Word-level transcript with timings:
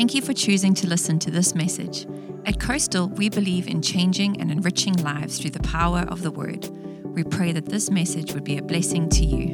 Thank 0.00 0.14
you 0.14 0.22
for 0.22 0.32
choosing 0.32 0.72
to 0.76 0.86
listen 0.86 1.18
to 1.18 1.30
this 1.30 1.54
message. 1.54 2.06
At 2.46 2.58
Coastal, 2.58 3.10
we 3.10 3.28
believe 3.28 3.68
in 3.68 3.82
changing 3.82 4.40
and 4.40 4.50
enriching 4.50 4.94
lives 4.94 5.38
through 5.38 5.50
the 5.50 5.60
power 5.60 6.06
of 6.08 6.22
the 6.22 6.30
Word. 6.30 6.70
We 7.04 7.22
pray 7.22 7.52
that 7.52 7.66
this 7.66 7.90
message 7.90 8.32
would 8.32 8.42
be 8.42 8.56
a 8.56 8.62
blessing 8.62 9.10
to 9.10 9.22
you. 9.26 9.50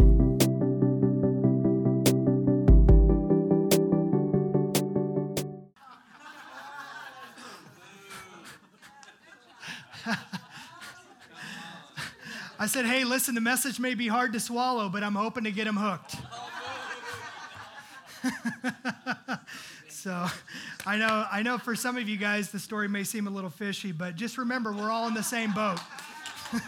I 12.60 12.66
said, 12.68 12.86
hey, 12.86 13.02
listen, 13.02 13.34
the 13.34 13.40
message 13.40 13.80
may 13.80 13.96
be 13.96 14.06
hard 14.06 14.32
to 14.34 14.38
swallow, 14.38 14.88
but 14.88 15.02
I'm 15.02 15.16
hoping 15.16 15.42
to 15.42 15.50
get 15.50 15.64
them 15.64 15.76
hooked. 15.76 16.14
so 20.06 20.26
I 20.86 20.98
know, 20.98 21.26
I 21.32 21.42
know 21.42 21.58
for 21.58 21.74
some 21.74 21.96
of 21.96 22.08
you 22.08 22.16
guys 22.16 22.52
the 22.52 22.60
story 22.60 22.86
may 22.86 23.02
seem 23.02 23.26
a 23.26 23.30
little 23.30 23.50
fishy, 23.50 23.90
but 23.90 24.14
just 24.14 24.38
remember 24.38 24.72
we're 24.72 24.88
all 24.88 25.08
in 25.08 25.14
the 25.14 25.22
same 25.22 25.52
boat. 25.52 25.80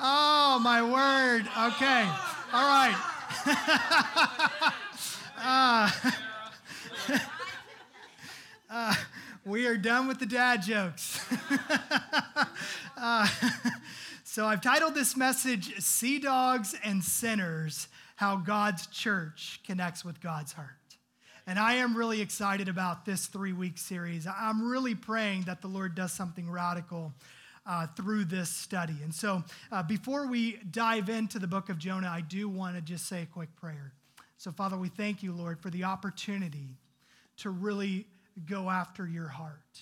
oh, 0.00 0.60
my 0.62 0.80
word. 0.80 1.40
Okay. 1.40 2.08
All 2.52 2.68
right. 2.68 2.94
uh, 5.42 5.90
uh, 8.70 8.94
we 9.44 9.66
are 9.66 9.76
done 9.76 10.06
with 10.06 10.20
the 10.20 10.26
dad 10.26 10.62
jokes. 10.62 11.20
uh, 12.96 13.28
so 14.22 14.46
I've 14.46 14.60
titled 14.60 14.94
this 14.94 15.16
message 15.16 15.76
Sea 15.80 16.20
Dogs 16.20 16.76
and 16.84 17.02
Sinners 17.02 17.88
How 18.14 18.36
God's 18.36 18.86
Church 18.86 19.58
Connects 19.66 20.04
with 20.04 20.20
God's 20.20 20.52
Heart. 20.52 20.81
And 21.46 21.58
I 21.58 21.74
am 21.74 21.96
really 21.96 22.20
excited 22.20 22.68
about 22.68 23.04
this 23.04 23.26
three 23.26 23.52
week 23.52 23.76
series. 23.76 24.26
I'm 24.26 24.70
really 24.70 24.94
praying 24.94 25.42
that 25.42 25.60
the 25.60 25.68
Lord 25.68 25.94
does 25.94 26.12
something 26.12 26.48
radical 26.48 27.12
uh, 27.66 27.88
through 27.96 28.26
this 28.26 28.48
study. 28.48 28.96
And 29.02 29.12
so 29.12 29.42
uh, 29.70 29.82
before 29.82 30.26
we 30.28 30.58
dive 30.70 31.08
into 31.08 31.38
the 31.38 31.48
book 31.48 31.68
of 31.68 31.78
Jonah, 31.78 32.08
I 32.08 32.20
do 32.20 32.48
want 32.48 32.76
to 32.76 32.82
just 32.82 33.08
say 33.08 33.22
a 33.22 33.26
quick 33.26 33.54
prayer. 33.56 33.92
So, 34.36 34.50
Father, 34.52 34.76
we 34.76 34.88
thank 34.88 35.22
you, 35.22 35.32
Lord, 35.32 35.60
for 35.60 35.70
the 35.70 35.84
opportunity 35.84 36.76
to 37.38 37.50
really 37.50 38.06
go 38.46 38.70
after 38.70 39.06
your 39.06 39.28
heart. 39.28 39.80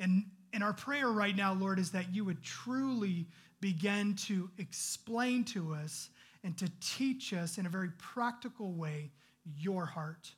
And, 0.00 0.24
and 0.52 0.62
our 0.62 0.72
prayer 0.72 1.08
right 1.08 1.34
now, 1.34 1.54
Lord, 1.54 1.78
is 1.78 1.90
that 1.92 2.14
you 2.14 2.24
would 2.24 2.42
truly 2.42 3.26
begin 3.60 4.14
to 4.26 4.50
explain 4.58 5.44
to 5.44 5.74
us 5.74 6.10
and 6.44 6.56
to 6.58 6.70
teach 6.80 7.32
us 7.32 7.58
in 7.58 7.66
a 7.66 7.68
very 7.68 7.90
practical 7.98 8.72
way 8.72 9.10
your 9.58 9.86
heart 9.86 10.30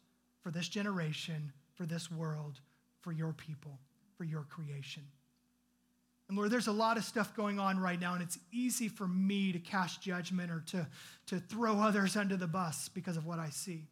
for 0.48 0.52
this 0.52 0.68
generation, 0.70 1.52
for 1.74 1.84
this 1.84 2.10
world, 2.10 2.58
for 3.02 3.12
your 3.12 3.34
people, 3.34 3.78
for 4.16 4.24
your 4.24 4.44
creation. 4.44 5.02
And 6.27 6.38
Lord, 6.38 6.50
there's 6.50 6.68
a 6.68 6.72
lot 6.72 6.96
of 6.96 7.04
stuff 7.04 7.36
going 7.36 7.58
on 7.58 7.78
right 7.78 8.00
now, 8.00 8.14
and 8.14 8.22
it's 8.22 8.38
easy 8.50 8.88
for 8.88 9.06
me 9.06 9.52
to 9.52 9.58
cast 9.58 10.00
judgment 10.00 10.50
or 10.50 10.60
to, 10.69 10.86
to 11.26 11.38
throw 11.38 11.78
others 11.82 12.16
under 12.16 12.34
the 12.34 12.46
bus 12.46 12.88
because 12.88 13.19
of 13.19 13.26
what 13.26 13.38
I 13.38 13.50
see. 13.50 13.88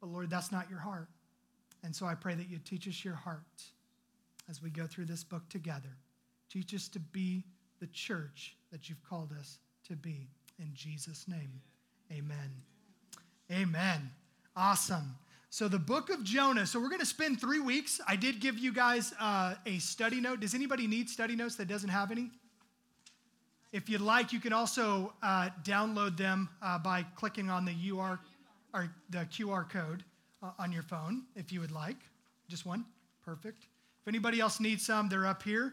But 0.00 0.08
Lord, 0.08 0.28
that's 0.28 0.50
not 0.50 0.68
your 0.68 0.80
heart. 0.80 1.06
And 1.84 1.94
so 1.94 2.04
I 2.04 2.16
pray 2.16 2.34
that 2.34 2.50
you 2.50 2.58
teach 2.58 2.88
us 2.88 3.04
your 3.04 3.14
heart 3.14 3.62
as 4.50 4.60
we 4.60 4.70
go 4.70 4.88
through 4.88 5.04
this 5.04 5.22
book 5.22 5.48
together. 5.48 5.96
Teach 6.50 6.74
us 6.74 6.88
to 6.88 6.98
be 6.98 7.44
the 7.78 7.86
church 7.86 8.56
that 8.72 8.88
you've 8.88 9.08
called 9.08 9.30
us 9.38 9.60
to 9.86 9.94
be. 9.94 10.26
In 10.58 10.70
Jesus' 10.74 11.28
name, 11.28 11.60
amen. 12.10 12.50
Amen. 13.52 14.10
Awesome. 14.56 15.14
So, 15.56 15.68
the 15.68 15.78
book 15.78 16.10
of 16.10 16.22
Jonah. 16.22 16.66
So, 16.66 16.78
we're 16.78 16.90
going 16.90 17.00
to 17.00 17.06
spend 17.06 17.40
three 17.40 17.60
weeks. 17.60 17.98
I 18.06 18.14
did 18.14 18.40
give 18.40 18.58
you 18.58 18.74
guys 18.74 19.14
uh, 19.18 19.54
a 19.64 19.78
study 19.78 20.20
note. 20.20 20.40
Does 20.40 20.54
anybody 20.54 20.86
need 20.86 21.08
study 21.08 21.34
notes 21.34 21.56
that 21.56 21.66
doesn't 21.66 21.88
have 21.88 22.10
any? 22.10 22.30
If 23.72 23.88
you'd 23.88 24.02
like, 24.02 24.34
you 24.34 24.38
can 24.38 24.52
also 24.52 25.14
uh, 25.22 25.48
download 25.64 26.18
them 26.18 26.50
uh, 26.60 26.78
by 26.78 27.06
clicking 27.14 27.48
on 27.48 27.64
the 27.64 27.74
UR 27.90 28.20
or 28.74 28.92
the 29.08 29.20
QR 29.32 29.66
code 29.66 30.04
uh, 30.42 30.50
on 30.58 30.72
your 30.72 30.82
phone, 30.82 31.22
if 31.36 31.50
you 31.50 31.60
would 31.62 31.72
like. 31.72 31.96
Just 32.50 32.66
one, 32.66 32.84
perfect. 33.24 33.62
If 34.02 34.08
anybody 34.08 34.40
else 34.40 34.60
needs 34.60 34.84
some, 34.84 35.08
they're 35.08 35.26
up 35.26 35.42
here 35.42 35.72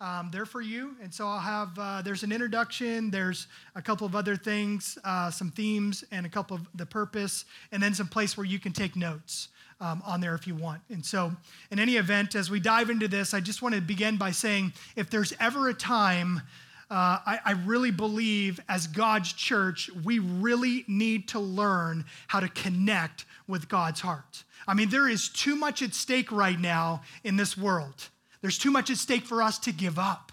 um, 0.00 0.30
they're 0.32 0.46
for 0.46 0.60
you. 0.60 0.96
And 1.02 1.12
so 1.12 1.26
I'll 1.26 1.38
have, 1.38 1.78
uh, 1.78 2.02
there's 2.02 2.22
an 2.22 2.32
introduction, 2.32 3.10
there's 3.10 3.46
a 3.74 3.82
couple 3.82 4.06
of 4.06 4.14
other 4.14 4.36
things, 4.36 4.98
uh, 5.04 5.30
some 5.30 5.50
themes, 5.50 6.04
and 6.10 6.26
a 6.26 6.28
couple 6.28 6.56
of 6.56 6.66
the 6.74 6.86
purpose, 6.86 7.44
and 7.72 7.82
then 7.82 7.94
some 7.94 8.08
place 8.08 8.36
where 8.36 8.46
you 8.46 8.58
can 8.58 8.72
take 8.72 8.96
notes 8.96 9.48
um, 9.80 10.02
on 10.04 10.20
there 10.20 10.34
if 10.34 10.46
you 10.46 10.54
want. 10.54 10.80
And 10.90 11.04
so, 11.04 11.32
in 11.70 11.78
any 11.78 11.96
event, 11.96 12.34
as 12.34 12.50
we 12.50 12.60
dive 12.60 12.90
into 12.90 13.08
this, 13.08 13.34
I 13.34 13.40
just 13.40 13.62
want 13.62 13.74
to 13.74 13.80
begin 13.80 14.16
by 14.16 14.30
saying 14.30 14.72
if 14.96 15.10
there's 15.10 15.32
ever 15.40 15.68
a 15.68 15.74
time, 15.74 16.42
uh, 16.90 17.18
I, 17.26 17.38
I 17.44 17.52
really 17.64 17.90
believe 17.90 18.60
as 18.68 18.86
God's 18.86 19.32
church, 19.32 19.90
we 20.04 20.18
really 20.18 20.84
need 20.86 21.28
to 21.28 21.40
learn 21.40 22.04
how 22.28 22.40
to 22.40 22.48
connect 22.48 23.24
with 23.46 23.68
God's 23.68 24.00
heart. 24.00 24.44
I 24.66 24.74
mean, 24.74 24.88
there 24.88 25.08
is 25.08 25.28
too 25.28 25.56
much 25.56 25.82
at 25.82 25.94
stake 25.94 26.30
right 26.32 26.58
now 26.58 27.02
in 27.22 27.36
this 27.36 27.56
world. 27.56 28.08
There's 28.44 28.58
too 28.58 28.70
much 28.70 28.90
at 28.90 28.98
stake 28.98 29.24
for 29.24 29.40
us 29.40 29.58
to 29.60 29.72
give 29.72 29.98
up. 29.98 30.30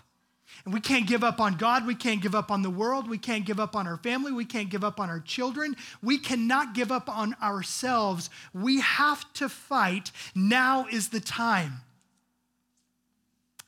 And 0.65 0.73
we 0.73 0.81
can't 0.81 1.07
give 1.07 1.23
up 1.23 1.39
on 1.39 1.55
God. 1.55 1.87
We 1.87 1.95
can't 1.95 2.21
give 2.21 2.35
up 2.35 2.51
on 2.51 2.61
the 2.61 2.69
world. 2.69 3.09
We 3.09 3.17
can't 3.17 3.45
give 3.45 3.57
up 3.57 3.73
on 3.73 3.87
our 3.87 3.95
family. 3.95 4.33
We 4.33 4.43
can't 4.43 4.69
give 4.69 4.83
up 4.83 4.99
on 4.99 5.09
our 5.09 5.21
children. 5.21 5.77
We 6.03 6.17
cannot 6.17 6.73
give 6.73 6.91
up 6.91 7.07
on 7.07 7.37
ourselves. 7.41 8.29
We 8.53 8.81
have 8.81 9.31
to 9.35 9.47
fight. 9.47 10.11
Now 10.35 10.87
is 10.91 11.07
the 11.07 11.21
time. 11.21 11.75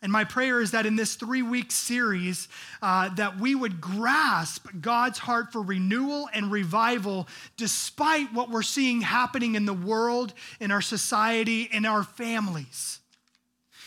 And 0.02 0.12
my 0.12 0.26
prayer 0.26 0.59
is 0.59 0.72
that 0.72 0.86
in 0.86 0.98
this 0.98 1.16
three 1.16 1.42
week 1.42 1.72
series, 1.72 2.50
uh, 2.82 3.16
that 3.16 3.40
we 3.40 3.56
would 3.56 3.80
grasp 3.80 4.68
God's 4.82 5.20
heart 5.20 5.53
for 5.53 5.62
renewal 5.62 6.28
and 6.34 6.52
revival 6.52 7.30
despite 7.56 8.34
what 8.34 8.50
we're 8.50 8.62
seeing 8.62 9.00
happening 9.00 9.56
in 9.56 9.66
the 9.66 9.74
world, 9.74 10.34
in 10.59 10.70
our 10.70 10.82
society, 10.82 11.70
in 11.72 11.86
our 11.86 12.03
families. 12.03 13.00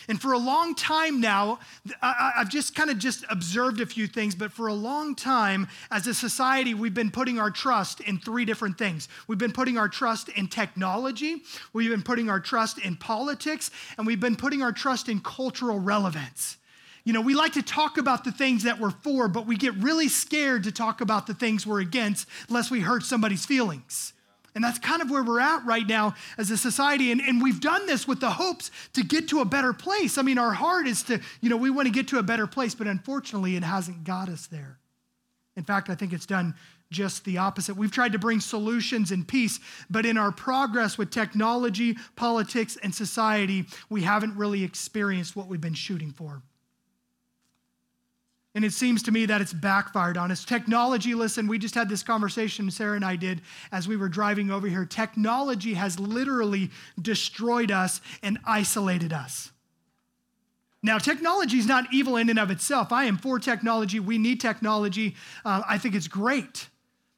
And 0.09 0.21
for 0.21 0.33
a 0.33 0.39
long 0.39 0.75
time 0.75 1.21
now, 1.21 1.59
I, 2.01 2.33
have 2.37 2.49
just 2.49 2.75
kind 2.75 2.91
of 2.91 2.99
just 2.99 3.25
observed 3.29 3.81
a 3.81 3.87
few 3.87 4.07
things, 4.07 4.35
but 4.35 4.53
for 4.53 4.69
a 4.69 4.75
long 4.75 5.15
time, 5.15 5.69
as 5.91 6.07
a 6.07 6.15
society, 6.15 6.75
we've 6.75 6.95
been 6.95 7.11
putting 7.11 7.39
our 7.39 7.51
trust 7.51 8.01
in 8.01 8.19
three 8.19 8.45
different 8.45 8.79
things. 8.79 9.09
We've 9.27 9.39
been 9.39 9.53
putting 9.53 9.79
our 9.79 9.89
trust 9.89 10.29
in 10.31 10.49
technology, 10.49 11.43
we've 11.73 11.91
been 11.91 12.03
putting 12.03 12.31
our 12.31 12.41
trust 12.41 12.79
in 12.79 12.97
politics, 12.97 13.71
and 13.99 14.07
we've 14.07 14.21
been 14.21 14.37
putting 14.37 14.63
our 14.63 14.73
trust 14.73 15.09
in 15.09 15.21
cultural 15.21 15.79
relevance. 15.79 16.57
You 17.05 17.13
know, 17.13 17.21
we 17.21 17.35
like 17.35 17.53
to 17.53 17.63
talk 17.63 17.99
about 17.99 18.25
the 18.25 18.33
things 18.33 18.65
that 18.65 18.81
we're 18.81 18.91
for, 18.91 19.29
but 19.29 19.47
we 19.47 19.57
get 19.57 19.75
really 19.75 20.09
scared 20.09 20.65
to 20.65 20.73
talk 20.73 21.01
about 21.01 21.29
the 21.29 21.35
things 21.35 21.65
we're 21.65 21.81
against 21.81 22.29
lest 22.49 22.71
we 22.71 22.81
hurt 22.81 23.05
somebody's 23.05 23.47
feelings. 23.47 24.13
And 24.57 24.65
that's 24.65 24.79
kind 24.79 25.03
of 25.03 25.11
where 25.11 25.23
we're 25.23 25.39
at 25.39 25.67
right 25.67 25.87
now 25.87 26.15
as 26.39 26.51
a 26.51 26.57
society. 26.57 27.13
And, 27.13 27.21
and 27.21 27.43
we've 27.43 27.61
done 27.61 27.87
this 27.87 28.09
with 28.09 28.21
the 28.21 28.31
hopes 28.31 28.71
to 28.95 29.05
get 29.05 29.29
to 29.29 29.41
a 29.41 29.45
better 29.45 29.75
place. 29.75 30.17
I 30.17 30.23
mean, 30.23 30.39
our 30.39 30.55
heart 30.55 30.87
is 30.87 31.03
to, 31.05 31.21
you 31.43 31.51
know, 31.51 31.59
we 31.59 31.69
want 31.69 31.89
to 31.89 31.93
get 31.93 32.09
to 32.09 32.19
a 32.19 32.23
better 32.23 32.47
place, 32.47 32.75
but 32.75 32.87
unfortunately, 32.87 33.57
it 33.57 33.63
hasn't 33.63 34.05
got 34.05 34.31
us 34.31 34.47
there. 34.47 34.79
In 35.57 35.63
fact, 35.63 35.91
I 35.91 35.95
think 35.95 36.15
it's 36.15 36.25
done 36.25 36.55
just 36.91 37.27
the 37.27 37.37
opposite. 37.37 37.77
We've 37.77 37.93
tried 37.93 38.13
to 38.13 38.19
bring 38.19 38.41
solutions 38.41 39.13
and 39.13 39.29
peace, 39.29 39.61
but 39.91 40.07
in 40.07 40.17
our 40.17 40.33
progress 40.33 40.97
with 40.97 41.11
technology, 41.11 41.99
politics, 42.17 42.79
and 42.83 42.95
society, 42.95 43.67
we 43.91 44.05
haven't 44.05 44.39
really 44.39 44.65
experienced 44.65 45.37
what 45.37 45.49
we've 45.49 45.61
been 45.61 45.75
shooting 45.75 46.13
for. 46.13 46.41
And 48.57 48.65
it 48.65 48.73
seems 48.73 49.03
to 49.03 49.13
me 49.13 49.27
that 49.27 49.43
it's 49.43 49.53
backfired 49.53 50.17
on 50.17 50.33
us. 50.33 50.43
Technology, 50.43 51.15
listen, 51.15 51.47
we 51.47 51.59
just 51.59 51.75
had 51.75 51.91
this 51.91 52.03
conversation, 52.03 52.71
Sarah 52.71 52.97
and 52.97 53.05
I 53.05 53.15
did, 53.15 53.43
as 53.71 53.87
we 53.87 53.99
were 53.99 54.09
driving 54.09 54.51
over 54.51 54.67
here. 54.67 54.87
Technology 54.87 55.75
has 55.75 56.01
literally 56.01 56.71
destroyed 57.01 57.71
us 57.71 58.01
and 58.23 58.39
isolated 58.47 59.13
us. 59.13 59.53
Now, 60.83 60.97
technology 60.97 61.59
is 61.59 61.67
not 61.67 61.93
evil 61.93 62.17
in 62.17 62.31
and 62.31 62.39
of 62.39 62.51
itself. 62.51 62.93
I 62.93 63.05
am 63.05 63.19
for 63.19 63.39
technology. 63.39 64.01
We 64.01 64.17
need 64.17 64.41
technology. 64.41 65.17
Uh, 65.45 65.61
I 65.69 65.77
think 65.77 65.95
it's 65.95 66.09
great. 66.09 66.71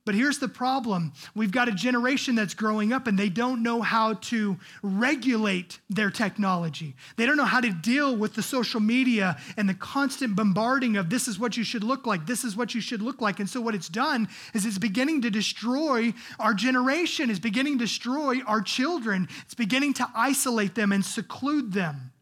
But 0.08 0.14
here's 0.14 0.38
the 0.38 0.48
problem 0.48 1.12
we've 1.34 1.52
got 1.52 1.68
a 1.68 1.72
generation 1.72 2.34
that's 2.34 2.54
growing 2.54 2.94
up 2.94 3.06
and 3.06 3.18
they 3.18 3.28
don't 3.28 3.62
know 3.62 3.82
how 3.82 4.14
to 4.14 4.56
regulate 4.82 5.80
their 5.90 6.10
technology. 6.10 6.96
They 7.16 7.26
don't 7.26 7.36
know 7.36 7.44
how 7.44 7.60
to 7.60 7.70
deal 7.70 8.16
with 8.16 8.34
the 8.34 8.42
social 8.42 8.80
media 8.80 9.36
and 9.58 9.68
the 9.68 9.74
constant 9.74 10.34
bombarding 10.34 10.96
of 10.96 11.10
this 11.10 11.28
is 11.28 11.38
what 11.38 11.58
you 11.58 11.62
should 11.62 11.84
look 11.84 12.06
like, 12.06 12.24
this 12.24 12.42
is 12.42 12.56
what 12.56 12.74
you 12.74 12.80
should 12.80 13.02
look 13.02 13.20
like. 13.20 13.38
And 13.38 13.50
so, 13.50 13.60
what 13.60 13.74
it's 13.74 13.90
done 13.90 14.28
is 14.54 14.64
it's 14.64 14.78
beginning 14.78 15.20
to 15.20 15.30
destroy 15.30 16.14
our 16.40 16.54
generation, 16.54 17.28
it's 17.28 17.38
beginning 17.38 17.76
to 17.76 17.84
destroy 17.84 18.40
our 18.46 18.62
children, 18.62 19.28
it's 19.42 19.52
beginning 19.52 19.92
to 19.92 20.08
isolate 20.14 20.74
them 20.74 20.90
and 20.90 21.04
seclude 21.04 21.74
them. 21.74 22.12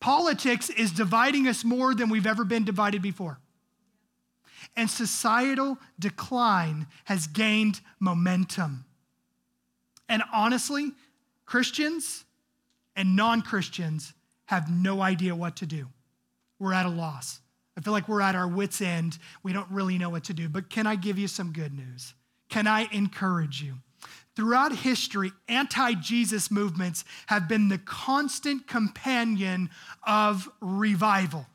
Politics 0.00 0.70
is 0.70 0.90
dividing 0.90 1.46
us 1.46 1.62
more 1.62 1.94
than 1.94 2.08
we've 2.08 2.26
ever 2.26 2.44
been 2.44 2.64
divided 2.64 3.00
before 3.00 3.38
and 4.76 4.88
societal 4.88 5.78
decline 5.98 6.86
has 7.04 7.26
gained 7.26 7.80
momentum. 7.98 8.84
And 10.08 10.22
honestly, 10.32 10.92
Christians 11.46 12.24
and 12.96 13.16
non 13.16 13.42
Christians 13.42 14.12
have 14.46 14.70
no 14.70 15.00
idea 15.00 15.34
what 15.34 15.56
to 15.56 15.66
do. 15.66 15.86
We're 16.58 16.74
at 16.74 16.86
a 16.86 16.90
loss. 16.90 17.40
I 17.76 17.80
feel 17.80 17.92
like 17.92 18.08
we're 18.08 18.20
at 18.20 18.34
our 18.34 18.48
wits' 18.48 18.80
end. 18.80 19.18
We 19.42 19.52
don't 19.52 19.70
really 19.70 19.96
know 19.96 20.10
what 20.10 20.24
to 20.24 20.34
do. 20.34 20.48
But 20.48 20.68
can 20.68 20.86
I 20.86 20.96
give 20.96 21.18
you 21.18 21.28
some 21.28 21.52
good 21.52 21.72
news? 21.72 22.14
Can 22.48 22.66
I 22.66 22.88
encourage 22.92 23.62
you? 23.62 23.74
Throughout 24.36 24.74
history, 24.74 25.32
anti 25.48 25.94
Jesus 25.94 26.50
movements 26.50 27.04
have 27.26 27.48
been 27.48 27.68
the 27.68 27.78
constant 27.78 28.66
companion 28.66 29.70
of 30.06 30.48
revival. 30.60 31.46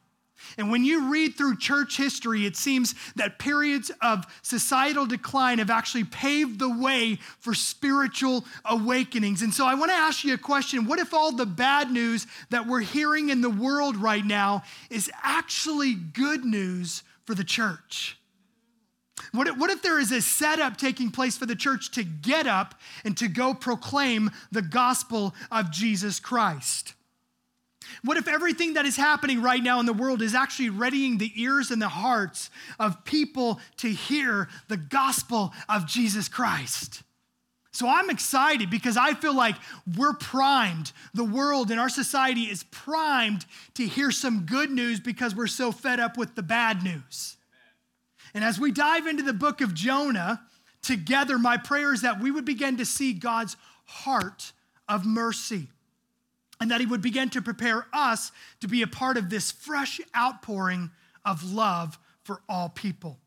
And 0.57 0.71
when 0.71 0.83
you 0.83 1.11
read 1.11 1.35
through 1.35 1.57
church 1.57 1.97
history, 1.97 2.45
it 2.45 2.55
seems 2.55 2.95
that 3.15 3.39
periods 3.39 3.91
of 4.01 4.25
societal 4.41 5.05
decline 5.05 5.59
have 5.59 5.69
actually 5.69 6.03
paved 6.03 6.59
the 6.59 6.69
way 6.69 7.19
for 7.39 7.53
spiritual 7.53 8.45
awakenings. 8.65 9.41
And 9.41 9.53
so 9.53 9.65
I 9.65 9.75
want 9.75 9.91
to 9.91 9.97
ask 9.97 10.23
you 10.23 10.33
a 10.33 10.37
question 10.37 10.85
What 10.85 10.99
if 10.99 11.13
all 11.13 11.31
the 11.31 11.45
bad 11.45 11.91
news 11.91 12.27
that 12.49 12.67
we're 12.67 12.81
hearing 12.81 13.29
in 13.29 13.41
the 13.41 13.49
world 13.49 13.97
right 13.97 14.25
now 14.25 14.63
is 14.89 15.11
actually 15.23 15.93
good 15.95 16.45
news 16.45 17.03
for 17.25 17.35
the 17.35 17.43
church? 17.43 18.17
What 19.31 19.47
if, 19.47 19.57
what 19.57 19.69
if 19.69 19.81
there 19.81 19.99
is 19.99 20.11
a 20.11 20.21
setup 20.21 20.77
taking 20.77 21.11
place 21.11 21.37
for 21.37 21.45
the 21.45 21.55
church 21.55 21.91
to 21.91 22.03
get 22.03 22.47
up 22.47 22.75
and 23.03 23.17
to 23.17 23.27
go 23.27 23.53
proclaim 23.53 24.31
the 24.51 24.61
gospel 24.61 25.33
of 25.51 25.71
Jesus 25.71 26.19
Christ? 26.19 26.93
What 28.05 28.17
if 28.17 28.27
everything 28.27 28.75
that 28.75 28.85
is 28.85 28.95
happening 28.95 29.41
right 29.41 29.61
now 29.61 29.79
in 29.79 29.87
the 29.87 29.93
world 29.93 30.21
is 30.21 30.35
actually 30.35 30.69
readying 30.69 31.17
the 31.17 31.31
ears 31.35 31.71
and 31.71 31.81
the 31.81 31.89
hearts 31.89 32.51
of 32.79 33.03
people 33.03 33.59
to 33.77 33.89
hear 33.89 34.47
the 34.67 34.77
gospel 34.77 35.51
of 35.67 35.87
Jesus 35.87 36.29
Christ? 36.29 37.01
So 37.71 37.89
I'm 37.89 38.11
excited 38.11 38.69
because 38.69 38.95
I 38.95 39.15
feel 39.15 39.35
like 39.35 39.55
we're 39.97 40.13
primed. 40.13 40.91
The 41.15 41.25
world 41.25 41.71
and 41.71 41.79
our 41.79 41.89
society 41.89 42.43
is 42.43 42.63
primed 42.63 43.45
to 43.73 43.87
hear 43.87 44.11
some 44.11 44.45
good 44.45 44.69
news 44.69 44.99
because 44.99 45.35
we're 45.35 45.47
so 45.47 45.71
fed 45.71 45.99
up 45.99 46.15
with 46.15 46.35
the 46.35 46.43
bad 46.43 46.83
news. 46.83 47.37
And 48.35 48.43
as 48.43 48.59
we 48.59 48.71
dive 48.71 49.07
into 49.07 49.23
the 49.23 49.33
book 49.33 49.61
of 49.61 49.73
Jonah 49.73 50.41
together, 50.83 51.39
my 51.39 51.57
prayer 51.57 51.91
is 51.91 52.01
that 52.01 52.21
we 52.21 52.29
would 52.29 52.45
begin 52.45 52.77
to 52.77 52.85
see 52.85 53.13
God's 53.13 53.57
heart 53.85 54.53
of 54.87 55.05
mercy 55.05 55.69
and 56.65 56.71
that 56.71 56.79
he 56.79 56.87
would 56.87 57.03
begin 57.03 57.29
to 57.29 57.43
prepare 57.43 57.85
us 57.93 58.31
to 58.59 58.67
be 58.67 58.81
a 58.81 58.87
part 58.87 59.17
of 59.17 59.29
this 59.29 59.51
fresh 59.51 60.01
outpouring 60.17 60.89
of 61.23 61.43
love 61.43 61.99
for 62.23 62.41
all 62.49 62.69
people. 62.69 63.19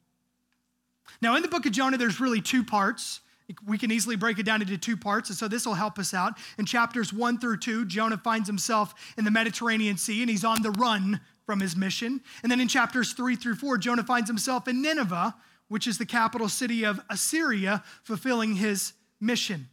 Now, 1.23 1.37
in 1.37 1.43
the 1.43 1.49
book 1.49 1.65
of 1.65 1.71
Jonah, 1.71 1.97
there's 1.97 2.19
really 2.19 2.41
two 2.41 2.65
parts. 2.65 3.21
We 3.65 3.79
can 3.79 3.93
easily 3.93 4.17
break 4.17 4.41
it 4.41 4.43
down 4.43 4.61
into 4.61 4.77
two 4.77 4.97
parts, 4.97 5.31
and 5.31 5.39
so 5.39 5.47
this 5.47 5.67
will 5.67 5.75
help 5.75 6.01
us 6.01 6.13
out. 6.13 6.37
In 6.59 6.67
chapters 6.67 7.13
one 7.13 7.39
through 7.39 7.59
two, 7.59 7.85
Jonah 7.85 8.19
finds 8.19 8.49
himself 8.49 8.93
in 9.17 9.25
the 9.25 9.31
Mediterranean 9.31 9.99
Sea 9.99 10.21
and 10.21 10.29
he's 10.29 10.45
on 10.45 10.61
the 10.63 10.73
run 10.73 11.21
from 11.47 11.61
his 11.61 11.77
mission. 11.77 12.21
And 12.43 12.51
then 12.51 12.61
in 12.61 12.67
chapters 12.67 13.13
three 13.13 13.37
through 13.37 13.55
four, 13.55 13.79
Jonah 13.79 14.03
finds 14.03 14.29
himself 14.29 14.67
in 14.67 14.83
Nineveh, 14.83 15.37
which 15.69 15.87
is 15.87 15.97
the 15.97 16.07
capital 16.07 16.49
city 16.49 16.85
of 16.85 17.01
Assyria, 17.09 17.85
fulfilling 18.03 18.57
his 18.57 18.95
mission. 19.21 19.69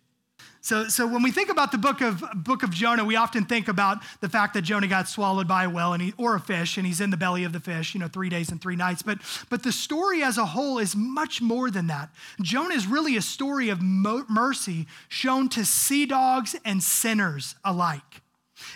So, 0.66 0.88
so 0.88 1.06
when 1.06 1.22
we 1.22 1.30
think 1.30 1.52
about 1.52 1.72
the 1.72 1.78
book 1.78 2.02
of, 2.02 2.24
book 2.34 2.64
of 2.64 2.72
Jonah, 2.72 3.06
we 3.06 3.16
often 3.16 3.46
think 3.46 3.68
about 3.68 4.00
the 4.22 4.28
fact 4.28 4.56
that 4.56 4.64
Jonah 4.64 4.88
got 4.88 5.08
swallowed 5.08 5.48
by 5.48 5.66
a 5.66 5.70
whale 5.70 5.94
and 5.94 6.02
he, 6.02 6.14
or 6.18 6.34
a 6.34 6.40
fish, 6.40 6.78
and 6.78 6.88
he's 6.88 7.00
in 7.00 7.12
the 7.12 7.18
belly 7.18 7.44
of 7.44 7.54
the 7.54 7.60
fish, 7.60 7.94
you 7.94 8.00
know, 8.00 8.08
three 8.08 8.30
days 8.30 8.50
and 8.50 8.60
three 8.60 8.76
nights. 8.76 9.04
But, 9.04 9.20
but 9.52 9.62
the 9.62 9.72
story 9.72 10.24
as 10.24 10.40
a 10.40 10.46
whole 10.46 10.80
is 10.80 10.96
much 10.96 11.40
more 11.40 11.70
than 11.70 11.86
that. 11.86 12.10
Jonah 12.42 12.74
is 12.74 12.88
really 12.88 13.16
a 13.16 13.22
story 13.22 13.70
of 13.70 13.80
mo- 13.80 14.26
mercy 14.28 14.88
shown 15.08 15.50
to 15.50 15.64
sea 15.64 16.08
dogs 16.08 16.56
and 16.66 16.82
sinners 16.82 17.54
alike. 17.64 18.24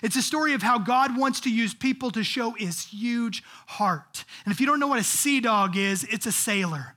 It's 0.03 0.15
a 0.15 0.21
story 0.21 0.53
of 0.53 0.61
how 0.61 0.77
God 0.77 1.17
wants 1.17 1.39
to 1.39 1.49
use 1.49 1.73
people 1.73 2.11
to 2.11 2.23
show 2.23 2.51
his 2.51 2.85
huge 2.85 3.41
heart. 3.65 4.25
And 4.45 4.51
if 4.51 4.59
you 4.59 4.67
don't 4.67 4.79
know 4.79 4.89
what 4.89 4.99
a 4.99 5.03
sea 5.03 5.39
dog 5.39 5.75
is, 5.75 6.03
it's 6.03 6.27
a 6.27 6.31
sailor. 6.31 6.93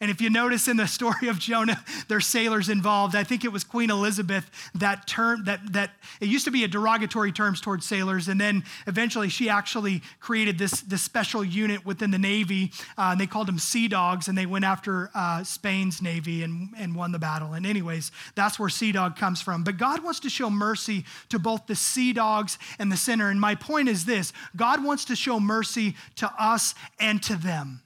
And 0.00 0.12
if 0.12 0.20
you 0.20 0.30
notice 0.30 0.68
in 0.68 0.76
the 0.76 0.86
story 0.86 1.26
of 1.28 1.40
Jonah, 1.40 1.82
there's 2.06 2.26
sailors 2.26 2.68
involved. 2.68 3.16
I 3.16 3.24
think 3.24 3.44
it 3.44 3.52
was 3.52 3.64
Queen 3.64 3.90
Elizabeth 3.90 4.48
that 4.76 5.08
term 5.08 5.44
that 5.44 5.72
that 5.72 5.90
it 6.20 6.28
used 6.28 6.44
to 6.44 6.52
be 6.52 6.62
a 6.62 6.68
derogatory 6.68 7.32
terms 7.32 7.60
towards 7.60 7.84
sailors, 7.84 8.28
and 8.28 8.40
then 8.40 8.62
eventually 8.86 9.28
she 9.28 9.48
actually 9.48 10.02
created 10.20 10.56
this 10.56 10.82
this 10.82 11.02
special 11.02 11.42
unit 11.42 11.84
within 11.84 12.12
the 12.12 12.18
navy, 12.18 12.70
uh, 12.96 13.10
and 13.10 13.20
they 13.20 13.26
called 13.26 13.48
them 13.48 13.58
sea 13.58 13.88
dogs, 13.88 14.28
and 14.28 14.38
they 14.38 14.46
went 14.46 14.64
after 14.64 15.10
uh, 15.16 15.42
Spain's 15.42 16.00
navy 16.00 16.44
and 16.44 16.68
and 16.78 16.94
won 16.94 17.10
the 17.10 17.18
battle. 17.18 17.54
And 17.54 17.66
anyways, 17.66 18.12
that's 18.36 18.56
where 18.56 18.68
sea 18.68 18.92
dog 18.92 19.16
comes 19.16 19.40
from. 19.40 19.64
But 19.64 19.78
God 19.78 20.04
wants 20.04 20.20
to 20.20 20.30
show 20.30 20.48
mercy 20.48 21.04
to 21.30 21.40
both 21.40 21.66
the 21.66 21.74
sea 21.74 22.12
dogs 22.12 22.56
and 22.78 22.92
the 22.92 22.96
sinner. 22.96 23.30
And 23.30 23.40
my 23.40 23.56
point 23.56 23.88
is 23.88 24.04
this: 24.04 24.32
God 24.54 24.84
wants 24.84 25.06
to 25.06 25.16
show 25.16 25.40
mercy 25.40 25.96
to 26.16 26.32
us 26.38 26.76
and 27.00 27.20
to 27.24 27.34
them. 27.34 27.82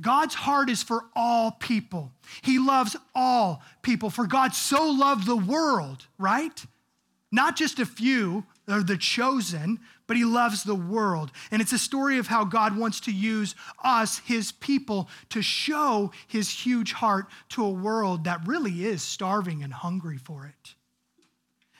God's 0.00 0.34
heart 0.34 0.68
is 0.68 0.82
for 0.82 1.04
all 1.14 1.52
people. 1.52 2.12
He 2.42 2.58
loves 2.58 2.96
all 3.14 3.62
people. 3.82 4.10
For 4.10 4.26
God 4.26 4.54
so 4.54 4.90
loved 4.90 5.26
the 5.26 5.36
world, 5.36 6.06
right? 6.18 6.64
Not 7.32 7.56
just 7.56 7.78
a 7.78 7.86
few, 7.86 8.44
or 8.68 8.82
the 8.82 8.96
chosen, 8.96 9.78
but 10.06 10.16
he 10.16 10.24
loves 10.24 10.64
the 10.64 10.74
world. 10.74 11.30
And 11.50 11.62
it's 11.62 11.72
a 11.72 11.78
story 11.78 12.18
of 12.18 12.26
how 12.26 12.44
God 12.44 12.76
wants 12.76 13.00
to 13.00 13.12
use 13.12 13.54
us, 13.82 14.18
his 14.18 14.52
people, 14.52 15.08
to 15.30 15.42
show 15.42 16.12
his 16.26 16.50
huge 16.50 16.92
heart 16.92 17.26
to 17.50 17.64
a 17.64 17.70
world 17.70 18.24
that 18.24 18.46
really 18.46 18.84
is 18.84 19.02
starving 19.02 19.62
and 19.62 19.72
hungry 19.72 20.18
for 20.18 20.46
it. 20.46 20.74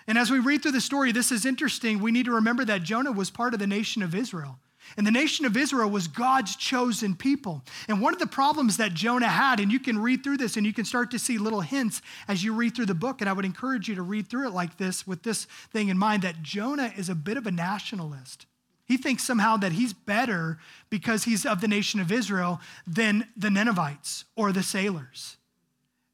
And 0.07 0.17
as 0.17 0.31
we 0.31 0.39
read 0.39 0.63
through 0.63 0.73
the 0.73 0.81
story, 0.81 1.11
this 1.11 1.33
is 1.33 1.45
interesting. 1.45 2.01
We 2.01 2.13
need 2.13 2.27
to 2.27 2.33
remember 2.33 2.65
that 2.65 2.85
Jonah 2.85 3.13
was 3.13 3.31
part 3.31 3.55
of 3.55 3.61
the 3.61 3.67
nation 3.67 4.03
of 4.03 4.15
Israel. 4.15 4.59
And 4.97 5.07
the 5.07 5.11
nation 5.11 5.45
of 5.47 5.57
Israel 5.57 5.91
was 5.91 6.09
God's 6.09 6.57
chosen 6.57 7.15
people. 7.15 7.63
And 7.89 8.01
one 8.01 8.13
of 8.13 8.19
the 8.19 8.27
problems 8.27 8.77
that 8.77 8.95
Jonah 8.95 9.29
had, 9.29 9.61
and 9.61 9.71
you 9.71 9.79
can 9.79 9.99
read 9.99 10.23
through 10.23 10.39
this 10.39 10.57
and 10.57 10.65
you 10.65 10.73
can 10.73 10.85
start 10.85 11.11
to 11.11 11.19
see 11.19 11.39
little 11.39 11.61
hints 11.61 12.03
as 12.29 12.43
you 12.43 12.55
read 12.55 12.75
through 12.75 12.87
the 12.87 12.95
book, 12.95 13.21
and 13.21 13.29
I 13.29 13.33
would 13.33 13.45
encourage 13.45 13.89
you 13.89 13.95
to 13.97 14.03
read 14.03 14.29
through 14.29 14.49
it 14.49 14.53
like 14.53 14.77
this 14.77 15.07
with 15.07 15.23
this 15.23 15.47
thing 15.73 15.89
in 15.89 15.99
mind 15.99 16.23
that 16.23 16.43
Jonah 16.43 16.93
is 16.97 17.09
a 17.09 17.15
bit 17.15 17.37
of 17.37 17.47
a 17.47 17.51
nationalist. 17.51 18.47
He 18.87 18.97
thinks 18.97 19.25
somehow 19.25 19.57
that 19.59 19.73
he's 19.73 19.93
better 19.93 20.59
because 20.91 21.25
he's 21.25 21.45
of 21.45 21.61
the 21.61 21.69
nation 21.69 22.01
of 22.01 22.13
Israel 22.13 22.61
than 22.87 23.29
the 23.37 23.51
Ninevites 23.51 24.25
or 24.37 24.53
the 24.53 24.63
sailors. 24.63 25.37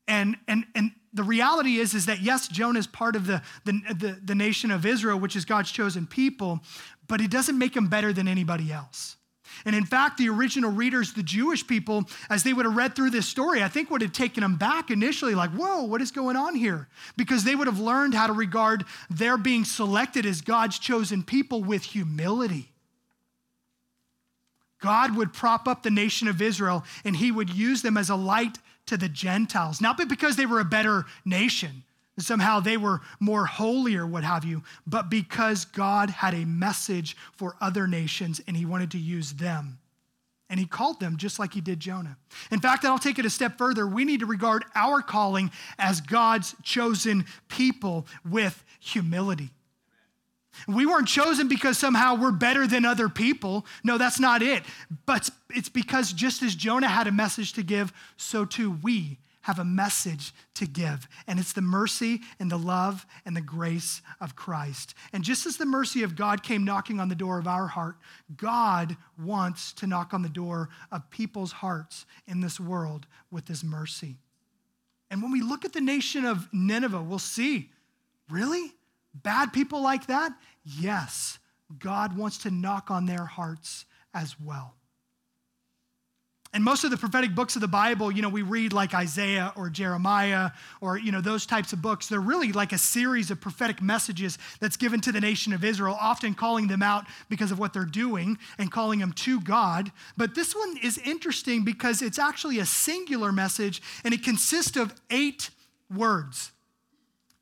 And, 0.09 0.37
and, 0.49 0.65
and 0.75 0.93
the 1.13 1.23
reality 1.23 1.77
is, 1.77 1.95
is 1.95 2.07
that 2.07 2.23
yes, 2.23 2.49
Jonah 2.49 2.79
is 2.79 2.87
part 2.87 3.17
of 3.17 3.27
the, 3.27 3.43
the, 3.65 3.73
the, 3.95 4.19
the 4.25 4.35
nation 4.35 4.71
of 4.71 4.87
Israel, 4.87 5.19
which 5.19 5.37
is 5.37 5.45
God's 5.45 5.71
chosen 5.71 6.07
people, 6.07 6.61
but 7.07 7.21
it 7.21 7.31
doesn't 7.31 7.59
make 7.59 7.77
him 7.77 7.89
better 7.89 8.13
than 8.13 8.29
anybody 8.29 8.73
else. 8.73 9.17
And 9.65 9.77
in 9.77 9.85
fact, 9.85 10.17
the 10.17 10.29
original 10.29 10.71
readers, 10.71 11.13
the 11.13 11.23
Jewish 11.23 11.67
people, 11.67 12.05
as 12.31 12.43
they 12.43 12.53
would 12.53 12.65
have 12.65 12.77
read 12.77 12.97
through 12.97 13.11
this 13.11 13.29
story, 13.29 13.63
I 13.63 13.69
think 13.69 13.91
would 13.91 14.01
have 14.01 14.13
taken 14.13 14.43
them 14.43 14.57
back 14.57 14.91
initially, 14.91 15.35
like, 15.35 15.51
whoa, 15.51 15.83
what 15.85 16.01
is 16.01 16.11
going 16.11 16.37
on 16.37 16.55
here? 16.55 16.89
Because 17.17 17.45
they 17.45 17.55
would 17.55 17.67
have 17.67 17.79
learned 17.79 18.15
how 18.15 18.27
to 18.27 18.33
regard 18.33 18.85
their 19.11 19.37
being 19.37 19.65
selected 19.65 20.25
as 20.25 20.41
God's 20.41 20.79
chosen 20.79 21.23
people 21.23 21.63
with 21.63 21.83
humility. 21.83 22.71
God 24.81 25.17
would 25.17 25.33
prop 25.33 25.69
up 25.69 25.83
the 25.83 25.91
nation 25.91 26.27
of 26.29 26.43
Israel 26.43 26.85
and 27.05 27.15
he 27.15 27.31
would 27.31 27.51
use 27.51 27.83
them 27.83 27.97
as 27.97 28.11
a 28.11 28.17
light 28.17 28.59
to 28.87 28.97
the 28.97 29.09
Gentiles, 29.09 29.81
not 29.81 29.97
because 30.09 30.37
they 30.37 30.47
were 30.47 30.61
a 30.61 30.65
better 30.65 31.05
nation, 31.25 31.85
somehow 32.19 32.61
they 32.61 32.77
were 32.77 33.01
more 33.21 33.47
holy 33.47 33.97
or 33.97 34.07
what 34.07 34.25
have 34.25 34.45
you, 34.45 34.63
but 34.87 35.09
because 35.09 35.65
God 35.65 36.11
had 36.11 36.35
a 36.35 36.45
message 36.45 37.17
for 37.33 37.57
other 37.61 37.87
nations 37.87 38.41
and 38.47 38.57
he 38.57 38.67
wanted 38.67 38.91
to 38.93 38.99
use 38.99 39.35
them. 39.35 39.79
And 40.51 40.61
he 40.61 40.67
called 40.67 41.01
them 41.01 41.17
just 41.17 41.39
like 41.39 41.55
he 41.55 41.63
did 41.63 41.81
Jonah. 41.81 42.19
In 42.51 42.61
fact, 42.61 42.85
I'll 42.85 42.99
take 42.99 43.19
it 43.19 43.25
a 43.25 43.31
step 43.31 43.57
further. 43.57 43.87
We 43.87 44.05
need 44.05 44.21
to 44.21 44.27
regard 44.27 44.67
our 44.75 45.01
calling 45.01 45.51
as 45.79 46.03
God's 46.03 46.55
chosen 46.63 47.25
people 47.49 48.07
with 48.29 48.63
humility. 48.79 49.51
We 50.69 50.87
weren't 50.87 51.09
chosen 51.09 51.49
because 51.49 51.79
somehow 51.79 52.15
we're 52.15 52.33
better 52.33 52.67
than 52.67 52.85
other 52.85 53.09
people. 53.09 53.67
No, 53.83 53.99
that's 53.99 54.21
not 54.21 54.43
it. 54.43 54.63
But 55.07 55.31
it's 55.51 55.69
because 55.69 56.13
just 56.13 56.43
as 56.43 56.55
Jonah 56.55 56.89
had 56.89 57.07
a 57.07 57.13
message 57.13 57.55
to 57.55 57.63
give, 57.63 57.93
so 58.17 58.45
too 58.45 58.79
we 58.83 59.19
have 59.43 59.59
a 59.59 59.65
message 59.65 60.33
to 60.55 60.67
give. 60.67 61.09
And 61.27 61.39
it's 61.39 61.53
the 61.53 61.63
mercy 61.63 62.21
and 62.39 62.51
the 62.51 62.59
love 62.59 63.07
and 63.27 63.37
the 63.37 63.41
grace 63.41 64.01
of 64.21 64.37
Christ. 64.37 64.95
And 65.13 65.25
just 65.25 65.47
as 65.47 65.57
the 65.57 65.67
mercy 65.67 66.03
of 66.03 66.17
God 66.17 66.43
came 66.43 66.65
knocking 66.65 67.01
on 67.01 67.09
the 67.09 67.15
door 67.15 67.39
of 67.39 67.49
our 67.49 67.67
heart, 67.67 67.97
God 68.37 68.97
wants 69.19 69.73
to 69.75 69.87
knock 69.87 70.15
on 70.15 70.23
the 70.23 70.29
door 70.29 70.69
of 70.91 71.11
people's 71.11 71.53
hearts 71.53 72.07
in 72.27 72.41
this 72.41 72.61
world 72.61 73.07
with 73.31 73.49
his 73.49 73.65
mercy. 73.65 74.17
And 75.11 75.23
when 75.23 75.33
we 75.33 75.43
look 75.43 75.65
at 75.65 75.73
the 75.73 75.81
nation 75.81 76.25
of 76.25 76.49
Nineveh, 76.53 77.03
we'll 77.03 77.19
see 77.19 77.71
really? 78.31 78.73
Bad 79.15 79.53
people 79.53 79.83
like 79.83 80.07
that? 80.07 80.33
Yes, 80.65 81.39
God 81.79 82.17
wants 82.17 82.39
to 82.39 82.51
knock 82.51 82.91
on 82.91 83.07
their 83.07 83.25
hearts 83.25 83.85
as 84.15 84.37
well. 84.41 84.75
And 86.55 86.63
most 86.63 86.85
of 86.85 86.91
the 86.91 86.99
prophetic 86.99 87.35
books 87.35 87.55
of 87.55 87.63
the 87.63 87.69
Bible, 87.69 88.13
you 88.13 88.21
know, 88.21 88.29
we 88.29 88.43
read 88.43 88.75
like 88.75 88.93
Isaiah 88.93 89.55
or 89.57 89.71
Jeremiah 89.71 90.51
or, 90.83 90.99
you 90.99 91.11
know, 91.11 91.23
those 91.23 91.47
types 91.47 91.73
of 91.73 91.81
books. 91.81 92.09
They're 92.09 92.21
really 92.21 92.53
like 92.53 92.73
a 92.73 92.79
series 92.79 93.31
of 93.31 93.41
prophetic 93.41 93.81
messages 93.81 94.37
that's 94.61 94.77
given 94.77 95.01
to 95.03 95.13
the 95.13 95.21
nation 95.21 95.55
of 95.55 95.65
Israel, 95.65 95.97
often 95.99 96.35
calling 96.35 96.67
them 96.67 96.83
out 96.83 97.07
because 97.31 97.53
of 97.53 97.59
what 97.59 97.73
they're 97.73 97.87
doing 97.87 98.37
and 98.59 98.71
calling 98.71 98.99
them 98.99 99.13
to 99.13 99.41
God. 99.41 99.93
But 100.19 100.35
this 100.35 100.55
one 100.55 100.77
is 100.83 100.99
interesting 100.99 101.65
because 101.65 102.03
it's 102.03 102.19
actually 102.19 102.59
a 102.59 102.67
singular 102.67 103.33
message 103.33 103.81
and 104.05 104.13
it 104.13 104.23
consists 104.23 104.77
of 104.77 104.95
eight 105.09 105.49
words. 105.95 106.53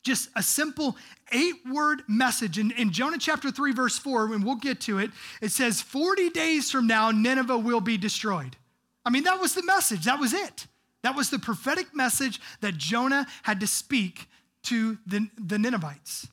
Just 0.03 0.31
a 0.35 0.43
simple 0.43 0.97
eight 1.33 1.57
word 1.71 2.03
message. 2.09 2.59
In, 2.59 2.71
in 2.73 2.91
Jonah 2.91 3.19
chapter 3.19 3.51
3, 3.51 3.73
verse 3.73 3.99
4, 3.99 4.33
and 4.35 4.45
we'll 4.45 4.57
get 4.57 4.81
to 4.83 4.99
it, 4.99 5.11
it 5.43 5.51
says, 5.51 5.83
40 5.83 6.31
days 6.31 6.71
from 6.71 6.87
now, 6.87 7.11
Nineveh 7.11 7.59
will 7.59 7.81
be 7.81 7.99
destroyed. 7.99 8.57
I 9.05 9.11
mean, 9.11 9.25
that 9.25 9.41
was 9.41 9.55
the 9.55 9.63
message. 9.63 10.05
That 10.05 10.19
was 10.19 10.33
it. 10.33 10.67
That 11.03 11.17
was 11.17 11.31
the 11.31 11.39
prophetic 11.39 11.95
message 11.95 12.41
that 12.61 12.77
Jonah 12.77 13.27
had 13.43 13.61
to 13.61 13.67
speak 13.67 14.29
to 14.65 14.99
the, 15.07 15.29
the 15.39 15.59
Ninevites. 15.59 16.29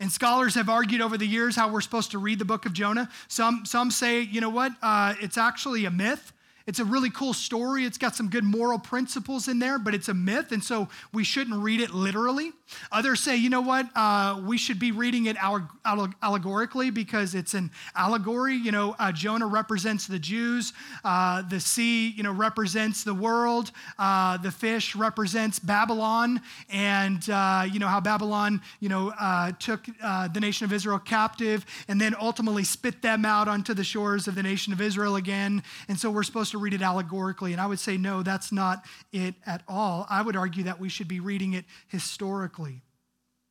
And 0.00 0.12
scholars 0.12 0.54
have 0.54 0.68
argued 0.68 1.00
over 1.00 1.18
the 1.18 1.26
years 1.26 1.56
how 1.56 1.72
we're 1.72 1.80
supposed 1.80 2.12
to 2.12 2.18
read 2.18 2.38
the 2.38 2.44
book 2.44 2.66
of 2.66 2.72
Jonah. 2.72 3.08
Some, 3.26 3.64
some 3.64 3.90
say, 3.90 4.20
you 4.20 4.40
know 4.40 4.50
what, 4.50 4.72
uh, 4.80 5.14
it's 5.20 5.36
actually 5.36 5.84
a 5.84 5.90
myth. 5.90 6.32
It's 6.68 6.80
a 6.80 6.84
really 6.84 7.08
cool 7.08 7.32
story. 7.32 7.86
It's 7.86 7.96
got 7.96 8.14
some 8.14 8.28
good 8.28 8.44
moral 8.44 8.78
principles 8.78 9.48
in 9.48 9.58
there, 9.58 9.78
but 9.78 9.94
it's 9.94 10.10
a 10.10 10.14
myth, 10.14 10.52
and 10.52 10.62
so 10.62 10.90
we 11.14 11.24
shouldn't 11.24 11.62
read 11.62 11.80
it 11.80 11.92
literally. 11.92 12.52
Others 12.92 13.20
say, 13.20 13.36
you 13.36 13.48
know 13.48 13.62
what, 13.62 13.88
uh, 13.96 14.42
we 14.44 14.58
should 14.58 14.78
be 14.78 14.92
reading 14.92 15.24
it 15.24 15.38
allegorically 15.42 16.90
because 16.90 17.34
it's 17.34 17.54
an 17.54 17.70
allegory. 17.96 18.54
You 18.54 18.70
know, 18.70 18.94
uh, 18.98 19.12
Jonah 19.12 19.46
represents 19.46 20.06
the 20.06 20.18
Jews, 20.18 20.74
uh, 21.04 21.40
the 21.40 21.58
sea, 21.58 22.10
you 22.10 22.22
know, 22.22 22.32
represents 22.32 23.02
the 23.02 23.14
world, 23.14 23.70
uh, 23.98 24.36
the 24.36 24.50
fish 24.50 24.94
represents 24.94 25.58
Babylon, 25.58 26.42
and 26.68 27.30
uh, 27.30 27.64
you 27.72 27.78
know 27.78 27.88
how 27.88 28.00
Babylon, 28.00 28.60
you 28.80 28.90
know, 28.90 29.14
uh, 29.18 29.52
took 29.52 29.86
the 29.86 30.38
nation 30.38 30.66
of 30.66 30.74
Israel 30.74 30.98
captive 30.98 31.64
and 31.88 31.98
then 31.98 32.14
ultimately 32.20 32.62
spit 32.62 33.00
them 33.00 33.24
out 33.24 33.48
onto 33.48 33.72
the 33.72 33.84
shores 33.84 34.28
of 34.28 34.34
the 34.34 34.42
nation 34.42 34.74
of 34.74 34.82
Israel 34.82 35.16
again. 35.16 35.62
And 35.88 35.98
so 35.98 36.10
we're 36.10 36.24
supposed 36.24 36.50
to 36.50 36.57
read 36.58 36.74
it 36.74 36.82
allegorically. 36.82 37.52
And 37.52 37.60
I 37.60 37.66
would 37.66 37.78
say, 37.78 37.96
no, 37.96 38.22
that's 38.22 38.52
not 38.52 38.84
it 39.12 39.34
at 39.46 39.62
all. 39.68 40.06
I 40.08 40.22
would 40.22 40.36
argue 40.36 40.64
that 40.64 40.80
we 40.80 40.88
should 40.88 41.08
be 41.08 41.20
reading 41.20 41.54
it 41.54 41.64
historically. 41.88 42.82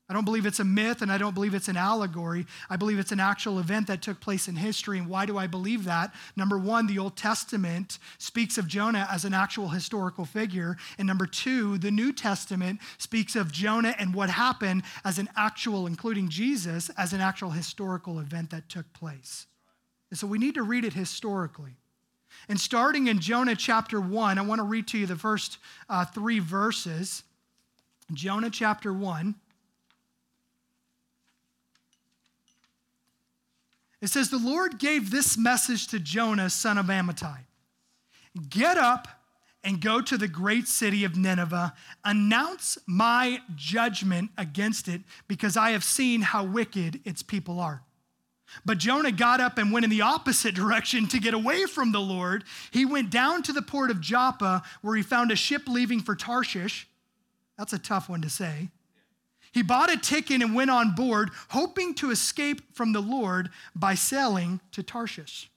I 0.10 0.14
don't 0.14 0.24
believe 0.24 0.46
it's 0.46 0.62
a 0.62 0.66
myth 0.66 1.02
and 1.02 1.12
I 1.12 1.18
don't 1.18 1.34
believe 1.34 1.54
it's 1.54 1.68
an 1.68 1.76
allegory. 1.76 2.46
I 2.70 2.78
believe 2.78 2.98
it's 2.98 3.12
an 3.12 3.20
actual 3.20 3.60
event 3.60 3.88
that 3.88 4.02
took 4.02 4.22
place 4.22 4.48
in 4.48 4.56
history. 4.56 4.98
And 5.00 5.10
why 5.10 5.26
do 5.26 5.38
I 5.38 5.48
believe 5.48 5.84
that? 5.84 6.14
Number 6.38 6.58
one, 6.58 6.88
the 6.88 6.98
Old 6.98 7.18
Testament 7.18 8.00
speaks 8.18 8.58
of 8.58 8.70
Jonah 8.70 9.06
as 9.12 9.26
an 9.26 9.34
actual 9.34 9.68
historical 9.68 10.24
figure. 10.24 10.78
And 10.98 11.08
number 11.08 11.26
two, 11.26 11.78
the 11.78 11.92
New 11.92 12.14
Testament 12.14 12.80
speaks 12.98 13.36
of 13.36 13.52
Jonah 13.52 13.96
and 14.00 14.14
what 14.14 14.30
happened 14.30 14.84
as 15.04 15.20
an 15.20 15.28
actual, 15.36 15.88
including 15.88 16.30
Jesus, 16.30 16.90
as 16.98 17.12
an 17.12 17.20
actual 17.20 17.50
historical 17.50 18.20
event 18.20 18.52
that 18.52 18.70
took 18.70 18.92
place. 18.94 19.46
And 20.10 20.18
so 20.18 20.26
we 20.26 20.38
need 20.38 20.56
to 20.56 20.64
read 20.64 20.86
it 20.86 20.94
historically. 20.94 21.76
And 22.50 22.60
starting 22.60 23.08
in 23.08 23.20
Jonah 23.20 23.56
chapter 23.56 24.00
1, 24.00 24.38
I 24.38 24.42
want 24.42 24.60
to 24.60 24.64
read 24.64 24.88
to 24.90 24.98
you 24.98 25.06
the 25.06 25.16
first 25.16 25.58
uh, 25.90 26.06
three 26.06 26.40
verses. 26.40 27.24
Jonah 28.14 28.50
chapter 28.50 28.94
1. 28.94 29.36
It 34.02 34.08
says, 34.08 34.30
The 34.30 34.38
Lord 34.38 34.80
gave 34.80 35.12
this 35.12 35.38
message 35.38 35.88
to 35.88 36.00
Jonah, 36.00 36.50
son 36.50 36.78
of 36.78 36.86
Amittai 36.86 37.40
Get 38.50 38.78
up 38.78 39.08
and 39.64 39.82
go 39.82 40.00
to 40.00 40.18
the 40.18 40.28
great 40.28 40.68
city 40.68 41.04
of 41.04 41.18
Nineveh, 41.18 41.74
announce 42.06 42.78
my 42.86 43.42
judgment 43.56 44.32
against 44.38 44.88
it, 44.88 45.02
because 45.28 45.58
I 45.58 45.72
have 45.72 45.84
seen 45.84 46.22
how 46.22 46.46
wicked 46.46 47.02
its 47.04 47.24
people 47.24 47.60
are. 47.60 47.82
But 48.66 48.78
Jonah 48.78 49.12
got 49.12 49.40
up 49.40 49.58
and 49.58 49.72
went 49.72 49.84
in 49.84 49.90
the 49.90 50.02
opposite 50.02 50.56
direction 50.56 51.08
to 51.08 51.20
get 51.20 51.34
away 51.34 51.66
from 51.66 51.92
the 51.92 52.02
Lord. 52.02 52.44
He 52.72 52.86
went 52.86 53.10
down 53.10 53.44
to 53.44 53.54
the 53.54 53.62
port 53.62 53.92
of 53.92 54.02
Joppa, 54.02 54.64
where 54.82 54.96
he 54.96 55.04
found 55.04 55.32
a 55.32 55.36
ship 55.36 55.64
leaving 55.68 56.02
for 56.02 56.16
Tarshish. 56.16 56.88
That's 57.58 57.74
a 57.74 57.80
tough 57.80 58.10
one 58.10 58.22
to 58.22 58.30
say. 58.30 58.70
He 59.52 59.64
bought 59.64 59.92
a 59.92 59.98
ticket 59.98 60.42
and 60.42 60.54
went 60.54 60.70
on 60.70 60.94
board, 60.94 61.32
hoping 61.50 61.96
to 61.96 62.12
escape 62.12 62.76
from 62.76 62.94
the 62.94 63.02
Lord 63.02 63.50
by 63.76 63.96
sailing 63.96 64.60
to 64.74 64.84
Tarshish. 64.84 65.50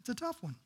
It's 0.00 0.08
a 0.08 0.14
tough 0.14 0.42
one. 0.42 0.56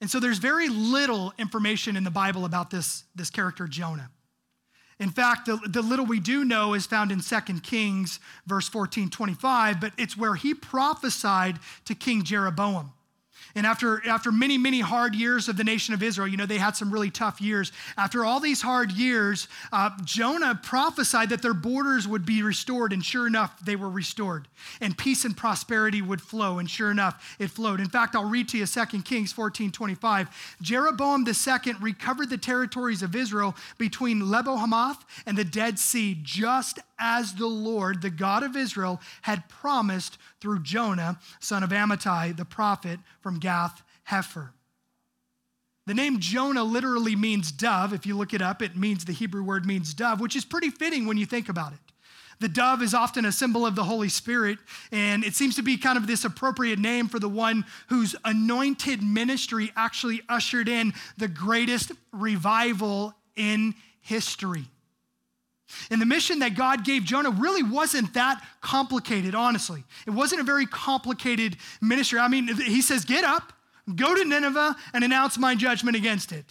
And 0.00 0.10
so 0.10 0.20
there's 0.20 0.38
very 0.38 0.68
little 0.68 1.32
information 1.38 1.96
in 1.96 2.04
the 2.04 2.10
Bible 2.10 2.44
about 2.44 2.70
this, 2.70 3.04
this 3.14 3.30
character, 3.30 3.66
Jonah. 3.66 4.10
In 5.00 5.10
fact, 5.10 5.46
the, 5.46 5.56
the 5.68 5.82
little 5.82 6.06
we 6.06 6.20
do 6.20 6.44
know 6.44 6.74
is 6.74 6.86
found 6.86 7.10
in 7.10 7.20
2 7.20 7.40
Kings, 7.60 8.20
verse 8.46 8.68
14, 8.68 9.10
25, 9.10 9.80
but 9.80 9.92
it's 9.98 10.16
where 10.16 10.34
he 10.34 10.54
prophesied 10.54 11.58
to 11.84 11.94
King 11.94 12.22
Jeroboam. 12.22 12.92
And 13.54 13.66
after, 13.66 14.06
after 14.08 14.32
many, 14.32 14.58
many 14.58 14.80
hard 14.80 15.14
years 15.14 15.48
of 15.48 15.56
the 15.56 15.62
nation 15.62 15.94
of 15.94 16.02
Israel, 16.02 16.26
you 16.26 16.36
know, 16.36 16.46
they 16.46 16.58
had 16.58 16.76
some 16.76 16.90
really 16.90 17.10
tough 17.10 17.40
years. 17.40 17.70
After 17.96 18.24
all 18.24 18.40
these 18.40 18.60
hard 18.60 18.90
years, 18.90 19.46
uh, 19.72 19.90
Jonah 20.04 20.58
prophesied 20.60 21.28
that 21.30 21.40
their 21.40 21.54
borders 21.54 22.08
would 22.08 22.26
be 22.26 22.42
restored. 22.42 22.92
And 22.92 23.04
sure 23.04 23.26
enough, 23.28 23.64
they 23.64 23.76
were 23.76 23.88
restored. 23.88 24.48
And 24.80 24.98
peace 24.98 25.24
and 25.24 25.36
prosperity 25.36 26.02
would 26.02 26.20
flow. 26.20 26.58
And 26.58 26.68
sure 26.68 26.90
enough, 26.90 27.36
it 27.38 27.48
flowed. 27.48 27.78
In 27.78 27.88
fact, 27.88 28.16
I'll 28.16 28.28
read 28.28 28.48
to 28.48 28.58
you 28.58 28.66
2 28.66 29.02
Kings 29.02 29.32
14 29.32 29.70
25. 29.70 30.56
Jeroboam 30.60 31.24
II 31.26 31.74
recovered 31.80 32.30
the 32.30 32.38
territories 32.38 33.02
of 33.02 33.14
Israel 33.14 33.54
between 33.78 34.30
Lebo 34.30 34.56
Hamath 34.56 35.04
and 35.26 35.38
the 35.38 35.44
Dead 35.44 35.78
Sea, 35.78 36.18
just 36.22 36.80
as 36.98 37.34
the 37.34 37.46
Lord, 37.46 38.02
the 38.02 38.10
God 38.10 38.42
of 38.42 38.56
Israel, 38.56 39.00
had 39.22 39.48
promised 39.48 40.18
through 40.40 40.62
Jonah, 40.62 41.18
son 41.40 41.62
of 41.62 41.70
Amittai, 41.70 42.36
the 42.36 42.44
prophet 42.44 43.00
from 43.20 43.38
Gath 43.44 43.82
Hepher. 44.08 44.52
The 45.86 45.92
name 45.92 46.18
Jonah 46.18 46.64
literally 46.64 47.14
means 47.14 47.52
dove. 47.52 47.92
If 47.92 48.06
you 48.06 48.16
look 48.16 48.32
it 48.32 48.40
up, 48.40 48.62
it 48.62 48.74
means 48.74 49.04
the 49.04 49.12
Hebrew 49.12 49.42
word 49.44 49.66
means 49.66 49.92
dove, 49.92 50.18
which 50.18 50.34
is 50.34 50.46
pretty 50.46 50.70
fitting 50.70 51.04
when 51.04 51.18
you 51.18 51.26
think 51.26 51.50
about 51.50 51.74
it. 51.74 51.78
The 52.40 52.48
dove 52.48 52.80
is 52.80 52.94
often 52.94 53.26
a 53.26 53.32
symbol 53.32 53.66
of 53.66 53.74
the 53.74 53.84
Holy 53.84 54.08
Spirit, 54.08 54.58
and 54.90 55.22
it 55.22 55.34
seems 55.34 55.56
to 55.56 55.62
be 55.62 55.76
kind 55.76 55.98
of 55.98 56.06
this 56.06 56.24
appropriate 56.24 56.78
name 56.78 57.06
for 57.06 57.18
the 57.18 57.28
one 57.28 57.66
whose 57.88 58.16
anointed 58.24 59.02
ministry 59.02 59.70
actually 59.76 60.22
ushered 60.26 60.66
in 60.66 60.94
the 61.18 61.28
greatest 61.28 61.92
revival 62.12 63.14
in 63.36 63.74
history. 64.00 64.64
And 65.90 66.00
the 66.00 66.06
mission 66.06 66.40
that 66.40 66.54
God 66.54 66.84
gave 66.84 67.04
Jonah 67.04 67.30
really 67.30 67.62
wasn't 67.62 68.14
that 68.14 68.42
complicated, 68.60 69.34
honestly. 69.34 69.84
It 70.06 70.10
wasn't 70.10 70.40
a 70.40 70.44
very 70.44 70.66
complicated 70.66 71.56
ministry. 71.80 72.18
I 72.18 72.28
mean, 72.28 72.48
he 72.48 72.82
says, 72.82 73.04
Get 73.04 73.24
up, 73.24 73.52
go 73.94 74.14
to 74.14 74.24
Nineveh, 74.24 74.76
and 74.92 75.04
announce 75.04 75.38
my 75.38 75.54
judgment 75.54 75.96
against 75.96 76.32
it. 76.32 76.44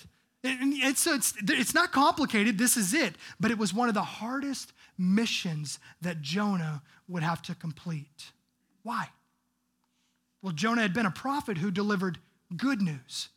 It's, 0.43 1.07
it's, 1.07 1.33
it's 1.41 1.73
not 1.73 1.91
complicated, 1.91 2.57
this 2.57 2.75
is 2.75 2.93
it. 2.93 3.15
But 3.39 3.51
it 3.51 3.57
was 3.57 3.73
one 3.73 3.87
of 3.87 3.93
the 3.93 4.03
hardest 4.03 4.73
missions 4.97 5.79
that 6.01 6.21
Jonah 6.21 6.81
would 7.07 7.23
have 7.23 7.41
to 7.43 7.55
complete. 7.55 8.31
Why? 8.83 9.09
Well, 10.41 10.51
Jonah 10.51 10.81
had 10.81 10.93
been 10.93 11.05
a 11.05 11.11
prophet 11.11 11.57
who 11.57 11.71
delivered 11.71 12.19
good 12.55 12.81
news. 12.81 13.29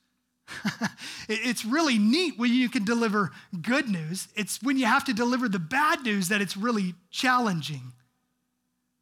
it's 1.29 1.65
really 1.65 1.99
neat 1.99 2.39
when 2.39 2.53
you 2.53 2.69
can 2.69 2.85
deliver 2.85 3.33
good 3.63 3.89
news. 3.89 4.29
It's 4.37 4.63
when 4.63 4.77
you 4.77 4.87
have 4.87 5.05
to 5.05 5.15
deliver 5.15 5.49
the 5.49 5.59
bad 5.59 6.03
news 6.03 6.29
that 6.29 6.41
it's 6.41 6.57
really 6.57 6.95
challenging. 7.11 7.93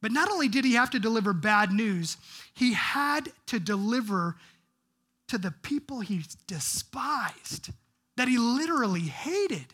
But 0.01 0.11
not 0.11 0.31
only 0.31 0.47
did 0.47 0.65
he 0.65 0.73
have 0.73 0.91
to 0.91 0.99
deliver 0.99 1.33
bad 1.33 1.71
news, 1.71 2.17
he 2.53 2.73
had 2.73 3.31
to 3.47 3.59
deliver 3.59 4.35
to 5.27 5.37
the 5.37 5.51
people 5.51 6.01
he 6.01 6.23
despised, 6.47 7.71
that 8.15 8.27
he 8.27 8.37
literally 8.37 9.01
hated. 9.01 9.65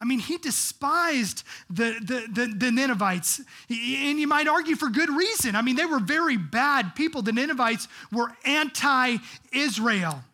I 0.00 0.06
mean, 0.06 0.18
he 0.18 0.38
despised 0.38 1.42
the, 1.68 1.96
the, 2.00 2.26
the, 2.32 2.54
the, 2.56 2.70
Ninevites, 2.70 3.40
and 3.68 4.18
you 4.18 4.26
might 4.26 4.48
argue 4.48 4.76
for 4.76 4.88
good 4.88 5.10
reason. 5.10 5.54
I 5.54 5.62
mean, 5.62 5.76
they 5.76 5.84
were 5.84 6.00
very 6.00 6.38
bad 6.38 6.94
people. 6.94 7.20
The 7.20 7.32
Ninevites 7.32 7.86
were 8.10 8.32
anti 8.46 9.18
Israel. 9.52 10.24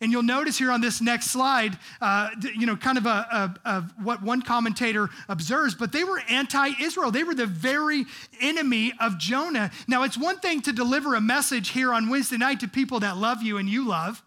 And 0.00 0.12
you'll 0.12 0.22
notice 0.22 0.58
here 0.58 0.70
on 0.70 0.80
this 0.80 1.00
next 1.00 1.30
slide, 1.30 1.78
uh, 2.00 2.30
you 2.54 2.66
know, 2.66 2.76
kind 2.76 2.98
of 2.98 3.06
a, 3.06 3.08
a, 3.08 3.68
a, 3.68 3.80
what 4.02 4.22
one 4.22 4.42
commentator 4.42 5.08
observes, 5.28 5.74
but 5.74 5.92
they 5.92 6.04
were 6.04 6.20
anti 6.28 6.70
Israel. 6.80 7.10
They 7.10 7.24
were 7.24 7.34
the 7.34 7.46
very 7.46 8.04
enemy 8.40 8.92
of 9.00 9.18
Jonah. 9.18 9.70
Now, 9.86 10.02
it's 10.02 10.18
one 10.18 10.38
thing 10.40 10.62
to 10.62 10.72
deliver 10.72 11.14
a 11.14 11.20
message 11.20 11.70
here 11.70 11.92
on 11.92 12.08
Wednesday 12.08 12.36
night 12.36 12.60
to 12.60 12.68
people 12.68 13.00
that 13.00 13.16
love 13.16 13.42
you 13.42 13.58
and 13.58 13.68
you 13.68 13.86
love. 13.86 14.22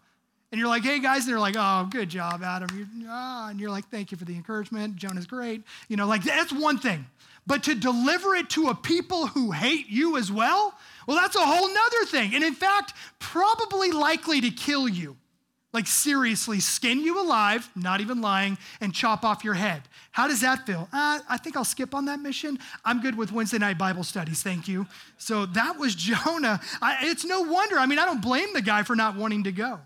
And 0.50 0.58
you're 0.58 0.68
like, 0.68 0.82
hey 0.82 0.98
guys, 0.98 1.24
and 1.24 1.32
they're 1.32 1.40
like, 1.40 1.56
oh, 1.58 1.86
good 1.90 2.08
job, 2.08 2.42
Adam. 2.42 2.68
You're, 2.74 3.08
ah, 3.10 3.50
and 3.50 3.60
you're 3.60 3.70
like, 3.70 3.90
thank 3.90 4.10
you 4.10 4.16
for 4.16 4.24
the 4.24 4.34
encouragement. 4.34 4.96
Jonah's 4.96 5.26
great. 5.26 5.62
You 5.88 5.96
know, 5.96 6.06
like 6.06 6.24
that's 6.24 6.52
one 6.52 6.78
thing. 6.78 7.04
But 7.46 7.64
to 7.64 7.74
deliver 7.74 8.34
it 8.34 8.50
to 8.50 8.68
a 8.68 8.74
people 8.74 9.26
who 9.26 9.52
hate 9.52 9.88
you 9.88 10.16
as 10.16 10.32
well, 10.32 10.74
well, 11.06 11.16
that's 11.16 11.36
a 11.36 11.44
whole 11.44 11.68
nother 11.68 12.04
thing. 12.06 12.34
And 12.34 12.44
in 12.44 12.54
fact, 12.54 12.94
probably 13.18 13.90
likely 13.90 14.40
to 14.42 14.50
kill 14.50 14.88
you. 14.88 15.16
Like, 15.72 15.86
seriously, 15.86 16.60
skin 16.60 17.00
you 17.00 17.22
alive, 17.22 17.68
not 17.76 18.00
even 18.00 18.22
lying, 18.22 18.56
and 18.80 18.94
chop 18.94 19.22
off 19.22 19.44
your 19.44 19.54
head. 19.54 19.82
How 20.12 20.26
does 20.26 20.40
that 20.40 20.64
feel? 20.66 20.88
Uh, 20.92 21.20
I 21.28 21.36
think 21.36 21.56
I'll 21.56 21.64
skip 21.64 21.94
on 21.94 22.06
that 22.06 22.20
mission. 22.20 22.58
I'm 22.86 23.02
good 23.02 23.16
with 23.16 23.32
Wednesday 23.32 23.58
night 23.58 23.76
Bible 23.76 24.02
studies, 24.02 24.42
thank 24.42 24.66
you. 24.66 24.86
So 25.18 25.44
that 25.46 25.78
was 25.78 25.94
Jonah. 25.94 26.60
I, 26.80 26.98
it's 27.02 27.24
no 27.24 27.42
wonder. 27.42 27.78
I 27.78 27.84
mean, 27.84 27.98
I 27.98 28.06
don't 28.06 28.22
blame 28.22 28.52
the 28.54 28.62
guy 28.62 28.82
for 28.82 28.96
not 28.96 29.16
wanting 29.16 29.44
to 29.44 29.52
go. 29.52 29.80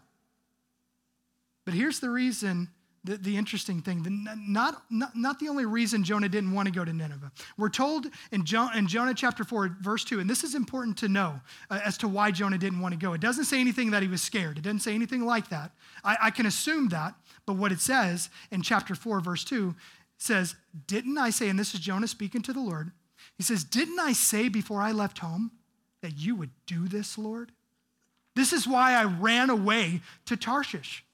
But 1.64 1.74
here's 1.74 2.00
the 2.00 2.10
reason 2.10 2.68
the, 3.04 3.16
the 3.16 3.36
interesting 3.36 3.80
thing, 3.80 4.02
the, 4.02 4.10
not, 4.36 4.82
not, 4.88 5.16
not 5.16 5.40
the 5.40 5.48
only 5.48 5.66
reason 5.66 6.04
Jonah 6.04 6.28
didn't 6.28 6.52
want 6.52 6.66
to 6.68 6.72
go 6.72 6.84
to 6.84 6.92
Nineveh. 6.92 7.32
We're 7.58 7.68
told 7.68 8.06
in, 8.30 8.44
jo- 8.44 8.68
in 8.76 8.86
Jonah 8.86 9.14
chapter 9.14 9.42
4, 9.42 9.78
verse 9.80 10.04
2, 10.04 10.20
and 10.20 10.30
this 10.30 10.44
is 10.44 10.54
important 10.54 10.96
to 10.98 11.08
know 11.08 11.40
uh, 11.68 11.80
as 11.84 11.98
to 11.98 12.08
why 12.08 12.30
Jonah 12.30 12.58
didn't 12.58 12.80
want 12.80 12.92
to 12.92 12.98
go. 12.98 13.12
It 13.12 13.20
doesn't 13.20 13.46
say 13.46 13.60
anything 13.60 13.90
that 13.90 14.02
he 14.02 14.08
was 14.08 14.22
scared, 14.22 14.58
it 14.58 14.62
doesn't 14.62 14.80
say 14.80 14.94
anything 14.94 15.26
like 15.26 15.48
that. 15.48 15.72
I, 16.04 16.16
I 16.22 16.30
can 16.30 16.46
assume 16.46 16.90
that, 16.90 17.14
but 17.44 17.56
what 17.56 17.72
it 17.72 17.80
says 17.80 18.30
in 18.52 18.62
chapter 18.62 18.94
4, 18.94 19.20
verse 19.20 19.44
2 19.44 19.74
says, 20.18 20.54
Didn't 20.86 21.18
I 21.18 21.30
say, 21.30 21.48
and 21.48 21.58
this 21.58 21.74
is 21.74 21.80
Jonah 21.80 22.08
speaking 22.08 22.42
to 22.42 22.52
the 22.52 22.60
Lord, 22.60 22.92
he 23.36 23.42
says, 23.42 23.64
Didn't 23.64 23.98
I 23.98 24.12
say 24.12 24.48
before 24.48 24.80
I 24.80 24.92
left 24.92 25.18
home 25.18 25.50
that 26.02 26.16
you 26.16 26.36
would 26.36 26.50
do 26.66 26.86
this, 26.86 27.18
Lord? 27.18 27.50
This 28.36 28.52
is 28.52 28.66
why 28.66 28.92
I 28.92 29.04
ran 29.04 29.50
away 29.50 30.00
to 30.26 30.36
Tarshish. 30.36 31.04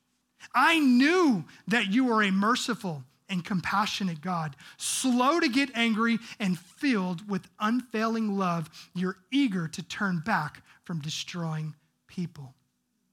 I 0.54 0.78
knew 0.78 1.44
that 1.66 1.92
you 1.92 2.12
are 2.12 2.22
a 2.22 2.30
merciful 2.30 3.04
and 3.28 3.44
compassionate 3.44 4.20
God, 4.20 4.56
slow 4.76 5.38
to 5.40 5.48
get 5.48 5.70
angry 5.74 6.18
and 6.38 6.58
filled 6.58 7.28
with 7.28 7.48
unfailing 7.60 8.38
love. 8.38 8.70
You're 8.94 9.18
eager 9.30 9.68
to 9.68 9.82
turn 9.82 10.22
back 10.24 10.62
from 10.84 11.00
destroying 11.00 11.74
people. 12.06 12.54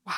Wow. 0.07 0.13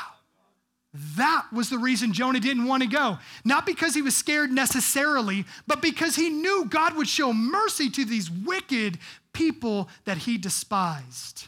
That 1.16 1.48
was 1.52 1.70
the 1.70 1.78
reason 1.78 2.14
Jonah 2.14 2.40
didn't 2.40 2.66
want 2.66 2.84
to 2.84 2.90
go. 2.90 3.20
Not 3.44 3.66
because 3.66 3.94
he 3.94 4.02
was 4.02 4.16
scared 4.16 4.52
necessarily, 4.52 5.46
but 5.68 5.82
because 5.82 6.16
he 6.16 6.30
knew 6.30 6.66
God 6.66 6.96
would 6.96 7.08
show 7.08 7.34
mercy 7.34 7.90
to 7.92 8.06
these 8.06 8.32
wicked 8.32 8.98
people 9.34 9.90
that 10.06 10.18
he 10.20 10.38
despised. 10.38 11.48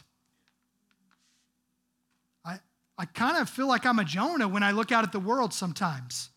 I 3.00 3.06
kind 3.06 3.38
of 3.38 3.48
feel 3.48 3.66
like 3.66 3.86
I'm 3.86 3.98
a 3.98 4.04
Jonah 4.04 4.46
when 4.46 4.62
I 4.62 4.72
look 4.72 4.92
out 4.92 5.04
at 5.04 5.10
the 5.10 5.18
world 5.18 5.54
sometimes. 5.54 6.28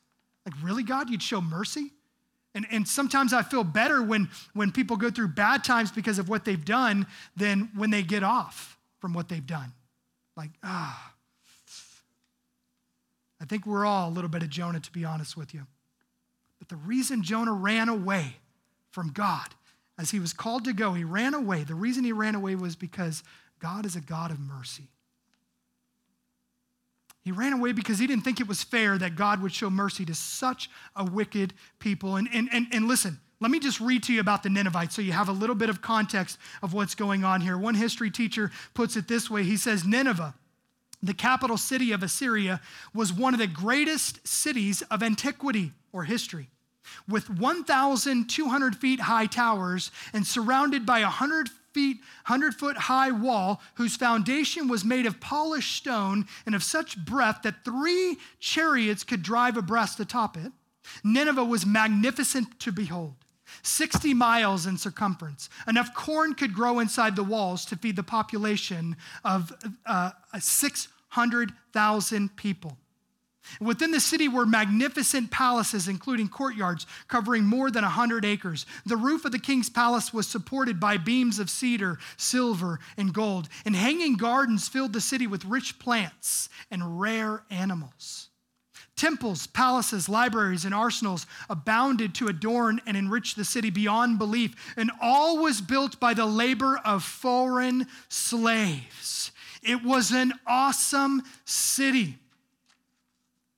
Like, 0.45 0.55
really, 0.63 0.81
God, 0.81 1.09
you'd 1.09 1.21
show 1.21 1.41
mercy? 1.41 1.91
And, 2.55 2.65
and 2.71 2.87
sometimes 2.87 3.33
I 3.33 3.41
feel 3.41 3.65
better 3.65 4.01
when, 4.01 4.29
when 4.53 4.71
people 4.71 4.95
go 4.95 5.09
through 5.09 5.29
bad 5.29 5.65
times 5.65 5.91
because 5.91 6.19
of 6.19 6.29
what 6.29 6.45
they've 6.45 6.63
done 6.63 7.05
than 7.35 7.69
when 7.75 7.89
they 7.89 8.01
get 8.01 8.23
off 8.23 8.77
from 8.99 9.13
what 9.13 9.27
they've 9.27 9.45
done. 9.45 9.73
Like, 10.37 10.51
ah. 10.63 11.13
I 13.41 13.45
think 13.45 13.65
we're 13.65 13.85
all 13.85 14.07
a 14.07 14.13
little 14.13 14.29
bit 14.29 14.41
of 14.41 14.49
Jonah, 14.49 14.79
to 14.79 14.91
be 14.93 15.03
honest 15.03 15.35
with 15.35 15.53
you. 15.53 15.67
But 16.59 16.69
the 16.69 16.77
reason 16.77 17.23
Jonah 17.23 17.51
ran 17.51 17.89
away 17.89 18.37
from 18.91 19.09
God, 19.09 19.49
as 19.99 20.11
he 20.11 20.19
was 20.21 20.31
called 20.31 20.63
to 20.63 20.71
go, 20.71 20.93
he 20.93 21.03
ran 21.03 21.33
away. 21.33 21.65
The 21.65 21.75
reason 21.75 22.05
he 22.05 22.13
ran 22.13 22.35
away 22.35 22.55
was 22.55 22.77
because 22.77 23.21
God 23.59 23.85
is 23.85 23.97
a 23.97 24.01
God 24.01 24.31
of 24.31 24.39
mercy. 24.39 24.87
He 27.23 27.31
ran 27.31 27.53
away 27.53 27.71
because 27.71 27.99
he 27.99 28.07
didn't 28.07 28.25
think 28.25 28.41
it 28.41 28.47
was 28.47 28.63
fair 28.63 28.97
that 28.97 29.15
God 29.15 29.41
would 29.41 29.53
show 29.53 29.69
mercy 29.69 30.03
to 30.05 30.13
such 30.13 30.69
a 30.95 31.05
wicked 31.05 31.53
people. 31.79 32.17
And, 32.17 32.27
and, 32.33 32.49
and, 32.51 32.67
and 32.71 32.87
listen, 32.87 33.19
let 33.39 33.49
me 33.49 33.59
just 33.59 33.79
read 33.79 34.03
to 34.03 34.13
you 34.13 34.19
about 34.19 34.43
the 34.43 34.49
Ninevites 34.49 34.95
so 34.95 35.01
you 35.01 35.13
have 35.13 35.29
a 35.29 35.33
little 35.33 35.55
bit 35.55 35.69
of 35.69 35.81
context 35.81 36.37
of 36.61 36.73
what's 36.73 36.95
going 36.95 37.23
on 37.23 37.39
here. 37.39 37.57
One 37.57 37.75
history 37.75 38.11
teacher 38.11 38.51
puts 38.73 38.97
it 38.97 39.07
this 39.07 39.29
way 39.29 39.43
He 39.43 39.57
says, 39.57 39.85
Nineveh, 39.85 40.33
the 41.01 41.13
capital 41.13 41.57
city 41.57 41.93
of 41.93 42.03
Assyria, 42.03 42.59
was 42.93 43.13
one 43.13 43.33
of 43.33 43.39
the 43.39 43.47
greatest 43.47 44.25
cities 44.27 44.81
of 44.83 45.01
antiquity 45.01 45.71
or 45.93 46.03
history. 46.03 46.49
With 47.07 47.29
1,200 47.29 48.75
feet 48.75 48.99
high 48.99 49.25
towers 49.25 49.91
and 50.11 50.27
surrounded 50.27 50.85
by 50.85 51.01
100 51.01 51.49
feet, 51.73 51.97
100 52.27 52.53
foot 52.53 52.77
high 52.77 53.11
wall 53.11 53.61
whose 53.75 53.95
foundation 53.95 54.67
was 54.67 54.85
made 54.85 55.05
of 55.05 55.19
polished 55.19 55.75
stone 55.75 56.25
and 56.45 56.55
of 56.55 56.63
such 56.63 57.03
breadth 57.03 57.43
that 57.43 57.65
three 57.65 58.17
chariots 58.39 59.03
could 59.03 59.23
drive 59.23 59.57
abreast 59.57 59.99
atop 59.99 60.37
it. 60.37 60.51
Nineveh 61.03 61.43
was 61.43 61.65
magnificent 61.65 62.59
to 62.59 62.71
behold. 62.71 63.15
60 63.61 64.13
miles 64.13 64.65
in 64.65 64.77
circumference. 64.77 65.49
Enough 65.67 65.93
corn 65.93 66.33
could 66.33 66.53
grow 66.53 66.79
inside 66.79 67.15
the 67.15 67.23
walls 67.23 67.65
to 67.65 67.75
feed 67.75 67.95
the 67.95 68.03
population 68.03 68.95
of 69.23 69.51
uh, 69.85 70.11
600,000 70.37 72.35
people. 72.35 72.77
Within 73.59 73.91
the 73.91 73.99
city 73.99 74.27
were 74.27 74.45
magnificent 74.45 75.31
palaces, 75.31 75.87
including 75.87 76.29
courtyards 76.29 76.85
covering 77.07 77.45
more 77.45 77.69
than 77.69 77.83
100 77.83 78.25
acres. 78.25 78.65
The 78.85 78.97
roof 78.97 79.25
of 79.25 79.31
the 79.31 79.39
king's 79.39 79.69
palace 79.69 80.13
was 80.13 80.27
supported 80.27 80.79
by 80.79 80.97
beams 80.97 81.39
of 81.39 81.49
cedar, 81.49 81.99
silver, 82.17 82.79
and 82.97 83.13
gold, 83.13 83.49
and 83.65 83.75
hanging 83.75 84.15
gardens 84.15 84.67
filled 84.67 84.93
the 84.93 85.01
city 85.01 85.27
with 85.27 85.45
rich 85.45 85.79
plants 85.79 86.49
and 86.71 86.99
rare 86.99 87.43
animals. 87.49 88.29
Temples, 88.95 89.47
palaces, 89.47 90.07
libraries, 90.07 90.65
and 90.65 90.73
arsenals 90.73 91.25
abounded 91.49 92.13
to 92.15 92.27
adorn 92.27 92.79
and 92.85 92.95
enrich 92.95 93.35
the 93.35 93.43
city 93.43 93.71
beyond 93.71 94.19
belief, 94.19 94.55
and 94.77 94.91
all 95.01 95.39
was 95.39 95.61
built 95.61 95.99
by 95.99 96.13
the 96.13 96.25
labor 96.25 96.77
of 96.85 97.03
foreign 97.03 97.87
slaves. 98.07 99.31
It 99.63 99.83
was 99.83 100.11
an 100.11 100.33
awesome 100.45 101.23
city 101.43 102.19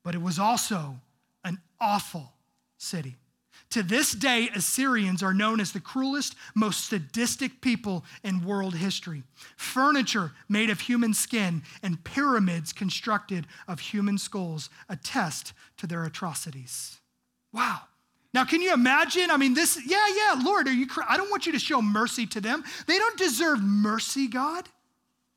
but 0.05 0.13
it 0.13 0.21
was 0.21 0.37
also 0.37 0.95
an 1.43 1.59
awful 1.81 2.31
city. 2.77 3.15
To 3.71 3.81
this 3.81 4.11
day, 4.11 4.49
Assyrians 4.55 5.23
are 5.23 5.33
known 5.33 5.59
as 5.59 5.71
the 5.71 5.79
cruelest, 5.79 6.35
most 6.53 6.87
sadistic 6.87 7.59
people 7.59 8.05
in 8.23 8.45
world 8.45 8.75
history. 8.75 9.23
Furniture 9.57 10.31
made 10.47 10.69
of 10.69 10.81
human 10.81 11.13
skin 11.15 11.63
and 11.81 12.03
pyramids 12.03 12.71
constructed 12.71 13.47
of 13.67 13.79
human 13.79 14.19
skulls 14.19 14.69
attest 14.87 15.53
to 15.77 15.87
their 15.87 16.05
atrocities. 16.05 16.99
Wow. 17.51 17.79
Now, 18.31 18.45
can 18.45 18.61
you 18.61 18.73
imagine? 18.73 19.31
I 19.31 19.37
mean, 19.37 19.55
this, 19.55 19.79
yeah, 19.87 20.05
yeah, 20.15 20.43
Lord, 20.43 20.67
are 20.67 20.73
you, 20.73 20.85
I 21.09 21.17
don't 21.17 21.31
want 21.31 21.47
you 21.47 21.51
to 21.53 21.59
show 21.59 21.81
mercy 21.81 22.27
to 22.27 22.41
them. 22.41 22.63
They 22.85 22.99
don't 22.99 23.17
deserve 23.17 23.59
mercy, 23.59 24.27
God. 24.27 24.69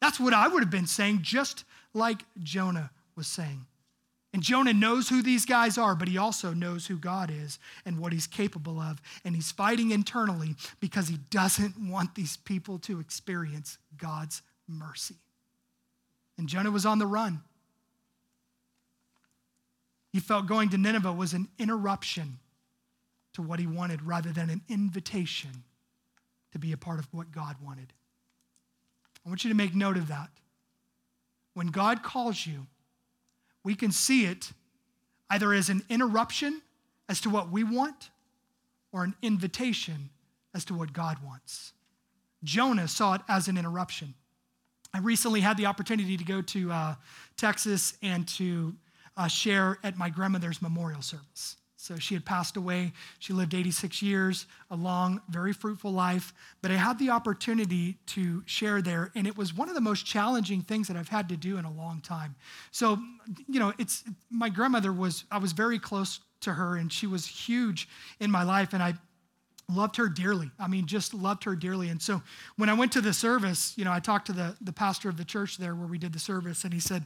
That's 0.03 0.21
what 0.21 0.35
I 0.35 0.47
would 0.47 0.63
have 0.63 0.71
been 0.71 0.87
saying, 0.87 1.21
just 1.23 1.65
like 1.95 2.23
Jonah 2.43 2.91
was 3.17 3.27
saying. 3.27 3.65
And 4.39 4.45
Jonah 4.45 4.73
knows 4.73 5.09
who 5.09 5.21
these 5.21 5.45
guys 5.45 5.77
are, 5.77 5.97
but 5.97 6.07
he 6.07 6.17
also 6.17 6.55
knows 6.55 6.87
who 6.87 6.97
God 6.97 7.29
is 7.29 7.59
and 7.85 7.99
what 7.99 8.13
he's 8.13 8.29
capable 8.29 8.79
of. 8.79 9.03
And 9.25 9.35
he's 9.35 9.51
fighting 9.51 9.91
internally 9.91 10.55
because 10.79 11.09
he 11.09 11.17
doesn't 11.17 11.77
want 11.77 12.15
these 12.15 12.37
people 12.37 12.79
to 12.79 13.01
experience 13.01 13.79
God's 14.01 14.43
mercy. 14.69 15.17
And 16.37 16.49
Jonah 16.49 16.71
was 16.71 16.87
on 16.87 17.01
the 17.01 17.07
run. 17.07 17.41
He 20.13 20.21
felt 20.21 20.47
going 20.47 20.69
to 20.69 20.79
Nineveh 20.79 21.13
was 21.13 21.33
an 21.33 21.49
interruption 21.59 22.39
to 23.33 23.43
what 23.43 23.59
he 23.59 23.67
wanted 23.67 24.05
rather 24.05 24.31
than 24.31 24.51
an 24.51 24.61
invitation 24.69 25.65
to 26.53 26.61
be 26.61 26.71
a 26.71 26.77
part 26.77 27.01
of 27.01 27.09
what 27.13 27.33
God 27.33 27.57
wanted. 27.61 27.93
I 29.27 29.31
want 29.31 29.43
you 29.43 29.51
to 29.51 29.57
make 29.57 29.75
note 29.75 29.97
of 29.97 30.07
that. 30.07 30.31
When 31.55 31.67
God 31.67 32.05
calls 32.05 32.47
you, 32.47 32.69
we 33.65 33.75
can 33.75 33.93
see 33.93 34.25
it 34.25 34.53
either 35.31 35.53
as 35.53 35.69
an 35.69 35.83
interruption 35.89 36.63
as 37.09 37.21
to 37.21 37.31
what 37.31 37.51
we 37.51 37.65
want 37.65 38.11
or 38.93 39.05
an 39.05 39.15
invitation 39.23 40.11
as 40.55 40.65
to 40.65 40.75
what 40.75 40.93
God 40.93 41.19
wants. 41.25 41.73
Jonah 42.45 42.89
saw 42.89 43.15
it 43.15 43.21
as 43.29 43.49
an 43.49 43.59
interruption. 43.59 44.15
I 44.95 45.01
recently 45.01 45.41
had 45.41 45.57
the 45.57 45.67
opportunity 45.67 46.17
to 46.17 46.25
go 46.25 46.41
to 46.41 46.73
uh, 46.73 46.95
Texas 47.37 47.99
and 48.03 48.27
to 48.29 48.75
uh, 49.17 49.27
share 49.27 49.79
at 49.85 49.99
my 49.99 50.09
grandmother's 50.09 50.63
memorial 50.63 51.03
service. 51.03 51.57
So 51.81 51.97
she 51.97 52.15
had 52.15 52.25
passed 52.25 52.57
away. 52.57 52.93
She 53.21 53.33
lived 53.33 53.55
86 53.55 54.03
years, 54.03 54.47
a 54.69 54.75
long, 54.75 55.23
very 55.31 55.53
fruitful 55.53 55.93
life. 55.93 56.35
But 56.61 56.73
I 56.73 56.75
had 56.75 56.99
the 56.99 57.11
opportunity 57.11 57.99
to 58.07 58.43
share 58.47 58.83
there, 58.83 59.13
and 59.15 59.29
it 59.29 59.37
was 59.37 59.55
one 59.55 59.69
of 59.69 59.77
the 59.77 59.81
most 59.81 60.05
challenging 60.05 60.63
things 60.63 60.89
that 60.89 60.97
I've 60.97 61.09
had 61.09 61.29
to 61.29 61.37
do 61.37 61.57
in 61.57 61.65
a 61.65 61.71
long 61.71 62.01
time. 62.01 62.35
So, 62.73 62.99
you 63.47 63.61
know, 63.61 63.73
it's 63.79 64.03
my 64.29 64.49
grandmother 64.49 64.93
was, 64.93 65.23
I 65.31 65.39
was 65.39 65.53
very 65.53 65.79
close 65.79 66.19
to 66.41 66.53
her, 66.53 66.77
and 66.77 66.93
she 66.93 67.07
was 67.07 67.27
huge 67.27 67.89
in 68.19 68.29
my 68.29 68.43
life, 68.43 68.73
and 68.73 68.83
I 68.83 68.95
loved 69.71 69.97
her 69.97 70.09
dearly. 70.09 70.51
I 70.59 70.67
mean, 70.67 70.87
just 70.87 71.13
loved 71.13 71.45
her 71.45 71.55
dearly. 71.55 71.91
And 71.91 72.01
so 72.01 72.23
when 72.57 72.71
I 72.71 72.75
went 72.75 72.93
to 72.93 73.03
the 73.03 73.13
service, 73.13 73.75
you 73.77 73.85
know, 73.85 73.93
I 73.93 74.01
talked 74.01 74.27
to 74.29 74.33
the, 74.33 74.57
the 74.63 74.73
pastor 74.73 75.11
of 75.11 75.19
the 75.19 75.25
church 75.25 75.59
there 75.59 75.75
where 75.75 75.87
we 75.87 75.99
did 75.99 76.13
the 76.13 76.19
service, 76.19 76.65
and 76.65 76.73
he 76.73 76.81
said, 76.81 77.05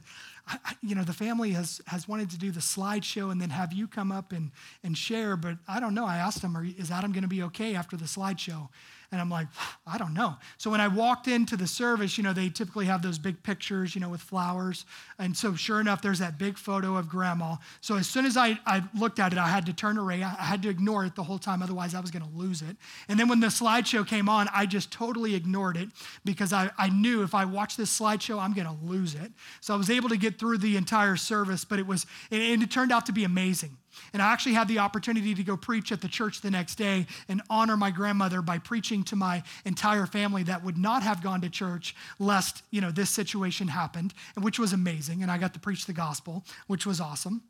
you 0.81 0.95
know, 0.95 1.03
the 1.03 1.13
family 1.13 1.51
has, 1.51 1.81
has 1.87 2.07
wanted 2.07 2.29
to 2.29 2.37
do 2.37 2.51
the 2.51 2.59
slideshow 2.59 3.31
and 3.31 3.41
then 3.41 3.49
have 3.49 3.73
you 3.73 3.87
come 3.87 4.11
up 4.11 4.31
and, 4.31 4.51
and 4.83 4.97
share, 4.97 5.35
but 5.35 5.57
I 5.67 5.79
don't 5.79 5.93
know. 5.93 6.05
I 6.05 6.17
asked 6.17 6.41
him, 6.41 6.55
is 6.77 6.91
Adam 6.91 7.11
going 7.11 7.23
to 7.23 7.29
be 7.29 7.43
okay 7.43 7.75
after 7.75 7.97
the 7.97 8.05
slideshow? 8.05 8.69
And 9.13 9.21
I'm 9.21 9.29
like, 9.29 9.45
I 9.85 9.99
don't 9.99 10.15
know. 10.15 10.37
So 10.57 10.71
when 10.71 10.81
I 10.81 10.87
walked 10.87 11.27
into 11.27 11.55
the 11.55 11.67
service, 11.67 12.17
you 12.17 12.23
know, 12.23 12.33
they 12.33 12.49
typically 12.49 12.85
have 12.85 13.03
those 13.03 13.19
big 13.19 13.43
pictures, 13.43 13.93
you 13.93 14.01
know, 14.01 14.09
with 14.09 14.21
flowers. 14.21 14.87
And 15.19 15.37
so 15.37 15.53
sure 15.53 15.79
enough, 15.79 16.01
there's 16.01 16.17
that 16.17 16.39
big 16.39 16.57
photo 16.57 16.97
of 16.97 17.07
grandma. 17.07 17.57
So 17.79 17.95
as 17.95 18.07
soon 18.07 18.25
as 18.25 18.37
I, 18.37 18.57
I 18.65 18.81
looked 18.99 19.19
at 19.19 19.31
it, 19.31 19.37
I 19.37 19.49
had 19.49 19.67
to 19.67 19.73
turn 19.73 19.99
away. 19.99 20.23
I 20.23 20.29
had 20.29 20.63
to 20.63 20.69
ignore 20.69 21.05
it 21.05 21.13
the 21.13 21.21
whole 21.21 21.37
time, 21.37 21.61
otherwise 21.61 21.93
I 21.93 21.99
was 21.99 22.09
going 22.09 22.23
to 22.23 22.35
lose 22.35 22.63
it. 22.63 22.75
And 23.07 23.19
then 23.19 23.29
when 23.29 23.39
the 23.39 23.47
slideshow 23.47 24.05
came 24.05 24.27
on, 24.27 24.49
I 24.51 24.65
just 24.65 24.91
totally 24.91 25.35
ignored 25.35 25.77
it 25.77 25.89
because 26.25 26.51
I, 26.51 26.71
I 26.79 26.89
knew 26.89 27.21
if 27.21 27.35
I 27.35 27.45
watch 27.45 27.77
this 27.77 27.97
slideshow, 27.97 28.41
I'm 28.41 28.53
going 28.53 28.65
to 28.65 28.77
lose 28.83 29.13
it. 29.13 29.31
So 29.61 29.75
I 29.75 29.77
was 29.77 29.91
able 29.91 30.09
to 30.09 30.17
get 30.17 30.39
through 30.39 30.57
the 30.57 30.75
entire 30.75 31.17
service, 31.17 31.65
but 31.65 31.77
it 31.77 31.85
was, 31.85 32.07
and 32.31 32.63
it 32.63 32.71
turned 32.71 32.91
out 32.91 33.05
to 33.05 33.11
be 33.11 33.25
amazing. 33.25 33.77
And 34.13 34.21
I 34.21 34.31
actually 34.31 34.53
had 34.53 34.67
the 34.67 34.79
opportunity 34.79 35.33
to 35.35 35.43
go 35.43 35.57
preach 35.57 35.91
at 35.91 36.01
the 36.01 36.07
church 36.07 36.41
the 36.41 36.51
next 36.51 36.75
day 36.75 37.05
and 37.27 37.41
honor 37.49 37.77
my 37.77 37.91
grandmother 37.91 38.41
by 38.41 38.57
preaching 38.57 39.03
to 39.05 39.15
my 39.15 39.43
entire 39.65 40.05
family 40.05 40.43
that 40.43 40.63
would 40.63 40.77
not 40.77 41.03
have 41.03 41.23
gone 41.23 41.41
to 41.41 41.49
church 41.49 41.95
lest, 42.19 42.63
you 42.71 42.81
know, 42.81 42.91
this 42.91 43.09
situation 43.09 43.67
happened, 43.67 44.13
which 44.39 44.59
was 44.59 44.73
amazing. 44.73 45.21
And 45.21 45.31
I 45.31 45.37
got 45.37 45.53
to 45.53 45.59
preach 45.59 45.85
the 45.85 45.93
gospel, 45.93 46.43
which 46.67 46.85
was 46.85 46.99
awesome. 46.99 47.41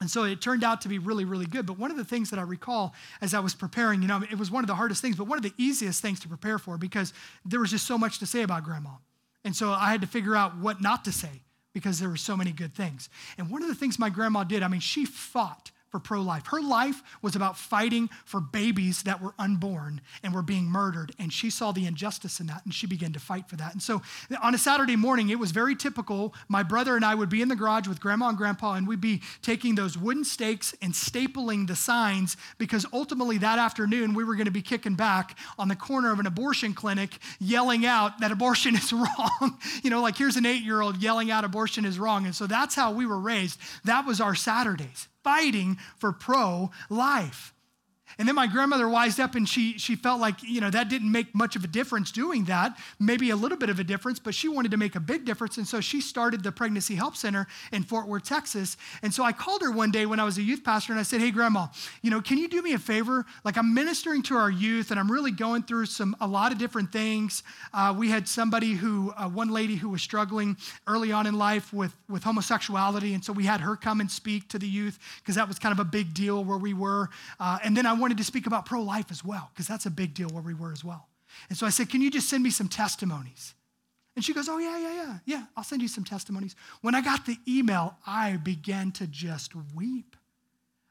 And 0.00 0.10
so 0.10 0.24
it 0.24 0.40
turned 0.40 0.64
out 0.64 0.80
to 0.80 0.88
be 0.88 0.98
really, 0.98 1.24
really 1.24 1.46
good. 1.46 1.64
But 1.64 1.78
one 1.78 1.92
of 1.92 1.96
the 1.96 2.04
things 2.04 2.30
that 2.30 2.38
I 2.38 2.42
recall 2.42 2.92
as 3.20 3.34
I 3.34 3.40
was 3.40 3.54
preparing, 3.54 4.02
you 4.02 4.08
know, 4.08 4.22
it 4.28 4.36
was 4.36 4.50
one 4.50 4.64
of 4.64 4.68
the 4.68 4.74
hardest 4.74 5.00
things, 5.00 5.16
but 5.16 5.28
one 5.28 5.38
of 5.38 5.44
the 5.44 5.54
easiest 5.58 6.02
things 6.02 6.18
to 6.20 6.28
prepare 6.28 6.58
for 6.58 6.76
because 6.76 7.12
there 7.44 7.60
was 7.60 7.70
just 7.70 7.86
so 7.86 7.96
much 7.96 8.18
to 8.18 8.26
say 8.26 8.42
about 8.42 8.64
grandma. 8.64 8.90
And 9.44 9.54
so 9.54 9.70
I 9.70 9.90
had 9.90 10.00
to 10.00 10.06
figure 10.06 10.34
out 10.34 10.56
what 10.56 10.80
not 10.80 11.04
to 11.04 11.12
say 11.12 11.42
because 11.72 11.98
there 11.98 12.08
were 12.08 12.16
so 12.16 12.36
many 12.36 12.52
good 12.52 12.74
things. 12.74 13.08
And 13.38 13.50
one 13.50 13.62
of 13.62 13.68
the 13.68 13.74
things 13.74 13.98
my 13.98 14.10
grandma 14.10 14.44
did, 14.44 14.62
I 14.62 14.68
mean, 14.68 14.80
she 14.80 15.04
fought 15.04 15.70
for 15.92 16.00
pro 16.00 16.22
life. 16.22 16.46
Her 16.46 16.62
life 16.62 17.02
was 17.20 17.36
about 17.36 17.58
fighting 17.58 18.08
for 18.24 18.40
babies 18.40 19.02
that 19.02 19.22
were 19.22 19.34
unborn 19.38 20.00
and 20.22 20.34
were 20.34 20.42
being 20.42 20.64
murdered. 20.64 21.12
And 21.18 21.30
she 21.30 21.50
saw 21.50 21.70
the 21.70 21.86
injustice 21.86 22.40
in 22.40 22.46
that 22.46 22.64
and 22.64 22.72
she 22.72 22.86
began 22.86 23.12
to 23.12 23.20
fight 23.20 23.46
for 23.46 23.56
that. 23.56 23.74
And 23.74 23.82
so 23.82 24.00
on 24.42 24.54
a 24.54 24.58
Saturday 24.58 24.96
morning, 24.96 25.28
it 25.28 25.38
was 25.38 25.50
very 25.50 25.76
typical. 25.76 26.34
My 26.48 26.62
brother 26.62 26.96
and 26.96 27.04
I 27.04 27.14
would 27.14 27.28
be 27.28 27.42
in 27.42 27.48
the 27.48 27.56
garage 27.56 27.86
with 27.86 28.00
grandma 28.00 28.30
and 28.30 28.38
grandpa, 28.38 28.72
and 28.72 28.88
we'd 28.88 29.02
be 29.02 29.20
taking 29.42 29.74
those 29.74 29.98
wooden 29.98 30.24
stakes 30.24 30.74
and 30.80 30.94
stapling 30.94 31.66
the 31.66 31.76
signs 31.76 32.38
because 32.56 32.86
ultimately 32.94 33.36
that 33.38 33.58
afternoon 33.58 34.14
we 34.14 34.24
were 34.24 34.34
going 34.34 34.46
to 34.46 34.50
be 34.50 34.62
kicking 34.62 34.94
back 34.94 35.38
on 35.58 35.68
the 35.68 35.76
corner 35.76 36.10
of 36.10 36.20
an 36.20 36.26
abortion 36.26 36.72
clinic 36.72 37.18
yelling 37.38 37.84
out 37.84 38.18
that 38.20 38.32
abortion 38.32 38.74
is 38.76 38.94
wrong. 38.94 39.58
you 39.84 39.90
know, 39.90 40.00
like 40.00 40.16
here's 40.16 40.36
an 40.36 40.46
eight 40.46 40.62
year 40.62 40.80
old 40.80 41.02
yelling 41.02 41.30
out 41.30 41.44
abortion 41.44 41.84
is 41.84 41.98
wrong. 41.98 42.24
And 42.24 42.34
so 42.34 42.46
that's 42.46 42.74
how 42.74 42.92
we 42.92 43.04
were 43.04 43.20
raised. 43.20 43.60
That 43.84 44.06
was 44.06 44.22
our 44.22 44.34
Saturdays 44.34 45.08
fighting 45.22 45.78
for 45.96 46.12
pro 46.12 46.70
life. 46.90 47.54
And 48.18 48.28
then 48.28 48.34
my 48.34 48.46
grandmother 48.46 48.88
wised 48.88 49.20
up 49.20 49.34
and 49.34 49.48
she, 49.48 49.78
she 49.78 49.96
felt 49.96 50.20
like, 50.20 50.42
you 50.42 50.60
know, 50.60 50.70
that 50.70 50.88
didn't 50.88 51.10
make 51.10 51.34
much 51.34 51.56
of 51.56 51.64
a 51.64 51.66
difference 51.66 52.12
doing 52.12 52.44
that, 52.44 52.76
maybe 52.98 53.30
a 53.30 53.36
little 53.36 53.58
bit 53.58 53.70
of 53.70 53.78
a 53.78 53.84
difference, 53.84 54.18
but 54.18 54.34
she 54.34 54.48
wanted 54.48 54.70
to 54.70 54.76
make 54.76 54.94
a 54.94 55.00
big 55.00 55.24
difference. 55.24 55.56
And 55.56 55.66
so 55.66 55.80
she 55.80 56.00
started 56.00 56.42
the 56.42 56.52
Pregnancy 56.52 56.94
Help 56.94 57.16
Center 57.16 57.46
in 57.72 57.82
Fort 57.82 58.06
Worth, 58.06 58.24
Texas. 58.24 58.76
And 59.02 59.12
so 59.12 59.24
I 59.24 59.32
called 59.32 59.62
her 59.62 59.70
one 59.70 59.90
day 59.90 60.06
when 60.06 60.20
I 60.20 60.24
was 60.24 60.38
a 60.38 60.42
youth 60.42 60.64
pastor 60.64 60.92
and 60.92 61.00
I 61.00 61.02
said, 61.02 61.20
hey, 61.20 61.30
grandma, 61.30 61.68
you 62.02 62.10
know, 62.10 62.20
can 62.20 62.38
you 62.38 62.48
do 62.48 62.62
me 62.62 62.72
a 62.74 62.78
favor? 62.78 63.24
Like 63.44 63.56
I'm 63.56 63.74
ministering 63.74 64.22
to 64.24 64.36
our 64.36 64.50
youth 64.50 64.90
and 64.90 65.00
I'm 65.00 65.10
really 65.10 65.30
going 65.30 65.62
through 65.62 65.86
some, 65.86 66.16
a 66.20 66.26
lot 66.26 66.52
of 66.52 66.58
different 66.58 66.92
things. 66.92 67.42
Uh, 67.72 67.94
we 67.96 68.10
had 68.10 68.28
somebody 68.28 68.72
who, 68.74 69.12
uh, 69.16 69.28
one 69.28 69.48
lady 69.50 69.76
who 69.76 69.88
was 69.88 70.02
struggling 70.02 70.56
early 70.86 71.12
on 71.12 71.26
in 71.26 71.34
life 71.34 71.72
with, 71.72 71.94
with 72.08 72.22
homosexuality. 72.22 73.14
And 73.14 73.24
so 73.24 73.32
we 73.32 73.44
had 73.44 73.60
her 73.60 73.76
come 73.76 74.00
and 74.00 74.10
speak 74.10 74.48
to 74.48 74.58
the 74.58 74.68
youth 74.68 74.98
because 75.20 75.36
that 75.36 75.48
was 75.48 75.58
kind 75.58 75.72
of 75.72 75.78
a 75.78 75.84
big 75.84 76.14
deal 76.14 76.44
where 76.44 76.58
we 76.58 76.74
were. 76.74 77.08
Uh, 77.40 77.58
and 77.64 77.76
then 77.76 77.86
I 77.86 77.92
wanted 78.02 78.18
to 78.18 78.24
speak 78.24 78.46
about 78.46 78.66
pro 78.66 78.82
life 78.82 79.10
as 79.10 79.24
well, 79.24 79.50
because 79.54 79.66
that's 79.66 79.86
a 79.86 79.90
big 79.90 80.12
deal 80.12 80.28
where 80.28 80.42
we 80.42 80.52
were 80.52 80.72
as 80.72 80.84
well. 80.84 81.08
And 81.48 81.56
so 81.56 81.66
I 81.66 81.70
said, 81.70 81.88
Can 81.88 82.02
you 82.02 82.10
just 82.10 82.28
send 82.28 82.42
me 82.42 82.50
some 82.50 82.68
testimonies? 82.68 83.54
And 84.14 84.24
she 84.24 84.34
goes, 84.34 84.48
Oh, 84.48 84.58
yeah, 84.58 84.78
yeah, 84.78 84.94
yeah. 84.94 85.18
Yeah, 85.24 85.44
I'll 85.56 85.64
send 85.64 85.80
you 85.80 85.88
some 85.88 86.04
testimonies. 86.04 86.54
When 86.82 86.94
I 86.94 87.00
got 87.00 87.24
the 87.24 87.38
email, 87.48 87.96
I 88.06 88.36
began 88.36 88.92
to 88.92 89.06
just 89.06 89.52
weep. 89.74 90.16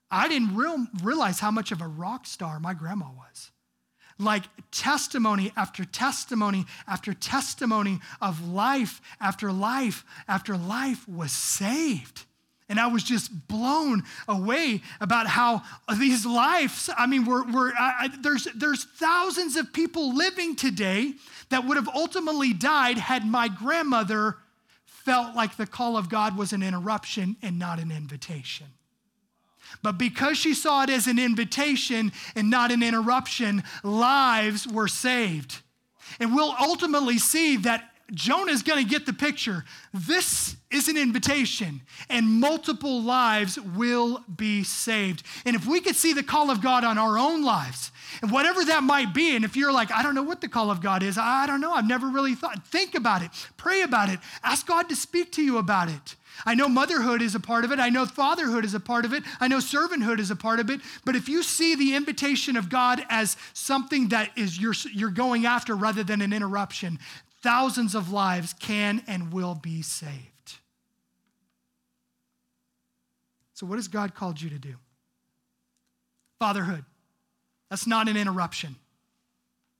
I 0.10 0.28
didn't 0.28 0.56
real, 0.56 0.88
realize 1.04 1.39
how 1.39 1.52
much 1.52 1.71
of 1.71 1.82
a 1.82 1.88
rock 1.88 2.26
star 2.26 2.60
my 2.60 2.74
grandma 2.74 3.06
was. 3.06 3.52
Like 4.17 4.43
testimony 4.71 5.52
after 5.56 5.86
testimony 5.86 6.65
after 6.88 7.13
testimony 7.13 8.00
of 8.19 8.47
life 8.47 9.02
after 9.19 9.52
life 9.52 10.04
after 10.28 10.58
life 10.58 11.08
was 11.08 11.32
saved. 11.32 12.26
And 12.71 12.79
I 12.79 12.88
was 12.88 13.03
just 13.03 13.49
blown 13.49 14.03
away 14.29 14.81
about 15.01 15.27
how 15.27 15.62
these 15.99 16.25
lives, 16.25 16.89
I 16.97 17.05
mean, 17.05 17.25
we're, 17.25 17.43
we're, 17.51 17.73
I, 17.77 18.10
there's, 18.21 18.47
there's 18.55 18.86
thousands 18.86 19.57
of 19.57 19.73
people 19.73 20.15
living 20.15 20.55
today 20.55 21.15
that 21.49 21.65
would 21.67 21.75
have 21.75 21.89
ultimately 21.89 22.53
died 22.53 22.97
had 22.97 23.25
my 23.27 23.49
grandmother 23.49 24.38
felt 24.86 25.36
like 25.36 25.57
the 25.57 25.67
call 25.67 25.97
of 25.97 26.07
God 26.07 26.38
was 26.38 26.53
an 26.53 26.63
interruption 26.63 27.36
and 27.41 27.60
not 27.60 27.77
an 27.77 27.91
invitation. 27.91 28.67
But 29.84 29.97
because 29.97 30.38
she 30.38 30.53
saw 30.53 30.84
it 30.84 30.89
as 30.89 31.07
an 31.07 31.19
invitation 31.19 32.13
and 32.38 32.49
not 32.49 32.71
an 32.71 32.81
interruption, 32.81 33.63
lives 33.84 34.65
were 34.65 34.88
saved. 34.88 35.62
And 36.21 36.34
we'll 36.34 36.55
ultimately 36.57 37.17
see 37.17 37.57
that 37.57 37.90
Jonah 38.13 38.52
is 38.52 38.62
going 38.62 38.84
to 38.84 38.89
get 38.89 39.06
the 39.06 39.13
picture. 39.13 39.63
This 39.93 40.58
is 40.69 40.88
an 40.88 40.97
invitation, 40.97 41.82
and 42.10 42.28
multiple 42.28 43.02
lives 43.02 43.58
will 43.60 44.24
be 44.36 44.63
saved. 44.63 45.24
And 45.45 45.56
if 45.56 45.65
we 45.65 45.80
could 45.80 45.95
see 45.95 46.13
the 46.13 46.24
call 46.24 46.50
of 46.50 46.62
God 46.62 46.84
on 46.84 46.97
our 46.97 47.17
own 47.17 47.43
lives, 47.43 47.91
and 48.21 48.32
whatever 48.32 48.65
that 48.65 48.84
might 48.84 49.13
be, 49.13 49.36
and 49.36 49.45
if 49.45 49.56
you're 49.56 49.71
like, 49.71 49.91
I 49.91 50.04
don't 50.04 50.15
know 50.15 50.24
what 50.24 50.41
the 50.41 50.50
call 50.50 50.71
of 50.71 50.82
God 50.82 51.04
is, 51.04 51.17
I 51.17 51.47
don't 51.47 51.62
know, 51.62 51.71
I've 51.71 51.88
never 51.88 52.08
really 52.08 52.36
thought, 52.36 52.65
think 52.67 52.95
about 52.95 53.21
it, 53.21 53.32
pray 53.58 53.82
about 53.82 54.10
it, 54.10 54.19
ask 54.43 54.67
God 54.67 54.89
to 54.89 54.95
speak 54.95 55.32
to 55.34 55.41
you 55.41 55.58
about 55.58 55.89
it. 55.89 56.15
I 56.45 56.56
know 56.56 56.67
motherhood 56.67 57.21
is 57.21 57.36
a 57.36 57.39
part 57.39 57.65
of 57.65 57.71
it. 57.71 57.80
I 57.80 57.89
know 57.89 58.06
fatherhood 58.06 58.65
is 58.65 58.74
a 58.74 58.80
part 58.80 59.06
of 59.06 59.13
it. 59.13 59.24
I 59.39 59.47
know 59.47 59.58
servanthood 59.58 60.19
is 60.19 60.32
a 60.32 60.36
part 60.36 60.60
of 60.60 60.69
it. 60.69 60.80
But 61.06 61.15
if 61.15 61.30
you 61.30 61.43
see 61.43 61.76
the 61.76 61.93
invitation 61.93 62.56
of 62.56 62.69
God 62.69 63.06
as 63.10 63.38
something 63.54 64.08
that 64.10 64.32
is 64.38 64.60
you're, 64.60 64.74
you're 64.93 65.12
going 65.12 65.45
after 65.45 65.76
rather 65.76 66.04
than 66.04 66.21
an 66.21 66.34
interruption, 66.34 67.00
thousands 67.43 67.95
of 67.95 68.12
lives 68.12 68.54
can 68.54 69.04
and 69.08 69.34
will 69.34 69.56
be 69.56 69.82
saved. 69.82 70.56
So, 73.54 73.65
what 73.65 73.77
has 73.77 73.88
God 73.88 74.15
called 74.15 74.41
you 74.41 74.49
to 74.49 74.58
do? 74.58 74.75
Fatherhood. 76.39 76.86
That's 77.69 77.88
not 77.88 78.10
an 78.10 78.17
interruption 78.17 78.75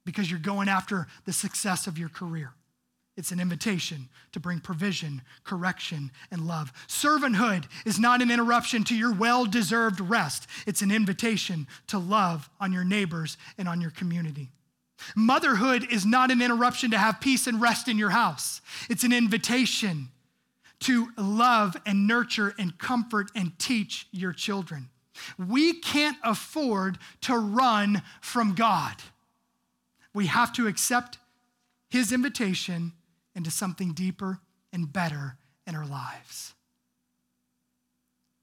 because 0.06 0.32
you're 0.32 0.39
going 0.39 0.69
after 0.69 1.08
the 1.26 1.34
success 1.34 1.88
of 1.88 1.97
your 1.97 2.08
career. 2.08 2.54
It's 3.17 3.32
an 3.32 3.39
invitation 3.39 4.08
to 4.32 4.39
bring 4.39 4.62
provision, 4.62 5.21
correction, 5.43 6.12
and 6.32 6.47
love. 6.47 6.71
Servanthood 6.88 7.65
is 7.86 8.00
not 8.00 8.21
an 8.21 8.32
interruption 8.32 8.84
to 8.86 8.95
your 8.95 9.13
well 9.13 9.45
deserved 9.45 10.00
rest, 10.00 10.47
it's 10.65 10.82
an 10.82 10.91
invitation 10.91 11.67
to 11.88 12.00
love 12.00 12.50
on 12.60 12.71
your 12.71 12.86
neighbors 12.86 13.38
and 13.58 13.67
on 13.67 13.82
your 13.82 13.91
community. 13.91 14.52
Motherhood 15.16 15.88
is 15.92 16.06
not 16.06 16.32
an 16.32 16.42
interruption 16.42 16.92
to 16.92 16.98
have 16.98 17.22
peace 17.22 17.48
and 17.48 17.62
rest 17.62 17.88
in 17.88 17.98
your 17.98 18.12
house, 18.12 18.62
it's 18.90 19.04
an 19.04 19.14
invitation 19.14 20.10
to 20.82 21.10
love 21.18 21.78
and 21.86 22.08
nurture 22.08 22.54
and 22.58 22.78
comfort 22.78 23.30
and 23.36 23.58
teach 23.60 24.08
your 24.12 24.34
children. 24.34 24.90
We 25.38 25.74
can't 25.74 26.18
afford 26.24 26.98
to 27.22 27.38
run 27.38 28.02
from 28.20 28.56
God. 28.56 28.96
We 30.14 30.26
have 30.28 30.52
to 30.54 30.68
accept 30.68 31.20
His 31.90 32.12
invitation 32.12 32.94
into 33.36 33.52
something 33.52 33.94
deeper 33.94 34.40
and 34.74 34.92
better 34.92 35.38
in 35.68 35.76
our 35.76 35.86
lives. 35.86 36.54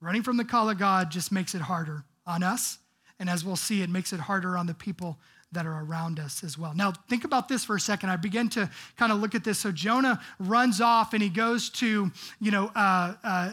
Running 0.01 0.23
from 0.23 0.37
the 0.37 0.45
call 0.45 0.71
of 0.71 0.79
God 0.79 1.11
just 1.11 1.33
makes 1.33 1.55
it 1.55 1.63
harder 1.63 2.05
on 2.27 2.43
us, 2.43 2.79
and 3.19 3.29
as 3.29 3.45
we'll 3.45 3.57
see, 3.57 3.83
it 3.83 3.91
makes 3.91 4.13
it 4.13 4.21
harder 4.21 4.57
on 4.57 4.67
the 4.67 4.75
people 4.75 5.19
that 5.53 5.67
are 5.67 5.83
around 5.83 6.21
us 6.21 6.45
as 6.45 6.59
well. 6.59 6.75
Now, 6.75 6.93
think 7.09 7.25
about 7.25 7.49
this 7.49 7.65
for 7.65 7.77
a 7.77 7.81
second. 7.81 8.11
I 8.11 8.17
begin 8.17 8.49
to 8.51 8.69
kind 8.97 9.11
of 9.13 9.21
look 9.21 9.35
at 9.35 9.45
this. 9.45 9.59
So 9.59 9.73
Jonah 9.73 10.21
runs 10.39 10.81
off 10.81 11.15
and 11.15 11.23
he 11.23 11.31
goes 11.31 11.71
to, 11.71 12.11
you 12.41 12.51
know, 12.51 12.71
uh, 12.75 13.15
uh, 13.25 13.53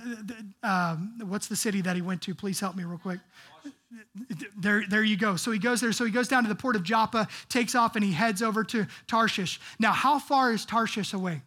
uh, 0.62 0.96
what's 1.24 1.48
the 1.48 1.56
city 1.56 1.82
that 1.82 1.96
he 1.96 2.02
went 2.02 2.22
to? 2.24 2.36
Please 2.36 2.60
help 2.60 2.76
me 2.76 2.84
real 2.84 2.98
quick. 2.98 3.20
There, 4.58 4.84
there 4.90 5.04
you 5.04 5.16
go. 5.16 5.38
So 5.38 5.52
he 5.52 5.60
goes 5.60 5.80
there. 5.80 5.94
So 5.94 6.04
he 6.04 6.12
goes 6.12 6.28
down 6.28 6.44
to 6.44 6.50
the 6.50 6.56
port 6.56 6.76
of 6.76 6.84
Joppa, 6.84 7.30
takes 7.48 7.76
off, 7.76 7.96
and 7.96 8.04
he 8.04 8.12
heads 8.12 8.42
over 8.42 8.64
to 8.66 8.88
Tarshish. 9.08 9.60
Now, 9.80 9.94
how 9.94 10.20
far 10.20 10.52
is 10.52 10.66
Tarshish 10.66 11.14
away? 11.14 11.44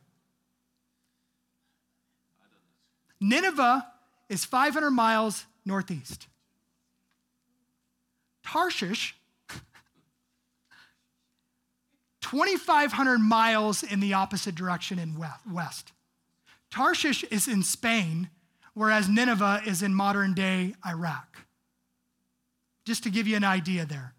Nineveh 3.20 3.86
is 4.30 4.44
500 4.44 4.90
miles 4.90 5.44
northeast. 5.66 6.26
Tarshish 8.44 9.14
2,500 12.30 13.18
miles 13.18 13.82
in 13.82 14.00
the 14.00 14.12
opposite 14.12 14.54
direction 14.54 14.98
in 14.98 15.16
west. 15.50 15.92
Tarshish 16.70 17.24
is 17.24 17.48
in 17.48 17.62
Spain, 17.62 18.28
whereas 18.74 19.08
Nineveh 19.08 19.62
is 19.66 19.82
in 19.82 19.94
modern 19.94 20.34
day 20.34 20.74
Iraq. 20.86 21.38
Just 22.84 23.02
to 23.04 23.10
give 23.10 23.26
you 23.26 23.36
an 23.36 23.44
idea 23.44 23.86
there. 23.86 24.12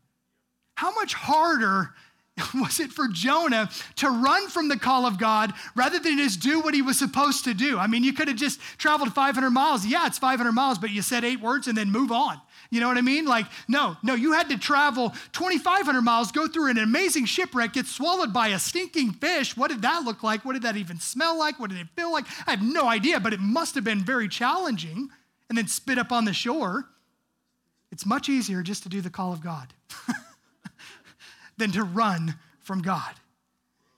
How 0.73 0.91
much 0.91 1.13
harder 1.13 1.93
was 2.55 2.79
it 2.79 2.91
for 2.91 3.07
Jonah 3.09 3.69
to 3.97 4.09
run 4.09 4.47
from 4.47 4.69
the 4.69 4.77
call 4.77 5.05
of 5.05 5.19
God 5.19 5.53
rather 5.75 5.99
than 5.99 6.17
just 6.17 6.39
do 6.39 6.61
what 6.61 6.73
he 6.73 6.81
was 6.81 6.97
supposed 6.97 7.43
to 7.43 7.53
do? 7.53 7.77
I 7.77 7.85
mean, 7.85 8.03
you 8.03 8.13
could 8.13 8.27
have 8.27 8.37
just 8.37 8.59
traveled 8.79 9.13
500 9.13 9.51
miles. 9.51 9.85
Yeah, 9.85 10.07
it's 10.07 10.17
500 10.17 10.51
miles, 10.51 10.79
but 10.79 10.89
you 10.89 11.03
said 11.03 11.23
eight 11.23 11.41
words 11.41 11.67
and 11.67 11.77
then 11.77 11.91
move 11.91 12.11
on. 12.11 12.41
You 12.71 12.79
know 12.79 12.87
what 12.87 12.97
I 12.97 13.01
mean? 13.01 13.25
Like, 13.25 13.47
no, 13.67 13.97
no, 14.03 14.13
you 14.13 14.33
had 14.33 14.49
to 14.49 14.57
travel 14.57 15.09
2,500 15.31 16.01
miles, 16.01 16.31
go 16.31 16.47
through 16.47 16.69
an 16.69 16.77
amazing 16.77 17.25
shipwreck, 17.25 17.73
get 17.73 17.87
swallowed 17.87 18.31
by 18.31 18.49
a 18.49 18.59
stinking 18.59 19.13
fish. 19.13 19.57
What 19.57 19.71
did 19.71 19.81
that 19.81 20.03
look 20.03 20.21
like? 20.21 20.45
What 20.45 20.53
did 20.53 20.61
that 20.61 20.77
even 20.77 20.99
smell 20.99 21.37
like? 21.37 21.59
What 21.59 21.71
did 21.71 21.79
it 21.79 21.87
feel 21.95 22.11
like? 22.11 22.25
I 22.45 22.51
have 22.51 22.61
no 22.61 22.87
idea, 22.87 23.19
but 23.19 23.33
it 23.33 23.39
must 23.39 23.73
have 23.73 23.83
been 23.83 24.03
very 24.03 24.27
challenging. 24.27 25.09
And 25.49 25.57
then 25.57 25.67
spit 25.67 25.97
up 25.97 26.11
on 26.11 26.25
the 26.25 26.33
shore. 26.33 26.85
It's 27.91 28.05
much 28.05 28.29
easier 28.29 28.61
just 28.61 28.83
to 28.83 28.89
do 28.89 29.01
the 29.01 29.09
call 29.09 29.33
of 29.33 29.41
God 29.41 29.73
than 31.57 31.71
to 31.71 31.83
run 31.83 32.35
from 32.59 32.83
God. 32.83 33.15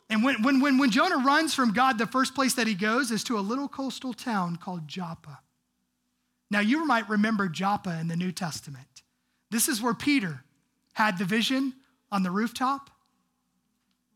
And 0.10 0.23
when, 0.23 0.41
when, 0.43 0.62
when, 0.62 0.77
when 0.77 0.91
Jonah 0.91 1.17
runs 1.17 1.53
from 1.53 1.73
God, 1.73 1.97
the 1.97 2.07
first 2.07 2.36
place 2.36 2.53
that 2.53 2.67
he 2.67 2.73
goes 2.73 3.12
is 3.12 3.21
to 3.25 3.38
a 3.38 3.41
little 3.41 3.67
coastal 3.67 4.13
town 4.13 4.55
called 4.55 4.88
Joppa. 4.88 5.39
Now, 6.51 6.59
you 6.59 6.85
might 6.85 7.09
remember 7.09 7.47
Joppa 7.47 7.97
in 7.99 8.09
the 8.09 8.17
New 8.17 8.33
Testament. 8.33 8.85
This 9.49 9.69
is 9.69 9.81
where 9.81 9.93
Peter 9.93 10.43
had 10.93 11.17
the 11.17 11.23
vision 11.25 11.73
on 12.11 12.23
the 12.23 12.29
rooftop. 12.29 12.89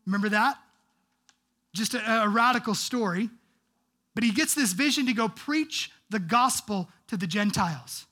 Remember 0.04 0.28
that? 0.28 0.58
Just 1.74 1.94
a, 1.94 2.24
a, 2.24 2.28
radical 2.28 2.74
story. 2.74 3.30
But 4.14 4.22
he 4.22 4.32
gets 4.32 4.54
this 4.54 4.74
vision 4.74 5.06
to 5.06 5.14
go 5.14 5.28
preach 5.28 5.90
the 6.10 6.18
gospel 6.18 6.90
to 7.08 7.16
the 7.16 7.26
Gentiles. 7.26 8.05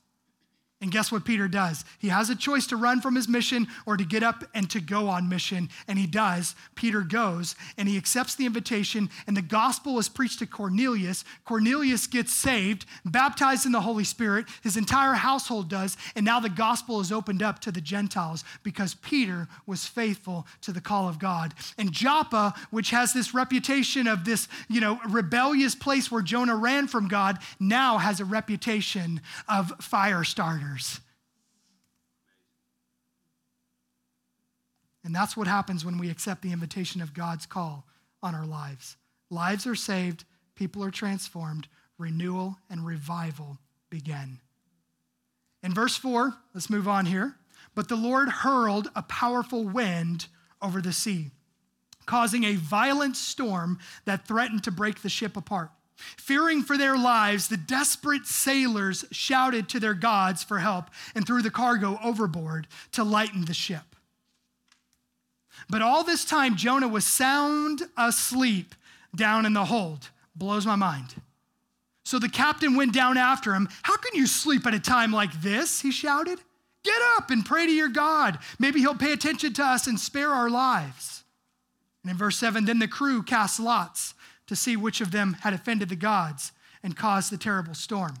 And 0.85 0.91
guess 0.91 1.11
what 1.11 1.25
Peter 1.25 1.47
does? 1.47 1.83
He 1.97 2.09
has 2.09 2.29
a 2.29 2.35
choice 2.35 2.67
to 2.67 2.75
run 2.75 3.01
from 3.01 3.15
his 3.15 3.27
mission 3.27 3.65
or 3.87 3.97
to 3.97 4.05
get 4.05 4.21
up 4.21 4.43
and 4.53 4.69
to 4.69 4.79
go 4.79 5.09
on 5.09 5.27
mission. 5.27 5.67
And 5.87 5.97
he 5.97 6.05
does. 6.05 6.53
Peter 6.75 7.01
goes 7.01 7.55
and 7.75 7.89
he 7.89 7.97
accepts 7.97 8.35
the 8.35 8.45
invitation, 8.45 9.09
and 9.25 9.35
the 9.35 9.41
gospel 9.41 9.97
is 9.97 10.07
preached 10.07 10.37
to 10.39 10.45
Cornelius. 10.45 11.25
Cornelius 11.43 12.05
gets 12.05 12.35
saved, 12.35 12.85
baptized 13.03 13.65
in 13.65 13.71
the 13.71 13.81
Holy 13.81 14.03
Spirit. 14.03 14.45
His 14.61 14.77
entire 14.77 15.15
household 15.15 15.71
does. 15.71 15.97
And 16.15 16.23
now 16.23 16.39
the 16.39 16.49
gospel 16.49 16.99
is 16.99 17.11
opened 17.11 17.41
up 17.41 17.57
to 17.61 17.71
the 17.71 17.81
Gentiles 17.81 18.43
because 18.61 18.93
Peter 18.93 19.47
was 19.65 19.87
faithful 19.87 20.45
to 20.61 20.71
the 20.71 20.81
call 20.81 21.09
of 21.09 21.17
God. 21.17 21.55
And 21.79 21.91
Joppa, 21.91 22.53
which 22.69 22.91
has 22.91 23.11
this 23.11 23.33
reputation 23.33 24.05
of 24.05 24.23
this, 24.23 24.47
you 24.69 24.81
know, 24.81 24.99
rebellious 25.09 25.73
place 25.73 26.11
where 26.11 26.21
Jonah 26.21 26.55
ran 26.55 26.87
from 26.87 27.07
God, 27.07 27.39
now 27.59 27.97
has 27.97 28.19
a 28.19 28.25
reputation 28.25 29.19
of 29.49 29.73
fire 29.81 30.23
starter. 30.23 30.74
And 35.03 35.13
that's 35.13 35.37
what 35.37 35.47
happens 35.47 35.85
when 35.85 35.99
we 35.99 36.09
accept 36.09 36.41
the 36.41 36.51
invitation 36.51 37.01
of 37.01 37.13
God's 37.13 37.45
call 37.45 37.85
on 38.23 38.33
our 38.33 38.45
lives. 38.45 38.97
Lives 39.29 39.67
are 39.67 39.75
saved, 39.75 40.25
people 40.55 40.83
are 40.83 40.91
transformed, 40.91 41.67
renewal 41.97 42.57
and 42.69 42.85
revival 42.85 43.59
begin. 43.89 44.39
In 45.61 45.73
verse 45.73 45.95
4, 45.95 46.33
let's 46.53 46.69
move 46.69 46.87
on 46.87 47.05
here. 47.05 47.35
But 47.75 47.87
the 47.87 47.95
Lord 47.95 48.29
hurled 48.29 48.89
a 48.95 49.03
powerful 49.03 49.63
wind 49.63 50.27
over 50.61 50.81
the 50.81 50.93
sea, 50.93 51.31
causing 52.05 52.43
a 52.43 52.55
violent 52.55 53.15
storm 53.15 53.79
that 54.05 54.27
threatened 54.27 54.63
to 54.63 54.71
break 54.71 55.01
the 55.01 55.09
ship 55.09 55.37
apart. 55.37 55.69
Fearing 55.95 56.61
for 56.61 56.77
their 56.77 56.97
lives, 56.97 57.47
the 57.47 57.57
desperate 57.57 58.25
sailors 58.25 59.05
shouted 59.11 59.69
to 59.69 59.79
their 59.79 59.93
gods 59.93 60.43
for 60.43 60.59
help 60.59 60.89
and 61.13 61.25
threw 61.25 61.41
the 61.41 61.49
cargo 61.49 61.99
overboard 62.03 62.67
to 62.91 63.03
lighten 63.03 63.45
the 63.45 63.53
ship. 63.53 63.95
But 65.69 65.81
all 65.81 66.03
this 66.03 66.25
time, 66.25 66.57
Jonah 66.57 66.87
was 66.87 67.05
sound 67.05 67.83
asleep 67.97 68.75
down 69.15 69.45
in 69.45 69.53
the 69.53 69.65
hold. 69.65 70.09
Blows 70.35 70.65
my 70.65 70.75
mind. 70.75 71.15
So 72.03 72.19
the 72.19 72.29
captain 72.29 72.75
went 72.75 72.93
down 72.93 73.17
after 73.17 73.53
him. 73.53 73.69
How 73.81 73.97
can 73.97 74.13
you 74.13 74.27
sleep 74.27 74.65
at 74.67 74.73
a 74.73 74.79
time 74.79 75.11
like 75.11 75.41
this? 75.41 75.81
He 75.81 75.91
shouted. 75.91 76.39
Get 76.83 77.01
up 77.17 77.31
and 77.31 77.43
pray 77.43 77.65
to 77.65 77.71
your 77.71 77.87
God. 77.87 78.37
Maybe 78.59 78.79
he'll 78.79 78.93
pay 78.95 79.11
attention 79.11 79.53
to 79.53 79.63
us 79.63 79.87
and 79.87 79.99
spare 79.99 80.29
our 80.29 80.49
lives. 80.49 81.23
And 82.03 82.11
in 82.11 82.17
verse 82.17 82.37
7, 82.37 82.65
then 82.65 82.77
the 82.77 82.87
crew 82.87 83.23
cast 83.23 83.59
lots 83.59 84.13
to 84.47 84.55
see 84.55 84.75
which 84.75 85.01
of 85.01 85.11
them 85.11 85.37
had 85.41 85.53
offended 85.53 85.89
the 85.89 85.95
gods 85.95 86.51
and 86.83 86.95
caused 86.95 87.31
the 87.31 87.37
terrible 87.37 87.73
storm. 87.73 88.15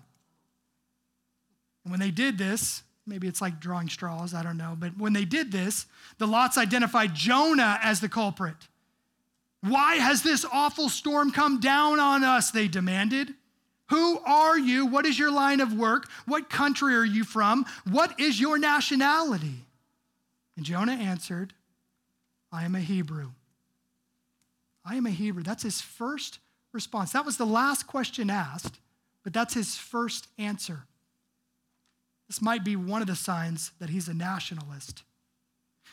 And 1.83 1.91
when 1.91 1.99
they 1.99 2.11
did 2.11 2.37
this, 2.37 2.83
maybe 3.05 3.27
it's 3.27 3.41
like 3.41 3.59
drawing 3.59 3.89
straws, 3.89 4.33
I 4.33 4.41
don't 4.41 4.57
know, 4.57 4.75
but 4.77 4.97
when 4.97 5.13
they 5.13 5.25
did 5.25 5.51
this, 5.51 5.85
the 6.17 6.27
lots 6.27 6.57
identified 6.57 7.13
Jonah 7.13 7.79
as 7.83 7.99
the 7.99 8.09
culprit. 8.09 8.55
Why 9.61 9.95
has 9.95 10.23
this 10.23 10.45
awful 10.51 10.89
storm 10.89 11.31
come 11.31 11.59
down 11.59 11.99
on 11.99 12.23
us? 12.23 12.51
They 12.51 12.67
demanded. 12.67 13.33
Who 13.89 14.19
are 14.19 14.57
you? 14.57 14.87
What 14.87 15.05
is 15.05 15.17
your 15.17 15.31
line 15.31 15.59
of 15.59 15.73
work? 15.73 16.09
What 16.25 16.49
country 16.49 16.95
are 16.95 17.05
you 17.05 17.23
from? 17.23 17.65
What 17.89 18.19
is 18.19 18.39
your 18.39 18.57
nationality? 18.57 19.65
And 20.57 20.65
Jonah 20.65 20.93
answered, 20.93 21.53
I 22.51 22.63
am 22.63 22.73
a 22.73 22.79
Hebrew 22.79 23.31
I 24.85 24.95
am 24.95 25.05
a 25.05 25.11
Hebrew. 25.11 25.43
That's 25.43 25.63
his 25.63 25.81
first 25.81 26.39
response. 26.71 27.11
That 27.13 27.25
was 27.25 27.37
the 27.37 27.45
last 27.45 27.87
question 27.87 28.29
asked, 28.29 28.79
but 29.23 29.33
that's 29.33 29.53
his 29.53 29.75
first 29.75 30.27
answer. 30.37 30.83
This 32.27 32.41
might 32.41 32.63
be 32.63 32.75
one 32.75 33.01
of 33.01 33.07
the 33.07 33.15
signs 33.15 33.71
that 33.79 33.89
he's 33.89 34.07
a 34.07 34.13
nationalist. 34.13 35.03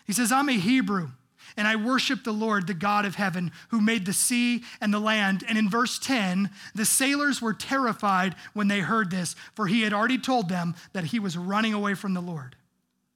He 0.07 0.13
says, 0.13 0.33
I'm 0.33 0.49
a 0.49 0.55
Hebrew, 0.55 1.09
and 1.57 1.69
I 1.69 1.77
worship 1.77 2.25
the 2.25 2.33
Lord, 2.33 2.67
the 2.67 2.75
God 2.75 3.05
of 3.05 3.15
heaven, 3.15 3.53
who 3.69 3.81
made 3.81 4.07
the 4.07 4.13
sea 4.13 4.63
and 4.81 4.93
the 4.93 4.99
land. 4.99 5.45
And 5.49 5.57
in 5.59 5.69
verse 5.69 5.99
10, 5.99 6.51
the 6.75 6.85
sailors 6.85 7.41
were 7.41 7.55
terrified 7.55 8.35
when 8.55 8.69
they 8.69 8.81
heard 8.81 9.11
this, 9.11 9.37
for 9.55 9.67
he 9.67 9.83
had 9.83 9.93
already 9.93 10.19
told 10.19 10.49
them 10.49 10.75
that 10.93 11.05
he 11.05 11.19
was 11.19 11.37
running 11.37 11.75
away 11.75 11.95
from 11.95 12.15
the 12.15 12.21
Lord. 12.21 12.57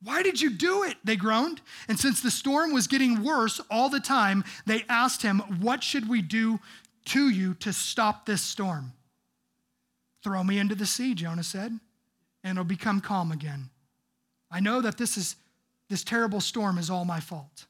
Why 0.02 0.22
did 0.22 0.40
you 0.40 0.50
do 0.50 0.82
it? 0.84 0.96
They 1.04 1.16
groaned. 1.16 1.60
And 1.88 1.98
since 1.98 2.20
the 2.20 2.30
storm 2.30 2.72
was 2.72 2.86
getting 2.86 3.22
worse 3.22 3.60
all 3.70 3.88
the 3.88 4.00
time, 4.00 4.44
they 4.66 4.84
asked 4.88 5.22
him, 5.22 5.40
What 5.60 5.82
should 5.82 6.08
we 6.08 6.22
do 6.22 6.60
to 7.06 7.28
you 7.28 7.54
to 7.54 7.72
stop 7.72 8.26
this 8.26 8.42
storm? 8.42 8.92
Throw 10.22 10.44
me 10.44 10.58
into 10.58 10.74
the 10.74 10.86
sea, 10.86 11.14
Jonah 11.14 11.44
said, 11.44 11.78
and 12.42 12.58
it'll 12.58 12.64
become 12.64 13.00
calm 13.00 13.32
again. 13.32 13.70
I 14.50 14.60
know 14.60 14.80
that 14.80 14.98
this 14.98 15.16
is 15.16 15.36
this 15.88 16.02
terrible 16.02 16.40
storm 16.40 16.78
is 16.78 16.90
all 16.90 17.04
my 17.04 17.20
fault. 17.20 17.66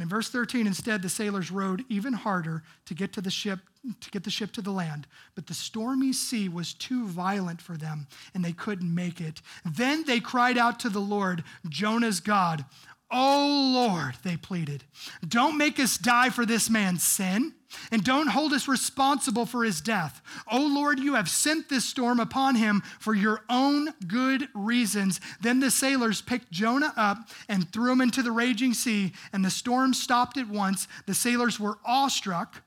And 0.00 0.06
in 0.06 0.08
verse 0.08 0.30
13, 0.30 0.66
instead, 0.66 1.02
the 1.02 1.10
sailors 1.10 1.50
rowed 1.50 1.84
even 1.90 2.14
harder 2.14 2.62
to 2.86 2.94
get 2.94 3.12
to 3.12 3.20
the 3.20 3.30
ship 3.30 3.58
to 4.00 4.10
get 4.10 4.24
the 4.24 4.30
ship 4.30 4.52
to 4.52 4.60
the 4.60 4.70
land, 4.70 5.06
but 5.34 5.46
the 5.46 5.54
stormy 5.54 6.12
sea 6.12 6.50
was 6.50 6.74
too 6.74 7.06
violent 7.06 7.62
for 7.62 7.78
them, 7.78 8.06
and 8.34 8.44
they 8.44 8.52
couldn't 8.52 8.94
make 8.94 9.22
it. 9.22 9.40
Then 9.64 10.04
they 10.04 10.20
cried 10.20 10.58
out 10.58 10.80
to 10.80 10.90
the 10.90 11.00
Lord, 11.00 11.44
Jonah's 11.68 12.20
God. 12.20 12.66
Oh 13.10 13.72
Lord, 13.74 14.14
they 14.22 14.36
pleaded, 14.36 14.84
don't 15.26 15.58
make 15.58 15.80
us 15.80 15.98
die 15.98 16.30
for 16.30 16.46
this 16.46 16.70
man's 16.70 17.02
sin, 17.02 17.54
and 17.90 18.04
don't 18.04 18.28
hold 18.28 18.52
us 18.52 18.68
responsible 18.68 19.46
for 19.46 19.64
his 19.64 19.80
death. 19.80 20.22
Oh 20.50 20.64
Lord, 20.64 21.00
you 21.00 21.14
have 21.14 21.28
sent 21.28 21.68
this 21.68 21.84
storm 21.84 22.20
upon 22.20 22.54
him 22.54 22.82
for 23.00 23.14
your 23.14 23.42
own 23.48 23.94
good 24.06 24.48
reasons. 24.54 25.20
Then 25.40 25.58
the 25.58 25.72
sailors 25.72 26.22
picked 26.22 26.52
Jonah 26.52 26.92
up 26.96 27.18
and 27.48 27.72
threw 27.72 27.90
him 27.90 28.00
into 28.00 28.22
the 28.22 28.32
raging 28.32 28.74
sea, 28.74 29.12
and 29.32 29.44
the 29.44 29.50
storm 29.50 29.92
stopped 29.92 30.36
at 30.36 30.48
once. 30.48 30.86
The 31.06 31.14
sailors 31.14 31.58
were 31.58 31.78
awestruck 31.84 32.62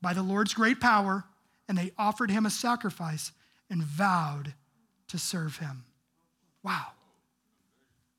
by 0.00 0.14
the 0.14 0.22
Lord's 0.22 0.54
great 0.54 0.80
power, 0.80 1.24
and 1.68 1.76
they 1.76 1.92
offered 1.98 2.30
him 2.30 2.46
a 2.46 2.50
sacrifice 2.50 3.32
and 3.68 3.82
vowed 3.82 4.54
to 5.08 5.18
serve 5.18 5.58
him. 5.58 5.84
Wow. 6.62 6.88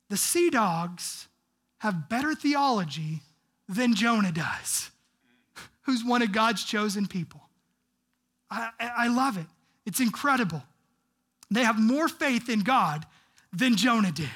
The 0.10 0.18
sea 0.18 0.50
dogs 0.52 1.28
have 1.84 2.08
better 2.08 2.34
theology 2.34 3.20
than 3.68 3.94
Jonah 3.94 4.32
does, 4.32 4.90
who's 5.82 6.02
one 6.02 6.22
of 6.22 6.32
God's 6.32 6.64
chosen 6.64 7.08
people. 7.08 7.42
I, 8.50 8.70
I 8.80 9.08
love 9.10 9.36
it. 9.38 9.48
It's 9.86 10.00
incredible. 10.00 10.64
They 11.52 11.66
have 11.66 11.78
more 11.78 12.08
faith 12.08 12.48
in 12.48 12.62
God 12.62 13.06
than 13.52 13.76
Jonah 13.76 14.14
did. 14.14 14.30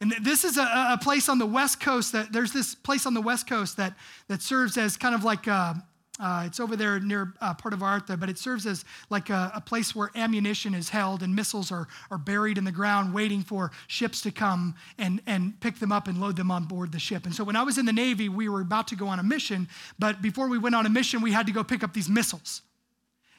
And 0.00 0.14
this 0.22 0.42
is 0.42 0.56
a, 0.56 0.62
a, 0.62 0.98
place 1.02 1.28
on 1.28 1.38
the 1.38 1.44
West 1.44 1.80
Coast 1.80 2.12
that 2.12 2.32
there's 2.32 2.52
this 2.52 2.74
place 2.74 3.04
on 3.04 3.12
the 3.12 3.20
West 3.20 3.46
Coast 3.46 3.76
that, 3.76 3.94
that 4.28 4.40
serves 4.40 4.78
as 4.78 4.96
kind 4.96 5.14
of 5.14 5.22
like 5.22 5.46
a, 5.46 5.84
uh, 6.20 6.44
it's 6.46 6.60
over 6.60 6.76
there 6.76 7.00
near 7.00 7.34
uh, 7.40 7.54
Puerto 7.54 7.76
Vallarta, 7.76 8.18
but 8.18 8.28
it 8.28 8.38
serves 8.38 8.66
as 8.66 8.84
like 9.10 9.30
a, 9.30 9.50
a, 9.54 9.60
place 9.60 9.96
where 9.96 10.10
ammunition 10.14 10.72
is 10.72 10.88
held 10.88 11.24
and 11.24 11.34
missiles 11.34 11.72
are, 11.72 11.88
are 12.08 12.18
buried 12.18 12.56
in 12.56 12.62
the 12.62 12.70
ground 12.70 13.12
waiting 13.12 13.42
for 13.42 13.72
ships 13.88 14.20
to 14.20 14.30
come 14.30 14.76
and, 14.96 15.20
and 15.26 15.58
pick 15.60 15.80
them 15.80 15.90
up 15.90 16.06
and 16.06 16.20
load 16.20 16.36
them 16.36 16.52
on 16.52 16.64
board 16.64 16.92
the 16.92 17.00
ship. 17.00 17.24
And 17.24 17.34
so 17.34 17.42
when 17.42 17.56
I 17.56 17.62
was 17.62 17.78
in 17.78 17.86
the 17.86 17.92
Navy, 17.92 18.28
we 18.28 18.48
were 18.48 18.60
about 18.60 18.86
to 18.88 18.96
go 18.96 19.08
on 19.08 19.18
a 19.18 19.24
mission, 19.24 19.68
but 19.98 20.22
before 20.22 20.48
we 20.48 20.56
went 20.56 20.76
on 20.76 20.86
a 20.86 20.90
mission, 20.90 21.20
we 21.20 21.32
had 21.32 21.46
to 21.46 21.52
go 21.52 21.64
pick 21.64 21.82
up 21.82 21.94
these 21.94 22.08
missiles. 22.08 22.62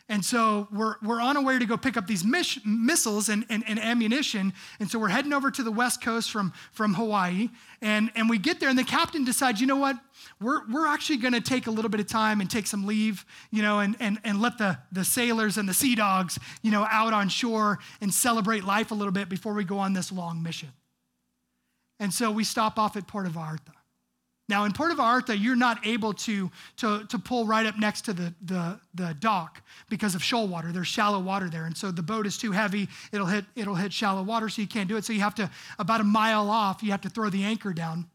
And 0.07 0.23
so 0.23 0.67
we're, 0.71 0.95
we're 1.01 1.19
on 1.19 1.35
our 1.35 1.43
way 1.43 1.57
to 1.57 1.65
go 1.65 1.77
pick 1.77 1.97
up 1.97 2.05
these 2.05 2.23
miss, 2.23 2.59
missiles 2.63 3.27
and, 3.27 3.43
and, 3.49 3.63
and, 3.67 3.79
ammunition. 3.79 4.53
And 4.79 4.89
so 4.89 4.99
we're 4.99 5.07
heading 5.07 5.33
over 5.33 5.49
to 5.49 5.63
the 5.63 5.71
west 5.71 5.99
coast 5.99 6.29
from, 6.29 6.53
from 6.71 6.93
Hawaii. 6.93 7.49
And, 7.81 8.11
and 8.15 8.29
we 8.29 8.37
get 8.37 8.59
there, 8.59 8.69
and 8.69 8.77
the 8.77 8.83
captain 8.83 9.25
decides, 9.25 9.59
you 9.59 9.65
know 9.65 9.77
what? 9.77 9.95
We're, 10.39 10.61
we're 10.67 10.85
actually 10.85 11.17
going 11.17 11.33
to 11.33 11.41
take 11.41 11.65
a 11.65 11.71
little 11.71 11.89
bit 11.89 11.99
of 11.99 12.05
time 12.07 12.39
and 12.39 12.49
take 12.49 12.67
some 12.67 12.85
leave, 12.85 13.25
you 13.49 13.63
know, 13.63 13.79
and, 13.79 13.95
and, 13.99 14.19
and 14.23 14.39
let 14.39 14.59
the, 14.59 14.77
the 14.91 15.03
sailors 15.03 15.57
and 15.57 15.67
the 15.67 15.73
sea 15.73 15.95
dogs, 15.95 16.37
you 16.61 16.69
know, 16.69 16.85
out 16.91 17.13
on 17.13 17.27
shore 17.27 17.79
and 17.99 18.13
celebrate 18.13 18.63
life 18.63 18.91
a 18.91 18.95
little 18.95 19.13
bit 19.13 19.27
before 19.27 19.53
we 19.53 19.63
go 19.63 19.79
on 19.79 19.93
this 19.93 20.11
long 20.11 20.43
mission. 20.43 20.69
And 21.99 22.13
so 22.13 22.29
we 22.31 22.43
stop 22.43 22.77
off 22.77 22.95
at 22.95 23.07
Puerto 23.07 23.31
Vallarta. 23.31 23.71
Now, 24.47 24.65
in 24.65 24.73
Puerto 24.73 24.93
Vallarta, 24.93 25.39
you're 25.39 25.55
not 25.55 25.85
able 25.85 26.13
to, 26.13 26.51
to, 26.77 27.03
to 27.05 27.17
pull 27.17 27.47
right 27.47 27.65
up 27.65 27.79
next 27.79 28.01
to 28.05 28.13
the, 28.13 28.33
the, 28.45 28.79
the 28.93 29.15
dock 29.19 29.61
because 29.89 30.13
of 30.13 30.23
shoal 30.23 30.47
water. 30.47 30.71
There's 30.71 30.87
shallow 30.87 31.19
water 31.19 31.49
there. 31.49 31.65
And 31.65 31.75
so 31.75 31.89
the 31.89 32.03
boat 32.03 32.27
is 32.27 32.37
too 32.37 32.51
heavy. 32.51 32.87
It'll 33.11 33.25
hit, 33.25 33.45
it'll 33.55 33.75
hit 33.75 33.91
shallow 33.91 34.21
water, 34.21 34.47
so 34.49 34.61
you 34.61 34.67
can't 34.67 34.87
do 34.87 34.97
it. 34.97 35.05
So 35.05 35.13
you 35.13 35.21
have 35.21 35.35
to, 35.35 35.49
about 35.79 35.99
a 35.99 36.03
mile 36.03 36.49
off, 36.49 36.83
you 36.83 36.91
have 36.91 37.01
to 37.01 37.09
throw 37.09 37.29
the 37.29 37.43
anchor 37.43 37.73
down. 37.73 38.07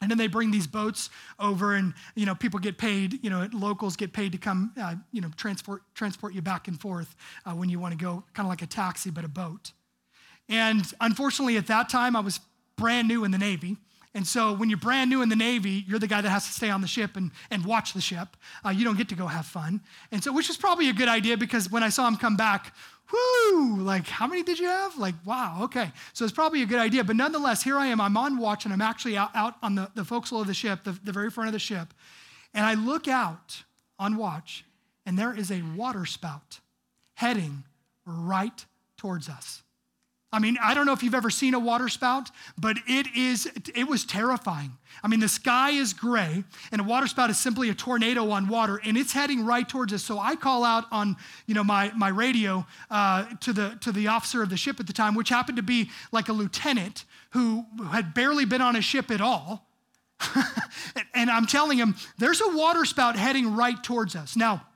And 0.00 0.10
then 0.10 0.18
they 0.18 0.28
bring 0.28 0.50
these 0.50 0.66
boats 0.66 1.10
over, 1.40 1.74
and 1.74 1.92
you 2.14 2.24
know 2.24 2.36
people 2.36 2.60
get 2.60 2.78
paid. 2.78 3.18
You 3.24 3.30
know 3.30 3.48
locals 3.52 3.96
get 3.96 4.12
paid 4.12 4.30
to 4.30 4.38
come, 4.38 4.72
uh, 4.80 4.94
you 5.10 5.20
know, 5.20 5.28
transport 5.36 5.82
transport 5.94 6.34
you 6.34 6.40
back 6.40 6.68
and 6.68 6.80
forth 6.80 7.16
uh, 7.44 7.50
when 7.50 7.68
you 7.68 7.80
want 7.80 7.98
to 7.98 8.04
go, 8.04 8.22
kind 8.32 8.46
of 8.46 8.48
like 8.48 8.62
a 8.62 8.66
taxi, 8.66 9.10
but 9.10 9.24
a 9.24 9.28
boat. 9.28 9.72
And 10.48 10.84
unfortunately, 11.00 11.56
at 11.56 11.66
that 11.66 11.88
time, 11.88 12.14
I 12.14 12.20
was 12.20 12.38
brand 12.76 13.08
new 13.08 13.24
in 13.24 13.32
the 13.32 13.38
Navy, 13.38 13.76
and 14.18 14.26
so 14.26 14.52
when 14.52 14.68
you're 14.68 14.78
brand 14.78 15.10
new 15.10 15.22
in 15.22 15.28
the 15.28 15.36
Navy, 15.36 15.84
you're 15.86 16.00
the 16.00 16.08
guy 16.08 16.20
that 16.20 16.28
has 16.28 16.44
to 16.48 16.52
stay 16.52 16.70
on 16.70 16.80
the 16.80 16.88
ship 16.88 17.16
and, 17.16 17.30
and 17.52 17.64
watch 17.64 17.92
the 17.92 18.00
ship. 18.00 18.36
Uh, 18.66 18.70
you 18.70 18.84
don't 18.84 18.98
get 18.98 19.08
to 19.10 19.14
go 19.14 19.28
have 19.28 19.46
fun. 19.46 19.80
And 20.10 20.24
so, 20.24 20.32
which 20.32 20.48
was 20.48 20.56
probably 20.56 20.88
a 20.88 20.92
good 20.92 21.06
idea 21.06 21.36
because 21.36 21.70
when 21.70 21.84
I 21.84 21.88
saw 21.88 22.08
him 22.08 22.16
come 22.16 22.36
back, 22.36 22.74
whoo, 23.12 23.76
like, 23.76 24.08
how 24.08 24.26
many 24.26 24.42
did 24.42 24.58
you 24.58 24.66
have? 24.66 24.98
Like, 24.98 25.14
wow, 25.24 25.60
okay. 25.62 25.92
So 26.14 26.24
it's 26.24 26.34
probably 26.34 26.62
a 26.62 26.66
good 26.66 26.80
idea. 26.80 27.04
But 27.04 27.14
nonetheless, 27.14 27.62
here 27.62 27.76
I 27.76 27.86
am. 27.86 28.00
I'm 28.00 28.16
on 28.16 28.38
watch 28.38 28.64
and 28.64 28.74
I'm 28.74 28.82
actually 28.82 29.16
out, 29.16 29.30
out 29.36 29.54
on 29.62 29.76
the, 29.76 29.88
the 29.94 30.04
forecastle 30.04 30.40
of 30.40 30.48
the 30.48 30.54
ship, 30.54 30.82
the, 30.82 30.98
the 31.04 31.12
very 31.12 31.30
front 31.30 31.46
of 31.46 31.52
the 31.52 31.60
ship. 31.60 31.94
And 32.54 32.66
I 32.66 32.74
look 32.74 33.06
out 33.06 33.62
on 34.00 34.16
watch 34.16 34.64
and 35.06 35.16
there 35.16 35.32
is 35.32 35.52
a 35.52 35.62
water 35.76 36.06
spout 36.06 36.58
heading 37.14 37.62
right 38.04 38.66
towards 38.96 39.28
us. 39.28 39.62
I 40.30 40.40
mean, 40.40 40.58
I 40.62 40.74
don't 40.74 40.84
know 40.84 40.92
if 40.92 41.02
you've 41.02 41.14
ever 41.14 41.30
seen 41.30 41.54
a 41.54 41.58
waterspout, 41.58 42.30
but 42.58 42.76
it 42.86 43.06
is 43.16 43.50
it 43.74 43.88
was 43.88 44.04
terrifying. 44.04 44.72
I 45.02 45.08
mean, 45.08 45.20
the 45.20 45.28
sky 45.28 45.70
is 45.70 45.94
gray 45.94 46.44
and 46.70 46.80
a 46.82 46.84
waterspout 46.84 47.30
is 47.30 47.38
simply 47.38 47.70
a 47.70 47.74
tornado 47.74 48.30
on 48.30 48.46
water 48.46 48.78
and 48.84 48.98
it's 48.98 49.12
heading 49.12 49.46
right 49.46 49.66
towards 49.66 49.92
us. 49.94 50.04
So 50.04 50.18
I 50.18 50.36
call 50.36 50.64
out 50.64 50.84
on, 50.92 51.16
you 51.46 51.54
know, 51.54 51.64
my 51.64 51.92
my 51.96 52.08
radio 52.08 52.66
uh, 52.90 53.24
to 53.40 53.54
the 53.54 53.78
to 53.80 53.90
the 53.90 54.08
officer 54.08 54.42
of 54.42 54.50
the 54.50 54.58
ship 54.58 54.78
at 54.80 54.86
the 54.86 54.92
time, 54.92 55.14
which 55.14 55.30
happened 55.30 55.56
to 55.56 55.62
be 55.62 55.90
like 56.12 56.28
a 56.28 56.34
lieutenant 56.34 57.06
who 57.30 57.64
had 57.90 58.12
barely 58.12 58.44
been 58.44 58.60
on 58.60 58.76
a 58.76 58.82
ship 58.82 59.10
at 59.10 59.22
all. 59.22 59.66
and 61.14 61.30
I'm 61.30 61.46
telling 61.46 61.78
him, 61.78 61.94
there's 62.18 62.42
a 62.42 62.48
waterspout 62.48 63.16
heading 63.16 63.54
right 63.54 63.82
towards 63.82 64.14
us. 64.14 64.36
Now, 64.36 64.66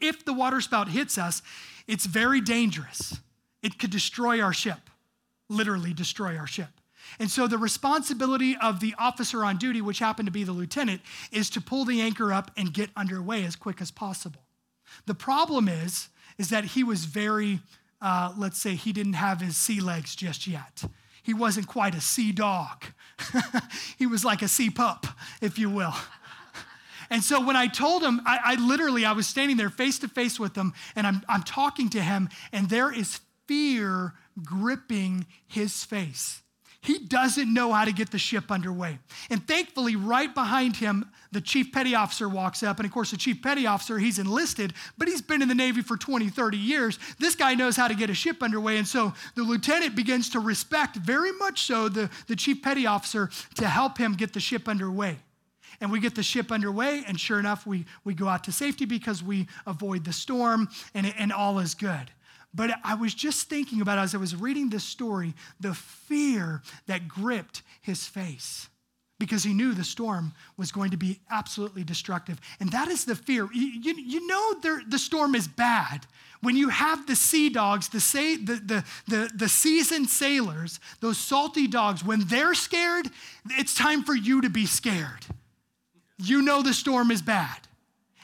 if 0.00 0.24
the 0.24 0.32
waterspout 0.32 0.88
hits 0.88 1.16
us, 1.16 1.42
it's 1.86 2.06
very 2.06 2.40
dangerous 2.40 3.20
it 3.64 3.78
could 3.78 3.90
destroy 3.90 4.40
our 4.40 4.52
ship, 4.52 4.90
literally 5.48 5.94
destroy 5.94 6.36
our 6.36 6.46
ship. 6.46 6.68
And 7.18 7.30
so 7.30 7.46
the 7.46 7.58
responsibility 7.58 8.56
of 8.60 8.80
the 8.80 8.94
officer 8.98 9.44
on 9.44 9.56
duty, 9.56 9.80
which 9.80 9.98
happened 9.98 10.26
to 10.26 10.32
be 10.32 10.44
the 10.44 10.52
lieutenant, 10.52 11.00
is 11.32 11.50
to 11.50 11.60
pull 11.60 11.84
the 11.84 12.00
anchor 12.00 12.32
up 12.32 12.50
and 12.56 12.72
get 12.72 12.90
underway 12.96 13.44
as 13.44 13.56
quick 13.56 13.80
as 13.80 13.90
possible. 13.90 14.42
The 15.06 15.14
problem 15.14 15.68
is, 15.68 16.08
is 16.38 16.50
that 16.50 16.64
he 16.64 16.84
was 16.84 17.06
very, 17.06 17.60
uh, 18.00 18.34
let's 18.36 18.60
say, 18.60 18.74
he 18.74 18.92
didn't 18.92 19.14
have 19.14 19.40
his 19.40 19.56
sea 19.56 19.80
legs 19.80 20.14
just 20.14 20.46
yet. 20.46 20.84
He 21.22 21.32
wasn't 21.32 21.66
quite 21.66 21.94
a 21.94 22.00
sea 22.00 22.32
dog. 22.32 22.84
he 23.98 24.06
was 24.06 24.24
like 24.24 24.42
a 24.42 24.48
sea 24.48 24.70
pup, 24.70 25.06
if 25.40 25.58
you 25.58 25.70
will. 25.70 25.94
And 27.10 27.22
so 27.22 27.44
when 27.44 27.54
I 27.54 27.66
told 27.66 28.02
him, 28.02 28.22
I, 28.24 28.38
I, 28.42 28.66
literally, 28.66 29.04
I 29.04 29.12
was 29.12 29.26
standing 29.26 29.58
there 29.58 29.68
face 29.68 29.98
to 29.98 30.08
face 30.08 30.40
with 30.40 30.56
him, 30.56 30.72
and 30.96 31.06
I'm, 31.06 31.22
I'm 31.28 31.42
talking 31.42 31.90
to 31.90 32.00
him, 32.00 32.30
and 32.50 32.70
there 32.70 32.90
is 32.90 33.20
fear 33.46 34.14
gripping 34.42 35.26
his 35.46 35.84
face. 35.84 36.42
He 36.84 36.98
doesn't 36.98 37.52
know 37.52 37.72
how 37.72 37.86
to 37.86 37.92
get 37.92 38.10
the 38.10 38.18
ship 38.18 38.50
underway. 38.50 38.98
And 39.30 39.46
thankfully, 39.48 39.96
right 39.96 40.32
behind 40.34 40.76
him, 40.76 41.10
the 41.32 41.40
chief 41.40 41.72
petty 41.72 41.94
officer 41.94 42.28
walks 42.28 42.62
up. 42.62 42.78
And 42.78 42.84
of 42.84 42.92
course, 42.92 43.10
the 43.10 43.16
chief 43.16 43.40
petty 43.40 43.66
officer, 43.66 43.98
he's 43.98 44.18
enlisted, 44.18 44.74
but 44.98 45.08
he's 45.08 45.22
been 45.22 45.40
in 45.40 45.48
the 45.48 45.54
Navy 45.54 45.80
for 45.80 45.96
20, 45.96 46.28
30 46.28 46.58
years. 46.58 46.98
This 47.18 47.36
guy 47.36 47.54
knows 47.54 47.74
how 47.74 47.88
to 47.88 47.94
get 47.94 48.10
a 48.10 48.14
ship 48.14 48.42
underway. 48.42 48.76
And 48.76 48.86
so 48.86 49.14
the 49.34 49.42
lieutenant 49.42 49.96
begins 49.96 50.28
to 50.30 50.40
respect, 50.40 50.96
very 50.96 51.32
much 51.32 51.62
so, 51.62 51.88
the, 51.88 52.10
the 52.26 52.36
chief 52.36 52.60
petty 52.60 52.86
officer 52.86 53.30
to 53.54 53.66
help 53.66 53.96
him 53.96 54.12
get 54.12 54.34
the 54.34 54.40
ship 54.40 54.68
underway. 54.68 55.16
And 55.80 55.90
we 55.90 56.00
get 56.00 56.14
the 56.14 56.22
ship 56.22 56.52
underway, 56.52 57.02
and 57.06 57.18
sure 57.18 57.38
enough, 57.38 57.66
we, 57.66 57.86
we 58.04 58.12
go 58.12 58.28
out 58.28 58.44
to 58.44 58.52
safety 58.52 58.84
because 58.84 59.22
we 59.22 59.48
avoid 59.66 60.04
the 60.04 60.12
storm, 60.12 60.68
and, 60.92 61.12
and 61.18 61.32
all 61.32 61.58
is 61.60 61.74
good. 61.74 62.10
But 62.54 62.78
I 62.84 62.94
was 62.94 63.14
just 63.14 63.48
thinking 63.48 63.80
about 63.80 63.98
as 63.98 64.14
I 64.14 64.18
was 64.18 64.36
reading 64.36 64.70
this 64.70 64.84
story, 64.84 65.34
the 65.60 65.74
fear 65.74 66.62
that 66.86 67.08
gripped 67.08 67.62
his 67.80 68.06
face 68.06 68.68
because 69.18 69.42
he 69.42 69.54
knew 69.54 69.74
the 69.74 69.84
storm 69.84 70.32
was 70.56 70.72
going 70.72 70.90
to 70.90 70.96
be 70.96 71.20
absolutely 71.30 71.84
destructive. 71.84 72.40
And 72.60 72.70
that 72.72 72.88
is 72.88 73.04
the 73.04 73.14
fear. 73.14 73.48
You, 73.52 73.66
you, 73.66 73.94
you 73.94 74.26
know 74.26 74.82
the 74.88 74.98
storm 74.98 75.34
is 75.34 75.48
bad. 75.48 76.06
When 76.42 76.56
you 76.56 76.68
have 76.68 77.06
the 77.06 77.16
sea 77.16 77.48
dogs, 77.48 77.88
the, 77.88 78.00
say, 78.00 78.36
the, 78.36 78.56
the, 78.56 78.84
the, 79.08 79.30
the 79.34 79.48
seasoned 79.48 80.10
sailors, 80.10 80.78
those 81.00 81.16
salty 81.16 81.66
dogs, 81.66 82.04
when 82.04 82.20
they're 82.26 82.54
scared, 82.54 83.08
it's 83.50 83.74
time 83.74 84.02
for 84.02 84.14
you 84.14 84.42
to 84.42 84.50
be 84.50 84.66
scared. 84.66 85.24
You 86.18 86.42
know 86.42 86.62
the 86.62 86.74
storm 86.74 87.10
is 87.10 87.22
bad. 87.22 87.58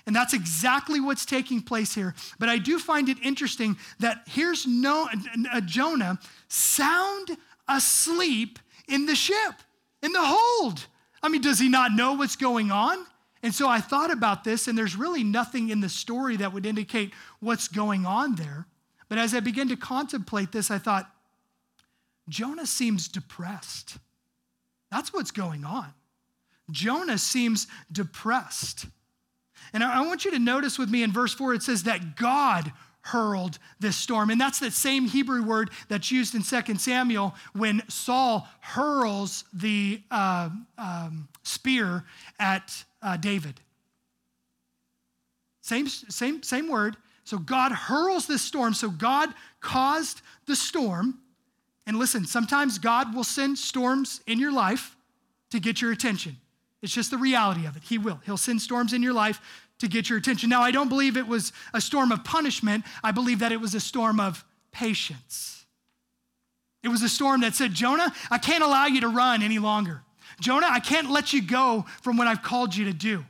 And 0.07 0.17
that's 0.17 0.33
exactly 0.35 1.01
what's 1.01 1.25
taking 1.25 1.61
place 1.61 1.95
here. 1.95 2.15
But 2.39 2.49
I 2.49 2.59
do 2.59 2.79
find 2.79 3.09
it 3.09 3.19
interesting 3.23 3.77
that 3.99 4.23
here's 4.27 4.67
no, 4.67 5.09
a 5.53 5.61
Jonah 5.61 6.19
sound 6.49 7.37
asleep 7.69 8.59
in 8.89 9.07
the 9.07 9.15
ship, 9.15 9.55
in 10.03 10.13
the 10.13 10.23
hold. 10.23 10.87
I 11.23 11.29
mean, 11.29 11.43
does 11.43 11.59
he 11.59 11.69
not 11.69 11.93
know 11.93 12.15
what's 12.15 12.37
going 12.37 12.71
on? 12.71 13.05
And 13.43 13.55
so 13.55 13.69
I 13.69 13.81
thought 13.81 14.11
about 14.11 14.45
this, 14.45 14.69
and 14.69 14.77
there's 14.77 14.97
really 14.97 15.25
nothing 15.25 15.71
in 15.71 15.81
the 15.81 15.89
story 15.89 16.37
that 16.37 16.53
would 16.53 16.67
indicate 16.67 17.13
what's 17.41 17.69
going 17.69 18.05
on 18.05 18.35
there. 18.35 18.67
But 19.09 19.19
as 19.19 19.35
I 19.35 19.41
began 19.41 19.69
to 19.69 19.77
contemplate 19.77 20.53
this, 20.53 20.71
I 20.71 20.79
thought, 20.79 21.11
Jonah 22.29 22.67
seems 22.67 23.09
depressed. 23.09 23.97
That's 24.91 25.13
what's 25.13 25.31
going 25.31 25.65
on. 25.65 25.93
Jonah 26.71 27.19
seems 27.19 27.67
depressed. 27.91 28.87
And 29.73 29.85
I 29.85 30.01
want 30.07 30.25
you 30.25 30.31
to 30.33 30.39
notice 30.39 30.79
with 30.79 30.91
me 30.91 31.03
in 31.03 31.13
verse 31.13 31.33
4, 31.35 31.55
it 31.55 31.63
says 31.63 31.85
that 31.85 32.17
God 32.17 32.73
hurled 33.03 33.59
this 33.79 33.97
storm. 33.97 34.31
And 34.31 34.41
that's 34.41 34.59
the 34.59 34.71
same 34.71 35.07
Hebrew 35.07 35.43
word 35.43 35.71
that's 35.89 36.11
used 36.11 36.35
in 36.35 36.43
2 36.43 36.75
Samuel 36.77 37.35
when 37.55 37.83
Saul 37.89 38.47
hurls 38.61 39.45
the 39.53 40.03
uh, 40.11 40.51
um, 40.77 41.29
spear 41.43 42.05
at 42.39 42.85
uh, 43.03 43.17
David. 43.17 43.61
Same, 45.63 45.87
same, 45.89 46.43
same 46.43 46.69
word. 46.69 46.97
So 47.25 47.39
God 47.39 47.73
hurls 47.73 48.27
this 48.27 48.43
storm. 48.43 48.75
So 48.75 48.91
God 48.91 49.33
caused 49.61 50.21
the 50.47 50.57
storm. 50.57 51.19
And 51.87 51.99
listen, 51.99 52.27
sometimes 52.27 52.79
God 52.79 53.15
will 53.15 53.25
send 53.25 53.59
storms 53.59 54.21
in 54.27 54.39
your 54.39 54.53
life 54.53 54.97
to 55.51 55.61
get 55.61 55.81
your 55.81 55.93
attention. 55.93 56.37
It's 56.83 56.93
just 56.93 57.11
the 57.11 57.19
reality 57.19 57.67
of 57.67 57.77
it. 57.77 57.83
He 57.83 57.99
will. 57.99 58.21
He'll 58.25 58.37
send 58.37 58.63
storms 58.63 58.93
in 58.93 59.03
your 59.03 59.13
life 59.13 59.41
to 59.81 59.89
get 59.89 60.09
your 60.09 60.19
attention. 60.19 60.49
Now, 60.49 60.63
I 60.63 60.71
don't 60.71 60.89
believe 60.89 61.17
it 61.17 61.27
was 61.27 61.53
a 61.75 61.81
storm 61.81 62.13
of 62.13 62.25
punishment. 62.25 62.85
I 63.03 63.13
believe 63.13 63.41
that 63.41 63.53
it 63.53 63.61
was 63.61 63.75
a 63.75 63.81
storm 63.81 64.21
of 64.21 64.45
patience. 64.73 65.65
It 66.83 66.89
was 66.89 67.03
a 67.03 67.09
storm 67.09 67.43
that 67.43 67.55
said, 67.55 67.75
Jonah, 67.75 68.13
I 68.31 68.39
can't 68.39 68.65
allow 68.65 68.87
you 68.87 69.03
to 69.03 69.09
run 69.09 69.43
any 69.43 69.59
longer. 69.59 70.03
Jonah, 70.41 70.69
I 70.71 70.81
can't 70.81 71.11
let 71.11 71.33
you 71.33 71.43
go 71.43 71.85
from 72.03 72.17
what 72.17 72.27
I've 72.27 72.43
called 72.43 72.75
you 72.75 72.87
to 72.87 72.93
do. 72.93 73.25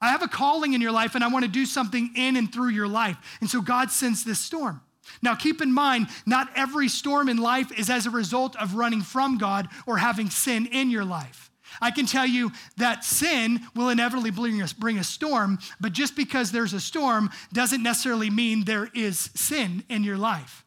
I 0.00 0.10
have 0.10 0.22
a 0.22 0.28
calling 0.28 0.74
in 0.74 0.80
your 0.80 0.92
life 0.92 1.16
and 1.16 1.24
I 1.24 1.28
want 1.28 1.44
to 1.44 1.50
do 1.50 1.66
something 1.66 2.12
in 2.14 2.36
and 2.36 2.52
through 2.52 2.68
your 2.68 2.86
life. 2.86 3.16
And 3.40 3.50
so 3.50 3.60
God 3.60 3.90
sends 3.90 4.22
this 4.22 4.38
storm. 4.38 4.80
Now, 5.22 5.34
keep 5.34 5.60
in 5.60 5.72
mind, 5.72 6.08
not 6.26 6.50
every 6.54 6.88
storm 6.88 7.28
in 7.28 7.38
life 7.38 7.76
is 7.76 7.90
as 7.90 8.06
a 8.06 8.10
result 8.10 8.54
of 8.56 8.74
running 8.74 9.00
from 9.00 9.38
God 9.38 9.68
or 9.86 9.98
having 9.98 10.30
sin 10.30 10.66
in 10.66 10.90
your 10.90 11.04
life. 11.04 11.47
I 11.80 11.90
can 11.90 12.06
tell 12.06 12.26
you 12.26 12.52
that 12.76 13.04
sin 13.04 13.60
will 13.74 13.88
inevitably 13.88 14.30
bring 14.30 14.60
a, 14.62 14.66
bring 14.78 14.98
a 14.98 15.04
storm, 15.04 15.58
but 15.80 15.92
just 15.92 16.16
because 16.16 16.50
there's 16.50 16.72
a 16.72 16.80
storm 16.80 17.30
doesn't 17.52 17.82
necessarily 17.82 18.30
mean 18.30 18.64
there 18.64 18.88
is 18.94 19.30
sin 19.34 19.84
in 19.88 20.04
your 20.04 20.18
life. 20.18 20.64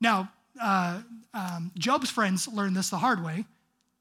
Now, 0.00 0.30
uh, 0.60 1.02
um, 1.32 1.72
Job's 1.78 2.10
friends 2.10 2.46
learned 2.48 2.76
this 2.76 2.90
the 2.90 2.98
hard 2.98 3.24
way. 3.24 3.44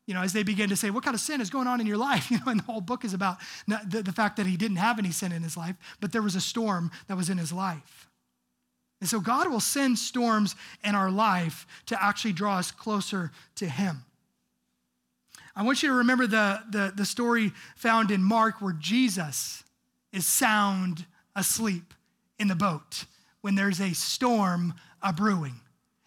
You 0.06 0.14
know, 0.14 0.22
as 0.22 0.34
they 0.34 0.44
begin 0.44 0.70
to 0.70 0.76
say, 0.76 0.90
what 0.90 1.04
kind 1.04 1.16
of 1.16 1.22
sin 1.22 1.40
is 1.40 1.50
going 1.50 1.68
on 1.68 1.80
in 1.80 1.88
your 1.88 1.98
life? 2.10 2.30
You 2.30 2.40
know, 2.40 2.52
and 2.52 2.60
the 2.60 2.66
whole 2.66 2.82
book 2.82 3.06
is 3.06 3.14
about 3.14 3.38
the, 3.68 4.04
the 4.04 4.12
fact 4.12 4.38
that 4.38 4.46
he 4.46 4.58
didn't 4.58 4.78
have 4.78 5.00
any 5.00 5.12
sin 5.12 5.32
in 5.32 5.44
his 5.44 5.56
life, 5.56 5.76
but 6.00 6.12
there 6.12 6.22
was 6.22 6.36
a 6.36 6.42
storm 6.42 6.92
that 7.08 7.18
was 7.18 7.30
in 7.30 7.38
his 7.38 7.54
life. 7.54 8.10
And 9.04 9.10
so 9.10 9.20
God 9.20 9.50
will 9.50 9.60
send 9.60 10.00
storms 10.00 10.56
in 10.82 10.96
our 10.96 11.12
life 11.12 11.68
to 11.88 12.02
actually 12.02 12.32
draw 12.32 12.58
us 12.58 12.72
closer 12.72 13.34
to 13.56 13.68
Him. 13.68 14.06
I 15.56 15.64
want 15.64 15.84
you 15.84 15.90
to 15.90 15.96
remember 15.96 16.26
the, 16.28 16.62
the, 16.70 16.94
the 16.96 17.06
story 17.06 17.52
found 17.76 18.12
in 18.12 18.24
Mark 18.24 18.62
where 18.62 18.74
Jesus 18.74 19.64
is 20.12 20.26
sound 20.26 21.06
asleep 21.36 21.94
in 22.40 22.48
the 22.48 22.56
boat 22.56 23.06
when 23.42 23.56
there's 23.56 23.80
a 23.80 23.94
storm 23.94 24.74
a 25.02 25.14
brewing. 25.14 25.60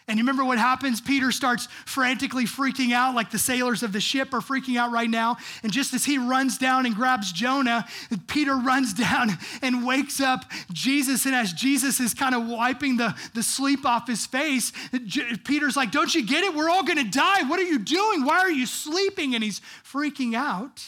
And 0.08 0.18
you 0.18 0.22
remember 0.22 0.44
what 0.44 0.58
happens? 0.58 1.00
Peter 1.00 1.32
starts 1.32 1.66
frantically 1.84 2.44
freaking 2.44 2.92
out, 2.92 3.16
like 3.16 3.32
the 3.32 3.40
sailors 3.40 3.82
of 3.82 3.92
the 3.92 4.00
ship 4.00 4.32
are 4.32 4.40
freaking 4.40 4.78
out 4.78 4.92
right 4.92 5.10
now. 5.10 5.36
And 5.64 5.72
just 5.72 5.92
as 5.94 6.04
he 6.04 6.16
runs 6.16 6.58
down 6.58 6.86
and 6.86 6.94
grabs 6.94 7.32
Jonah, 7.32 7.84
Peter 8.28 8.56
runs 8.56 8.94
down 8.94 9.30
and 9.62 9.84
wakes 9.84 10.20
up 10.20 10.44
Jesus. 10.72 11.26
And 11.26 11.34
as 11.34 11.52
Jesus 11.52 11.98
is 11.98 12.14
kind 12.14 12.36
of 12.36 12.46
wiping 12.46 12.98
the, 12.98 13.16
the 13.34 13.42
sleep 13.42 13.84
off 13.84 14.06
his 14.06 14.26
face, 14.26 14.72
Peter's 15.44 15.76
like, 15.76 15.90
Don't 15.90 16.14
you 16.14 16.24
get 16.24 16.44
it? 16.44 16.54
We're 16.54 16.70
all 16.70 16.84
going 16.84 17.04
to 17.04 17.10
die. 17.10 17.42
What 17.42 17.58
are 17.58 17.64
you 17.64 17.80
doing? 17.80 18.24
Why 18.24 18.38
are 18.38 18.50
you 18.50 18.66
sleeping? 18.66 19.34
And 19.34 19.42
he's 19.42 19.60
freaking 19.84 20.34
out. 20.34 20.84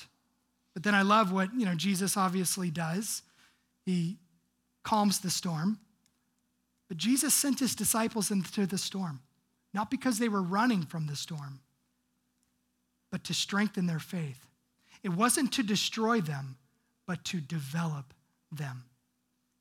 But 0.75 0.85
then 0.85 0.95
I 0.95 1.03
love 1.03 1.33
what, 1.33 1.53
you 1.57 1.67
know, 1.67 1.75
Jesus 1.75 2.17
obviously 2.17 2.71
does. 2.71 3.23
He 3.85 4.19
calms 4.85 5.19
the 5.19 5.31
storm. 5.31 5.81
But 6.89 6.97
Jesus 6.97 7.35
sent 7.35 7.61
his 7.61 7.75
disciples 7.75 8.31
into 8.31 8.67
the 8.67 8.79
storm, 8.79 9.21
not 9.75 9.91
because 9.91 10.19
they 10.19 10.29
were 10.29 10.43
running 10.43 10.83
from 10.83 11.07
the 11.07 11.17
storm, 11.17 11.61
but 13.11 13.25
to 13.25 13.35
strengthen 13.35 13.87
their 13.87 13.99
faith. 13.99 14.47
It 15.03 15.11
wasn't 15.11 15.53
to 15.53 15.63
destroy 15.63 16.21
them, 16.21 16.57
but 17.07 17.25
to 17.27 17.41
develop 17.41 18.15
them. 18.51 18.85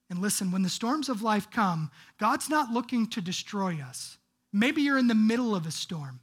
And 0.09 0.19
listen, 0.19 0.51
when 0.51 0.63
the 0.63 0.69
storms 0.69 1.09
of 1.09 1.21
life 1.21 1.51
come, 1.51 1.91
God's 2.17 2.49
not 2.49 2.71
looking 2.71 3.07
to 3.07 3.21
destroy 3.21 3.79
us. 3.81 4.17
Maybe 4.53 4.81
you're 4.81 4.97
in 4.97 5.07
the 5.07 5.15
middle 5.15 5.53
of 5.53 5.65
a 5.65 5.71
storm. 5.71 6.21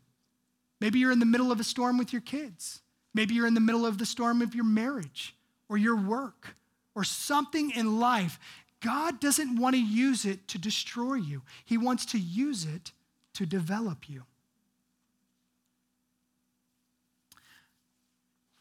Maybe 0.81 0.99
you're 0.99 1.13
in 1.13 1.19
the 1.19 1.27
middle 1.27 1.53
of 1.53 1.61
a 1.61 1.65
storm 1.65 1.99
with 1.99 2.13
your 2.13 2.23
kids. 2.23 2.81
Maybe 3.13 3.35
you're 3.35 3.47
in 3.47 3.55
the 3.55 3.61
middle 3.61 3.87
of 3.87 3.99
the 3.99 4.07
storm 4.07 4.43
of 4.43 4.55
your 4.55 4.65
marriage 4.65 5.37
or 5.69 5.77
your 5.77 5.97
work 5.97 6.57
or 6.95 7.05
something 7.05 7.71
in 7.71 8.01
life. 8.01 8.39
God 8.85 9.19
doesn't 9.19 9.57
want 9.57 9.75
to 9.75 9.83
use 9.83 10.27
it 10.27 10.47
to 10.49 10.59
destroy 10.59 11.15
you, 11.15 11.43
He 11.65 11.79
wants 11.79 12.05
to 12.07 12.19
use 12.19 12.65
it 12.67 12.93
to 13.33 13.47
develop 13.47 14.09
you. 14.09 14.25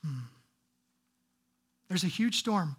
Hmm. 0.04 0.28
There's 1.88 2.04
a 2.04 2.08
huge 2.08 2.40
storm. 2.40 2.78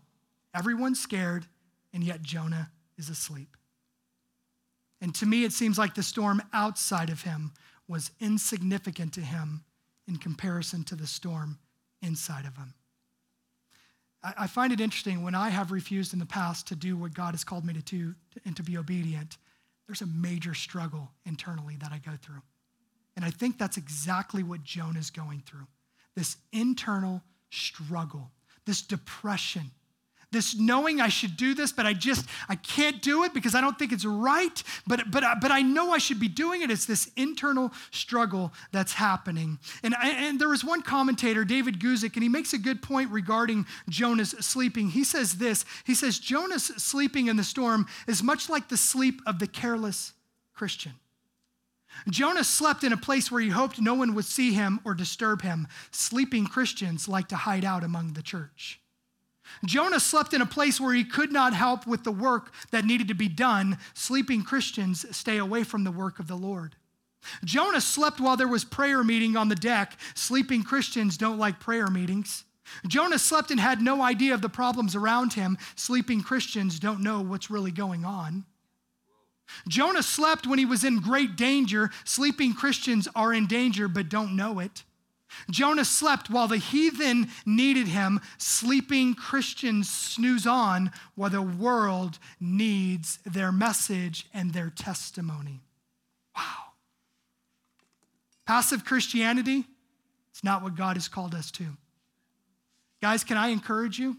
Everyone's 0.55 1.01
scared, 1.01 1.47
and 1.93 2.03
yet 2.03 2.23
Jonah 2.23 2.71
is 2.97 3.11
asleep. 3.11 3.57
And 5.01 5.15
to 5.17 5.27
me, 5.27 5.45
it 5.45 5.53
seems 5.53 5.77
like 5.77 5.95
the 5.95 6.03
storm 6.03 6.43
outside 6.53 7.11
of 7.11 7.23
him 7.23 7.53
was 7.87 8.11
insignificant 8.21 9.13
to 9.15 9.21
him 9.21 9.65
in 10.09 10.17
comparison 10.17 10.83
to 10.85 10.95
the 10.95 11.07
storm 11.07 11.59
inside 12.01 12.47
of 12.47 12.57
him. 12.57 12.75
I, 14.25 14.47
find 14.47 14.73
it 14.73 14.81
interesting 14.81 15.23
when 15.23 15.35
I 15.35 15.51
have 15.51 15.71
refused 15.71 16.15
in 16.15 16.19
the 16.19 16.27
past 16.27 16.67
to 16.69 16.77
do 16.77 16.97
what 16.97 17.13
God 17.13 17.33
has 17.33 17.45
called 17.45 17.65
me 17.65 17.75
to 17.75 17.83
do 17.83 18.15
and 18.47 18.57
to 18.57 18.63
be 18.63 18.79
obedient, 18.79 19.37
there's 19.87 20.01
a 20.01 20.07
major 20.07 20.55
struggle 20.55 21.11
internally 21.27 21.77
that 21.77 21.93
I 21.93 21.99
go 21.99 22.13
through. 22.21 22.41
And 23.17 23.25
I 23.25 23.31
think 23.31 23.59
that's 23.59 23.77
exactly 23.77 24.43
what 24.43 24.65
Jonah 24.65 24.99
is 24.99 25.11
going 25.11 25.43
through 25.47 25.67
this 26.17 26.37
internal 26.53 27.23
struggle, 27.51 28.31
this 28.67 28.83
depression 28.83 29.73
this 30.35 30.55
knowing 30.55 31.01
I 31.01 31.09
should 31.09 31.37
do 31.37 31.55
this, 31.55 31.73
but 31.73 31.87
I 31.87 31.95
just 31.95 32.27
I 32.49 32.57
can't 32.57 33.01
do 33.01 33.25
it 33.25 33.33
because 33.33 33.55
I 33.55 33.63
don't 33.63 33.79
think 33.79 33.93
it's 33.93 34.05
right. 34.05 34.63
But 34.87 35.11
but 35.11 35.25
uh, 35.25 35.37
but 35.41 35.51
I 35.51 35.63
know 35.63 35.93
I 35.93 35.99
should 35.99 36.21
be 36.21 36.29
doing 36.29 36.61
it. 36.61 36.71
It's 36.71 36.85
this 36.85 37.11
internal 37.17 37.73
struggle 37.91 38.53
that's 38.73 38.93
happening. 38.93 39.59
And 39.83 39.95
and 40.03 40.39
there 40.39 40.51
was 40.51 40.63
one 40.63 40.83
commentator, 40.83 41.45
David 41.45 41.81
Guzik, 41.81 42.15
and 42.15 42.23
he 42.23 42.29
makes 42.29 42.53
a 42.53 42.59
good 42.59 42.83
point 42.83 43.11
regarding 43.11 43.65
Jonah's 43.89 44.31
sleeping. 44.45 44.91
He 44.91 45.05
says 45.05 45.37
this. 45.37 45.65
He 45.85 45.95
says 45.95 46.19
Jonah's 46.19 46.65
sleeping 46.65 47.29
in 47.29 47.37
the 47.37 47.45
storm 47.45 47.87
is 48.07 48.23
much 48.23 48.51
like 48.51 48.69
the 48.69 48.77
sleep 48.77 49.23
of 49.27 49.39
the 49.39 49.47
careless 49.47 50.13
Christian. 50.53 50.93
Jonah 52.11 52.45
slept 52.45 52.85
in 52.85 52.93
a 52.93 52.97
place 52.97 53.31
where 53.31 53.41
he 53.41 53.51
hoped 53.51 53.81
no 53.81 53.95
one 53.95 54.15
would 54.15 54.25
see 54.25 54.53
him 54.53 54.81
or 54.85 54.95
disturb 54.95 55.43
him. 55.43 55.69
Sleeping 55.93 56.47
Christians 56.47 57.09
like 57.09 57.29
to 57.29 57.37
hide 57.37 57.65
out 57.65 57.85
among 57.85 58.13
the 58.13 58.23
church. 58.23 58.81
Jonah 59.65 60.01
slept 60.01 60.35
in 60.35 60.41
a 60.43 60.47
place 60.47 60.81
where 60.81 60.95
he 60.95 61.05
could 61.05 61.33
not 61.33 61.55
help 61.55 61.87
with 61.87 62.05
the 62.05 62.13
work 62.13 62.53
that 62.71 62.85
needed 62.85 63.09
to 63.09 63.15
be 63.15 63.29
done. 63.29 63.79
Sleeping 63.95 64.43
Christians 64.43 65.05
stay 65.17 65.39
away 65.39 65.65
from 65.65 65.85
the 65.85 65.91
work 65.91 66.19
of 66.19 66.29
the 66.29 66.37
Lord. 66.37 66.77
Jonah 67.45 67.81
slept 67.81 68.21
while 68.21 68.37
there 68.37 68.49
was 68.49 68.65
prayer 68.65 69.03
meeting 69.03 69.37
on 69.37 69.49
the 69.49 69.55
deck. 69.55 69.99
Sleeping 70.15 70.63
Christians 70.63 71.17
don't 71.17 71.39
like 71.39 71.61
prayer 71.61 71.89
meetings. 71.89 72.45
Jonah 72.87 73.19
slept 73.19 73.51
and 73.51 73.61
had 73.61 73.81
no 73.81 74.03
idea 74.03 74.35
of 74.35 74.43
the 74.43 74.49
problems 74.49 74.95
around 74.95 75.35
him. 75.35 75.59
Sleeping 75.77 76.23
Christians 76.23 76.79
don't 76.79 77.03
know 77.03 77.21
what's 77.21 77.51
really 77.51 77.71
going 77.71 78.05
on. 78.05 78.45
Jonah 79.69 80.03
slept 80.03 80.47
when 80.47 80.59
he 80.59 80.65
was 80.65 80.85
in 80.85 81.01
great 81.01 81.37
danger. 81.37 81.91
Sleeping 82.05 82.55
Christians 82.55 83.07
are 83.15 83.33
in 83.33 83.47
danger 83.47 83.89
but 83.89 84.09
don't 84.09 84.37
know 84.37 84.59
it. 84.59 84.85
Jonah 85.51 85.85
slept 85.85 86.31
while 86.31 86.49
the 86.49 86.59
heathen 86.59 87.29
needed 87.45 87.89
him. 87.89 88.21
Sleeping 88.39 89.15
Christians 89.15 89.91
snooze 89.91 90.47
on 90.47 90.91
while 91.15 91.31
the 91.31 91.43
world 91.43 92.19
needs 92.41 93.19
their 93.25 93.53
message 93.53 94.27
and 94.33 94.53
their 94.53 94.71
testimony. 94.71 95.61
Wow. 96.37 96.73
Passive 98.47 98.85
Christianity, 98.85 99.65
it's 100.31 100.45
not 100.45 100.63
what 100.63 100.75
God 100.75 100.97
has 100.97 101.09
called 101.09 101.35
us 101.35 101.51
to. 101.53 101.65
Guys, 103.01 103.25
can 103.25 103.37
I 103.37 103.49
encourage 103.49 103.99
you? 103.99 104.17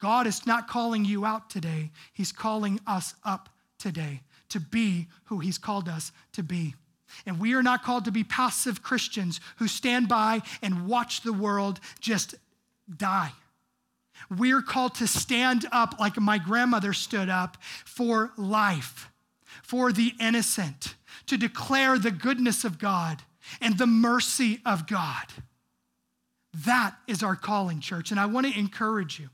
God 0.00 0.26
is 0.26 0.46
not 0.46 0.66
calling 0.66 1.04
you 1.04 1.24
out 1.24 1.48
today, 1.48 1.90
He's 2.12 2.32
calling 2.32 2.80
us 2.86 3.14
up 3.24 3.48
today 3.78 4.22
to 4.48 4.60
be 4.60 5.08
who 5.24 5.38
He's 5.38 5.58
called 5.58 5.88
us 5.88 6.12
to 6.32 6.42
be. 6.42 6.74
And 7.26 7.38
we 7.38 7.54
are 7.54 7.62
not 7.62 7.82
called 7.82 8.04
to 8.06 8.12
be 8.12 8.24
passive 8.24 8.82
Christians 8.82 9.40
who 9.56 9.68
stand 9.68 10.08
by 10.08 10.42
and 10.62 10.86
watch 10.86 11.22
the 11.22 11.32
world 11.32 11.80
just 12.00 12.34
die. 12.94 13.32
We're 14.30 14.62
called 14.62 14.94
to 14.96 15.06
stand 15.06 15.66
up 15.72 15.98
like 15.98 16.18
my 16.20 16.38
grandmother 16.38 16.92
stood 16.92 17.28
up 17.28 17.56
for 17.84 18.32
life, 18.36 19.10
for 19.62 19.92
the 19.92 20.12
innocent, 20.20 20.94
to 21.26 21.36
declare 21.36 21.98
the 21.98 22.10
goodness 22.10 22.64
of 22.64 22.78
God 22.78 23.22
and 23.60 23.78
the 23.78 23.86
mercy 23.86 24.60
of 24.64 24.86
God. 24.86 25.26
That 26.66 26.94
is 27.06 27.22
our 27.22 27.36
calling, 27.36 27.80
church. 27.80 28.10
And 28.10 28.20
I 28.20 28.26
want 28.26 28.46
to 28.46 28.58
encourage 28.58 29.18
you. 29.18 29.30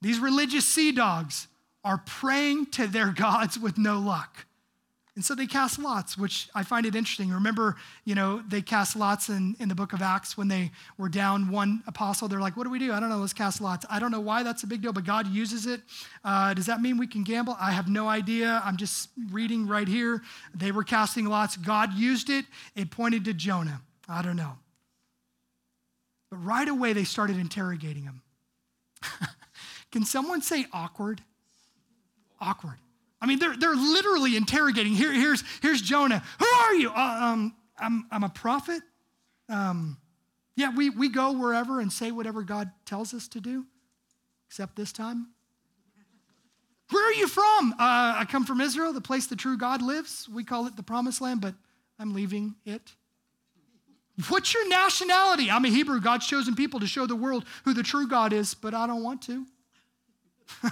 These 0.00 0.18
religious 0.18 0.66
sea 0.66 0.92
dogs 0.92 1.46
are 1.84 1.98
praying 1.98 2.66
to 2.66 2.86
their 2.86 3.12
gods 3.16 3.58
with 3.58 3.78
no 3.78 3.98
luck. 3.98 4.46
And 5.14 5.22
so 5.22 5.34
they 5.34 5.46
cast 5.46 5.78
lots, 5.78 6.16
which 6.16 6.48
I 6.54 6.62
find 6.62 6.86
it 6.86 6.94
interesting. 6.94 7.30
Remember, 7.30 7.76
you 8.06 8.14
know, 8.14 8.42
they 8.48 8.62
cast 8.62 8.96
lots 8.96 9.28
in, 9.28 9.54
in 9.60 9.68
the 9.68 9.74
book 9.74 9.92
of 9.92 10.00
Acts 10.00 10.38
when 10.38 10.48
they 10.48 10.70
were 10.96 11.10
down 11.10 11.50
one 11.50 11.82
apostle. 11.86 12.28
They're 12.28 12.40
like, 12.40 12.56
what 12.56 12.64
do 12.64 12.70
we 12.70 12.78
do? 12.78 12.94
I 12.94 13.00
don't 13.00 13.10
know, 13.10 13.18
let's 13.18 13.34
cast 13.34 13.60
lots. 13.60 13.84
I 13.90 13.98
don't 13.98 14.10
know 14.10 14.20
why 14.20 14.42
that's 14.42 14.62
a 14.62 14.66
big 14.66 14.80
deal, 14.80 14.94
but 14.94 15.04
God 15.04 15.26
uses 15.26 15.66
it. 15.66 15.82
Uh, 16.24 16.54
does 16.54 16.64
that 16.64 16.80
mean 16.80 16.96
we 16.96 17.06
can 17.06 17.24
gamble? 17.24 17.58
I 17.60 17.72
have 17.72 17.88
no 17.88 18.08
idea. 18.08 18.62
I'm 18.64 18.78
just 18.78 19.10
reading 19.30 19.68
right 19.68 19.86
here. 19.86 20.22
They 20.54 20.72
were 20.72 20.84
casting 20.84 21.26
lots. 21.26 21.58
God 21.58 21.92
used 21.92 22.30
it, 22.30 22.46
it 22.74 22.90
pointed 22.90 23.26
to 23.26 23.34
Jonah. 23.34 23.82
I 24.08 24.22
don't 24.22 24.36
know. 24.36 24.52
But 26.30 26.38
right 26.38 26.68
away, 26.68 26.94
they 26.94 27.04
started 27.04 27.36
interrogating 27.36 28.04
him. 28.04 28.22
can 29.92 30.06
someone 30.06 30.40
say 30.40 30.64
awkward? 30.72 31.20
Awkward. 32.40 32.78
I 33.22 33.26
mean, 33.26 33.38
they're, 33.38 33.56
they're 33.56 33.76
literally 33.76 34.36
interrogating. 34.36 34.94
Here, 34.94 35.12
here's, 35.12 35.44
here's 35.62 35.80
Jonah. 35.80 36.24
Who 36.40 36.46
are 36.46 36.74
you? 36.74 36.90
Uh, 36.90 37.18
um, 37.22 37.54
I'm, 37.78 38.04
I'm 38.10 38.24
a 38.24 38.28
prophet. 38.28 38.82
Um, 39.48 39.96
yeah, 40.56 40.74
we, 40.74 40.90
we 40.90 41.08
go 41.08 41.30
wherever 41.30 41.78
and 41.78 41.92
say 41.92 42.10
whatever 42.10 42.42
God 42.42 42.72
tells 42.84 43.14
us 43.14 43.28
to 43.28 43.40
do, 43.40 43.64
except 44.48 44.74
this 44.74 44.92
time. 44.92 45.28
Where 46.90 47.08
are 47.08 47.14
you 47.14 47.28
from? 47.28 47.72
Uh, 47.74 48.16
I 48.18 48.26
come 48.28 48.44
from 48.44 48.60
Israel, 48.60 48.92
the 48.92 49.00
place 49.00 49.28
the 49.28 49.36
true 49.36 49.56
God 49.56 49.82
lives. 49.82 50.28
We 50.28 50.42
call 50.42 50.66
it 50.66 50.74
the 50.74 50.82
promised 50.82 51.20
land, 51.20 51.40
but 51.40 51.54
I'm 52.00 52.14
leaving 52.14 52.56
it. 52.66 52.92
What's 54.28 54.52
your 54.52 54.68
nationality? 54.68 55.48
I'm 55.48 55.64
a 55.64 55.68
Hebrew, 55.68 56.00
God's 56.00 56.26
chosen 56.26 56.56
people 56.56 56.80
to 56.80 56.88
show 56.88 57.06
the 57.06 57.16
world 57.16 57.44
who 57.64 57.72
the 57.72 57.84
true 57.84 58.08
God 58.08 58.32
is, 58.32 58.52
but 58.52 58.74
I 58.74 58.88
don't 58.88 59.04
want 59.04 59.22
to. 59.22 59.46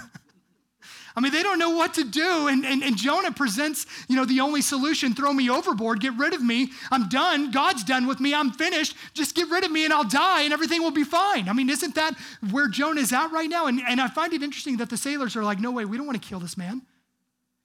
I 1.15 1.19
mean, 1.19 1.31
they 1.31 1.43
don't 1.43 1.59
know 1.59 1.71
what 1.71 1.93
to 1.95 2.03
do. 2.03 2.47
And, 2.47 2.65
and, 2.65 2.83
and 2.83 2.97
Jonah 2.97 3.31
presents, 3.31 3.85
you 4.07 4.15
know, 4.15 4.25
the 4.25 4.39
only 4.39 4.61
solution 4.61 5.13
throw 5.13 5.33
me 5.33 5.49
overboard, 5.49 5.99
get 5.99 6.13
rid 6.13 6.33
of 6.33 6.41
me. 6.41 6.71
I'm 6.91 7.09
done. 7.09 7.51
God's 7.51 7.83
done 7.83 8.07
with 8.07 8.19
me. 8.19 8.33
I'm 8.33 8.51
finished. 8.51 8.95
Just 9.13 9.35
get 9.35 9.49
rid 9.49 9.63
of 9.63 9.71
me 9.71 9.85
and 9.85 9.93
I'll 9.93 10.03
die 10.03 10.43
and 10.43 10.53
everything 10.53 10.81
will 10.81 10.91
be 10.91 11.03
fine. 11.03 11.49
I 11.49 11.53
mean, 11.53 11.69
isn't 11.69 11.95
that 11.95 12.15
where 12.51 12.67
Jonah 12.67 13.01
is 13.01 13.13
at 13.13 13.31
right 13.31 13.49
now? 13.49 13.67
And, 13.67 13.81
and 13.87 13.99
I 13.99 14.07
find 14.07 14.33
it 14.33 14.43
interesting 14.43 14.77
that 14.77 14.89
the 14.89 14.97
sailors 14.97 15.35
are 15.35 15.43
like, 15.43 15.59
no 15.59 15.71
way, 15.71 15.85
we 15.85 15.97
don't 15.97 16.05
want 16.05 16.21
to 16.21 16.27
kill 16.27 16.39
this 16.39 16.57
man. 16.57 16.81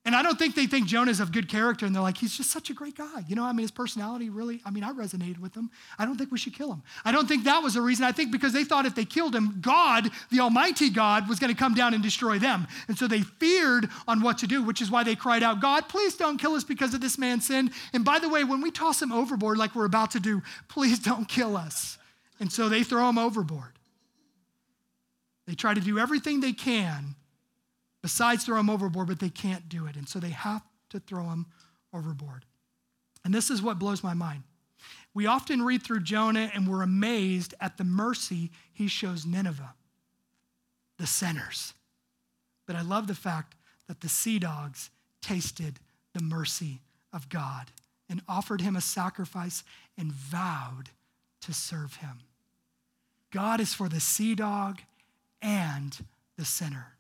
And 0.07 0.15
I 0.15 0.23
don't 0.23 0.39
think 0.39 0.55
they 0.55 0.67
think 0.67 0.87
Jonah's 0.87 1.19
of 1.19 1.33
good 1.33 1.49
character 1.49 1.85
and 1.85 1.93
they're 1.93 2.01
like, 2.01 2.17
he's 2.17 2.37
just 2.37 2.53
such 2.53 2.71
a 2.71 2.73
great 2.73 2.97
guy. 2.97 3.25
You 3.27 3.35
know, 3.35 3.43
I 3.43 3.51
mean, 3.51 3.63
his 3.63 3.73
personality 3.73 4.31
really, 4.31 4.63
I 4.65 4.71
mean, 4.71 4.85
I 4.85 4.93
resonated 4.93 5.41
with 5.41 5.53
him. 5.57 5.69
I 5.99 6.05
don't 6.05 6.17
think 6.17 6.31
we 6.31 6.39
should 6.39 6.55
kill 6.55 6.73
him. 6.73 6.85
I 7.05 7.11
don't 7.11 7.27
think 7.27 7.43
that 7.43 7.61
was 7.61 7.75
the 7.75 7.81
reason. 7.81 8.05
I 8.05 8.13
think 8.13 8.31
because 8.31 8.53
they 8.53 8.63
thought 8.63 8.87
if 8.87 8.95
they 8.95 9.05
killed 9.05 9.35
him, 9.35 9.59
God, 9.61 10.09
the 10.31 10.39
Almighty 10.39 10.91
God, 10.91 11.29
was 11.29 11.41
going 11.41 11.53
to 11.53 11.59
come 11.59 11.75
down 11.75 11.93
and 11.93 12.05
destroy 12.05 12.39
them. 12.39 12.69
And 12.87 12.97
so 12.97 13.09
they 13.09 13.23
feared 13.23 13.89
on 14.07 14.23
what 14.23 14.39
to 14.39 14.47
do, 14.47 14.63
which 14.63 14.81
is 14.81 14.93
why 14.93 15.03
they 15.03 15.17
cried 15.17 15.43
out, 15.43 15.61
God, 15.61 15.89
please 15.89 16.15
don't 16.15 16.39
kill 16.39 16.55
us 16.55 16.63
because 16.63 16.95
of 16.95 17.01
this 17.01 17.19
man's 17.19 17.49
sin. 17.49 17.73
And 17.93 18.05
by 18.05 18.21
the 18.21 18.29
way, 18.29 18.45
when 18.45 18.61
we 18.61 18.71
toss 18.71 19.03
him 19.03 19.11
overboard 19.11 19.59
like 19.59 19.75
we're 19.75 19.87
about 19.87 20.13
to 20.13 20.21
do, 20.21 20.41
please 20.69 21.01
don't 21.01 21.29
kill 21.29 21.57
us. 21.57 21.99
And 22.39 22.53
so 22.53 22.69
they 22.69 22.85
throw 22.85 23.09
him 23.09 23.19
overboard. 23.19 23.73
They 25.49 25.55
try 25.55 25.75
to 25.75 25.81
do 25.81 25.99
everything 25.99 26.41
they 26.41 26.53
can 26.53 27.17
besides 28.07 28.45
throw 28.45 28.61
him 28.61 28.71
overboard, 28.71 29.09
but 29.09 29.19
they 29.19 29.29
can't 29.29 29.69
do 29.69 29.85
it. 29.87 29.97
And 29.97 30.09
so 30.09 30.21
they 30.21 30.31
have 30.31 30.63
to 30.91 31.01
throw 31.01 31.25
him 31.25 31.45
overboard. 31.93 32.45
And 33.25 33.35
this 33.35 33.51
is 33.51 33.61
what 33.61 33.81
blows 33.81 34.05
my 34.05 34.15
mind. 34.15 34.45
We 35.13 35.27
often 35.27 35.63
read 35.63 35.83
through 35.83 36.05
Jonah 36.05 36.49
and 36.55 36.69
we're 36.69 36.83
amazed 36.83 37.55
at 37.61 37.79
the 37.79 37.83
mercy 37.83 38.53
he 38.73 38.87
shows 38.87 39.27
Nineveh, 39.27 39.75
the 41.01 41.07
sinners. 41.09 41.75
But 42.65 42.77
I 42.77 42.83
love 42.83 43.09
the 43.09 43.15
fact 43.17 43.57
that 43.89 44.03
the 44.03 44.09
sea 44.09 44.39
dogs 44.39 44.91
tasted 45.21 45.81
the 46.15 46.23
mercy 46.23 46.83
of 47.13 47.29
God 47.29 47.73
and 48.09 48.23
offered 48.29 48.61
him 48.61 48.77
a 48.77 48.81
sacrifice 48.81 49.65
and 49.99 50.13
vowed 50.13 50.91
to 51.41 51.53
serve 51.53 51.97
him. 51.97 52.21
God 53.33 53.61
is 53.61 53.75
for 53.75 53.89
the 53.89 53.99
sea 53.99 54.37
dog 54.37 54.79
and 55.43 55.99
the 56.39 56.45
sinner. 56.45 56.96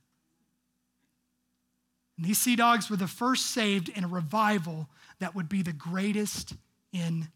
And 2.17 2.27
these 2.27 2.39
sea 2.39 2.57
dogs 2.57 2.89
were 2.89 2.97
the 2.97 3.07
first 3.07 3.47
saved 3.47 3.89
in 3.89 4.05
a 4.05 4.09
revival 4.09 4.89
that 5.19 5.35
would 5.35 5.49
be 5.49 5.62
the 5.62 5.73
greatest 5.73 6.55
in 6.93 7.29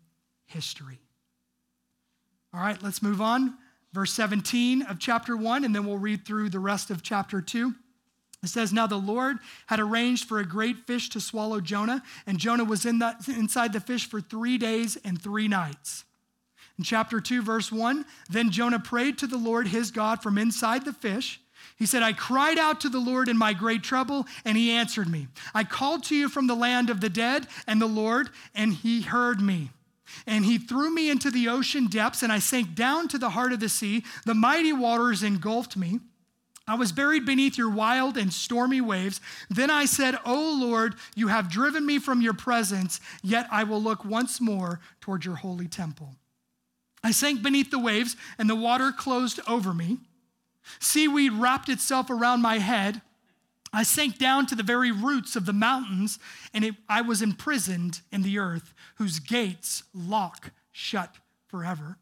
history. 0.47 1.01
All 2.53 2.61
right, 2.61 2.83
let's 2.83 3.03
move 3.03 3.21
on. 3.21 3.57
Verse 3.93 4.13
17 4.13 4.83
of 4.83 4.99
chapter 4.99 5.37
1, 5.37 5.65
and 5.65 5.75
then 5.75 5.87
we'll 5.87 5.99
read 5.99 6.25
through 6.25 6.49
the 6.49 6.61
rest 6.61 6.91
of 6.91 7.03
chapter 7.03 7.41
2. 7.41 7.75
It 8.43 8.49
says, 8.49 8.73
Now 8.73 8.87
the 8.87 8.97
Lord 8.97 9.39
had 9.67 9.81
arranged 9.81 10.27
for 10.27 10.39
a 10.39 10.47
great 10.47 10.87
fish 10.87 11.11
to 11.11 11.21
swallow 11.21 11.61
Jonah, 11.61 12.03
and 12.27 12.39
Jonah 12.39 12.65
was 12.65 12.87
in 12.87 13.01
the, 13.01 13.15
inside 13.29 13.73
the 13.73 13.81
fish 13.81 14.09
for 14.09 14.21
three 14.21 14.59
days 14.59 14.97
and 15.05 15.21
three 15.21 15.49
nights. 15.49 16.05
In 16.79 16.85
chapter 16.85 17.21
2, 17.21 17.43
verse 17.43 17.71
1, 17.71 18.07
then 18.31 18.51
Jonah 18.51 18.81
prayed 18.81 19.19
to 19.19 19.27
the 19.27 19.37
Lord 19.37 19.69
his 19.69 19.91
God 19.91 20.23
from 20.23 20.39
inside 20.39 20.85
the 20.85 20.93
fish. 20.93 21.41
He 21.81 21.87
said, 21.87 22.03
I 22.03 22.13
cried 22.13 22.59
out 22.59 22.83
to 22.83 22.91
the 22.91 22.99
Lord 22.99 23.27
in 23.27 23.39
my 23.39 23.55
great 23.55 23.83
trouble, 23.83 24.27
and 24.45 24.55
he 24.55 24.71
answered 24.71 25.09
me. 25.09 25.29
I 25.55 25.65
called 25.65 26.05
to 26.05 26.15
you 26.15 26.29
from 26.29 26.47
the 26.47 26.55
land 26.55 26.91
of 26.91 27.01
the 27.01 27.09
dead 27.09 27.47
and 27.67 27.81
the 27.81 27.87
Lord, 27.87 28.29
and 28.55 28.75
he 28.75 29.01
heard 29.01 29.41
me. 29.41 29.71
And 30.27 30.45
he 30.45 30.59
threw 30.59 30.91
me 30.91 31.09
into 31.09 31.31
the 31.31 31.49
ocean 31.49 31.87
depths, 31.87 32.23
and 32.23 32.31
I 32.31 32.39
sank 32.39 32.75
down 32.75 33.09
to 33.09 33.19
the 33.19 33.31
heart 33.31 33.55
of 33.55 33.61
the 33.61 33.71
sea. 33.71 34.05
The 34.27 34.35
mighty 34.35 34.75
waters 34.75 35.23
engulfed 35.23 35.75
me. 35.75 36.01
I 36.69 36.75
was 36.75 36.93
buried 36.93 37.25
beneath 37.25 37.57
your 37.57 37.71
wild 37.71 38.19
and 38.19 38.31
stormy 38.31 38.83
waves. 38.83 39.23
Then 39.49 39.71
I 39.71 39.87
said, 39.87 40.19
O 40.27 40.59
Lord, 40.61 40.97
you 41.15 41.29
have 41.29 41.51
driven 41.51 41.87
me 41.87 41.99
from 41.99 42.21
your 42.21 42.35
presence, 42.35 43.01
yet 43.23 43.49
I 43.51 43.65
will 43.65 43.83
look 43.83 44.05
once 44.05 44.39
more 44.39 44.81
toward 45.01 45.25
your 45.25 45.37
holy 45.37 45.67
temple. 45.67 46.15
I 47.03 47.13
sank 47.13 47.43
beneath 47.43 47.71
the 47.71 47.79
waves, 47.79 48.17
and 48.37 48.51
the 48.51 48.55
water 48.55 48.93
closed 48.93 49.41
over 49.49 49.73
me. 49.73 50.01
Seaweed 50.79 51.33
wrapped 51.33 51.69
itself 51.69 52.11
around 52.11 52.43
my 52.43 52.59
head. 52.59 53.03
I 53.73 53.83
sank 53.85 54.19
down 54.19 54.47
to 54.47 54.55
the 54.55 54.63
very 54.63 54.91
roots 54.91 55.37
of 55.37 55.47
the 55.47 55.53
mountains, 55.53 56.19
and 56.53 56.65
it, 56.65 56.75
I 56.89 57.03
was 57.03 57.23
imprisoned 57.23 58.01
in 58.11 58.23
the 58.23 58.39
earth, 58.39 58.75
whose 58.97 59.21
gates 59.21 59.85
lock 59.95 60.51
shut 60.73 61.15
forever. 61.47 61.99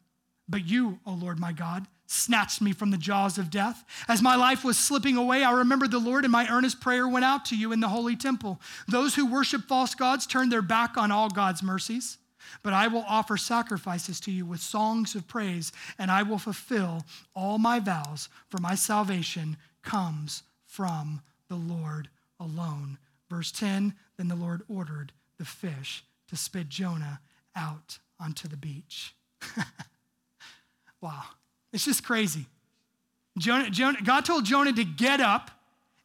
But 0.49 0.67
you, 0.67 1.01
O 1.05 1.13
Lord 1.13 1.39
my 1.39 1.53
God, 1.53 1.87
snatched 2.07 2.63
me 2.63 2.73
from 2.73 2.91
the 2.91 2.97
jaws 2.97 3.37
of 3.37 3.51
death. 3.51 3.85
As 4.09 4.23
my 4.23 4.35
life 4.35 4.65
was 4.65 4.79
slipping 4.79 5.19
away, 5.19 5.45
I 5.45 5.53
remembered 5.53 5.91
the 5.91 5.99
Lord, 5.99 6.25
and 6.25 6.33
my 6.33 6.49
earnest 6.49 6.81
prayer 6.81 7.07
went 7.07 7.27
out 7.27 7.45
to 7.47 7.57
you 7.57 7.71
in 7.71 7.81
the 7.81 7.89
holy 7.89 8.17
temple. 8.17 8.61
Those 8.87 9.15
who 9.15 9.31
worship 9.31 9.65
false 9.69 9.95
gods 9.95 10.27
turn 10.27 10.49
their 10.49 10.63
back 10.63 10.97
on 10.97 11.11
all 11.11 11.29
God's 11.29 11.63
mercies. 11.63 12.17
But 12.63 12.73
I 12.73 12.89
will 12.89 13.05
offer 13.07 13.37
sacrifices 13.37 14.21
to 14.21 14.31
you 14.31 14.45
with 14.47 14.61
songs 14.61 15.15
of 15.15 15.29
praise, 15.29 15.73
and 15.99 16.11
I 16.11 16.23
will 16.23 16.39
fulfill 16.39 17.05
all 17.35 17.59
my 17.59 17.81
vows, 17.81 18.29
for 18.49 18.59
my 18.59 18.75
salvation 18.75 19.57
comes 19.83 20.43
from 20.65 21.23
the 21.49 21.57
Lord 21.57 22.09
alone. 22.39 22.99
Verse 23.31 23.53
10 23.53 23.95
Then 24.17 24.29
the 24.29 24.35
Lord 24.35 24.63
ordered 24.69 25.13
the 25.39 25.45
fish 25.45 26.05
to 26.29 26.37
spit 26.37 26.69
Jonah 26.69 27.21
out 27.55 27.99
onto 28.21 28.49
the 28.49 28.57
beach. 28.57 29.15
wow, 31.01 31.23
it's 31.73 31.85
just 31.85 32.05
crazy. 32.05 32.47
Jonah, 33.39 33.71
Jonah, 33.71 33.99
God 34.03 34.25
told 34.25 34.45
Jonah 34.45 34.73
to 34.73 34.85
get 34.85 35.21
up, 35.21 35.51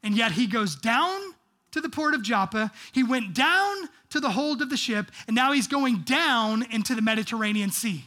and 0.04 0.16
yet 0.16 0.34
he 0.34 0.48
goes 0.48 0.76
down 0.76 1.34
to 1.74 1.82
the 1.82 1.90
port 1.90 2.14
of 2.14 2.22
Joppa. 2.22 2.72
He 2.92 3.04
went 3.04 3.34
down 3.34 3.90
to 4.10 4.20
the 4.20 4.32
hold 4.32 4.62
of 4.62 4.70
the 4.70 4.78
ship, 4.78 5.12
and 5.28 5.36
now 5.36 5.52
he's 5.52 5.68
going 5.68 6.00
down 6.00 6.66
into 6.72 6.96
the 6.96 7.02
Mediterranean 7.02 7.72
Sea. 7.72 8.06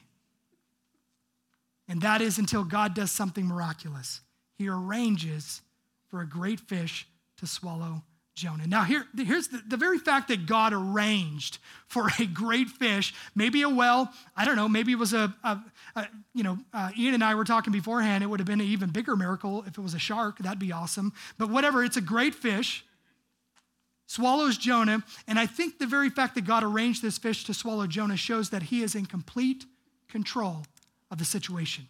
And 1.88 2.00
that 2.00 2.20
is 2.20 2.38
until 2.38 2.64
God 2.64 2.94
does 2.94 3.12
something 3.12 3.46
miraculous. 3.46 4.20
He 4.56 4.68
arranges 4.68 5.62
for 6.08 6.20
a 6.20 6.26
great 6.26 6.60
fish 6.60 7.06
to 7.38 7.46
swallow 7.46 8.02
Jonah. 8.34 8.66
Now, 8.66 8.84
here, 8.84 9.06
here's 9.16 9.48
the, 9.48 9.62
the 9.66 9.76
very 9.76 9.98
fact 9.98 10.28
that 10.28 10.46
God 10.46 10.72
arranged 10.72 11.58
for 11.88 12.08
a 12.18 12.26
great 12.26 12.68
fish, 12.68 13.14
maybe 13.34 13.62
a 13.62 13.68
well, 13.68 14.12
I 14.36 14.44
don't 14.44 14.56
know, 14.56 14.68
maybe 14.68 14.92
it 14.92 14.98
was 14.98 15.14
a, 15.14 15.34
a, 15.42 15.58
a 15.96 16.06
you 16.34 16.42
know, 16.42 16.58
uh, 16.72 16.90
Ian 16.98 17.14
and 17.14 17.24
I 17.24 17.34
were 17.34 17.44
talking 17.44 17.72
beforehand, 17.72 18.22
it 18.22 18.26
would 18.26 18.40
have 18.40 18.46
been 18.46 18.60
an 18.60 18.66
even 18.66 18.90
bigger 18.90 19.16
miracle 19.16 19.64
if 19.66 19.78
it 19.78 19.80
was 19.80 19.94
a 19.94 19.98
shark. 19.98 20.38
That'd 20.38 20.58
be 20.58 20.70
awesome. 20.70 21.14
But 21.38 21.50
whatever, 21.50 21.82
it's 21.82 21.96
a 21.96 22.02
great 22.02 22.34
fish 22.34 22.84
swallows 24.06 24.56
Jonah. 24.56 25.02
And 25.26 25.38
I 25.38 25.46
think 25.46 25.78
the 25.78 25.86
very 25.86 26.10
fact 26.10 26.34
that 26.34 26.46
God 26.46 26.62
arranged 26.62 27.02
this 27.02 27.18
fish 27.18 27.44
to 27.44 27.54
swallow 27.54 27.86
Jonah 27.86 28.16
shows 28.16 28.50
that 28.50 28.64
he 28.64 28.82
is 28.82 28.94
in 28.94 29.06
complete 29.06 29.64
control 30.08 30.64
of 31.10 31.18
the 31.18 31.24
situation. 31.24 31.88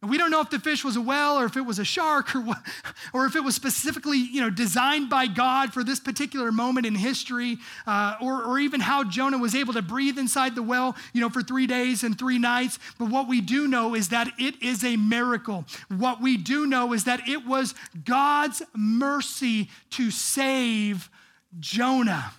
And 0.00 0.08
we 0.08 0.16
don't 0.16 0.30
know 0.30 0.40
if 0.40 0.48
the 0.48 0.60
fish 0.60 0.84
was 0.84 0.94
a 0.94 1.00
whale 1.00 1.38
or 1.38 1.44
if 1.44 1.56
it 1.56 1.62
was 1.62 1.80
a 1.80 1.84
shark 1.84 2.34
or, 2.36 2.40
what, 2.40 2.58
or 3.12 3.26
if 3.26 3.34
it 3.34 3.42
was 3.42 3.56
specifically 3.56 4.18
you 4.18 4.40
know, 4.40 4.48
designed 4.48 5.10
by 5.10 5.26
God 5.26 5.72
for 5.72 5.82
this 5.82 5.98
particular 5.98 6.52
moment 6.52 6.86
in 6.86 6.94
history, 6.94 7.58
uh, 7.84 8.14
or, 8.20 8.44
or 8.44 8.60
even 8.60 8.80
how 8.80 9.02
Jonah 9.02 9.38
was 9.38 9.56
able 9.56 9.72
to 9.72 9.82
breathe 9.82 10.16
inside 10.16 10.54
the 10.54 10.62
well 10.62 10.94
you 11.12 11.20
know, 11.20 11.28
for 11.28 11.42
three 11.42 11.66
days 11.66 12.04
and 12.04 12.16
three 12.16 12.38
nights. 12.38 12.78
But 12.96 13.10
what 13.10 13.26
we 13.26 13.40
do 13.40 13.66
know 13.66 13.94
is 13.94 14.10
that 14.10 14.28
it 14.38 14.62
is 14.62 14.84
a 14.84 14.96
miracle. 14.96 15.64
What 15.88 16.20
we 16.20 16.36
do 16.36 16.66
know 16.66 16.92
is 16.92 17.04
that 17.04 17.28
it 17.28 17.44
was 17.44 17.74
God's 18.04 18.62
mercy 18.76 19.68
to 19.90 20.12
save 20.12 21.10
Jonah. 21.58 22.32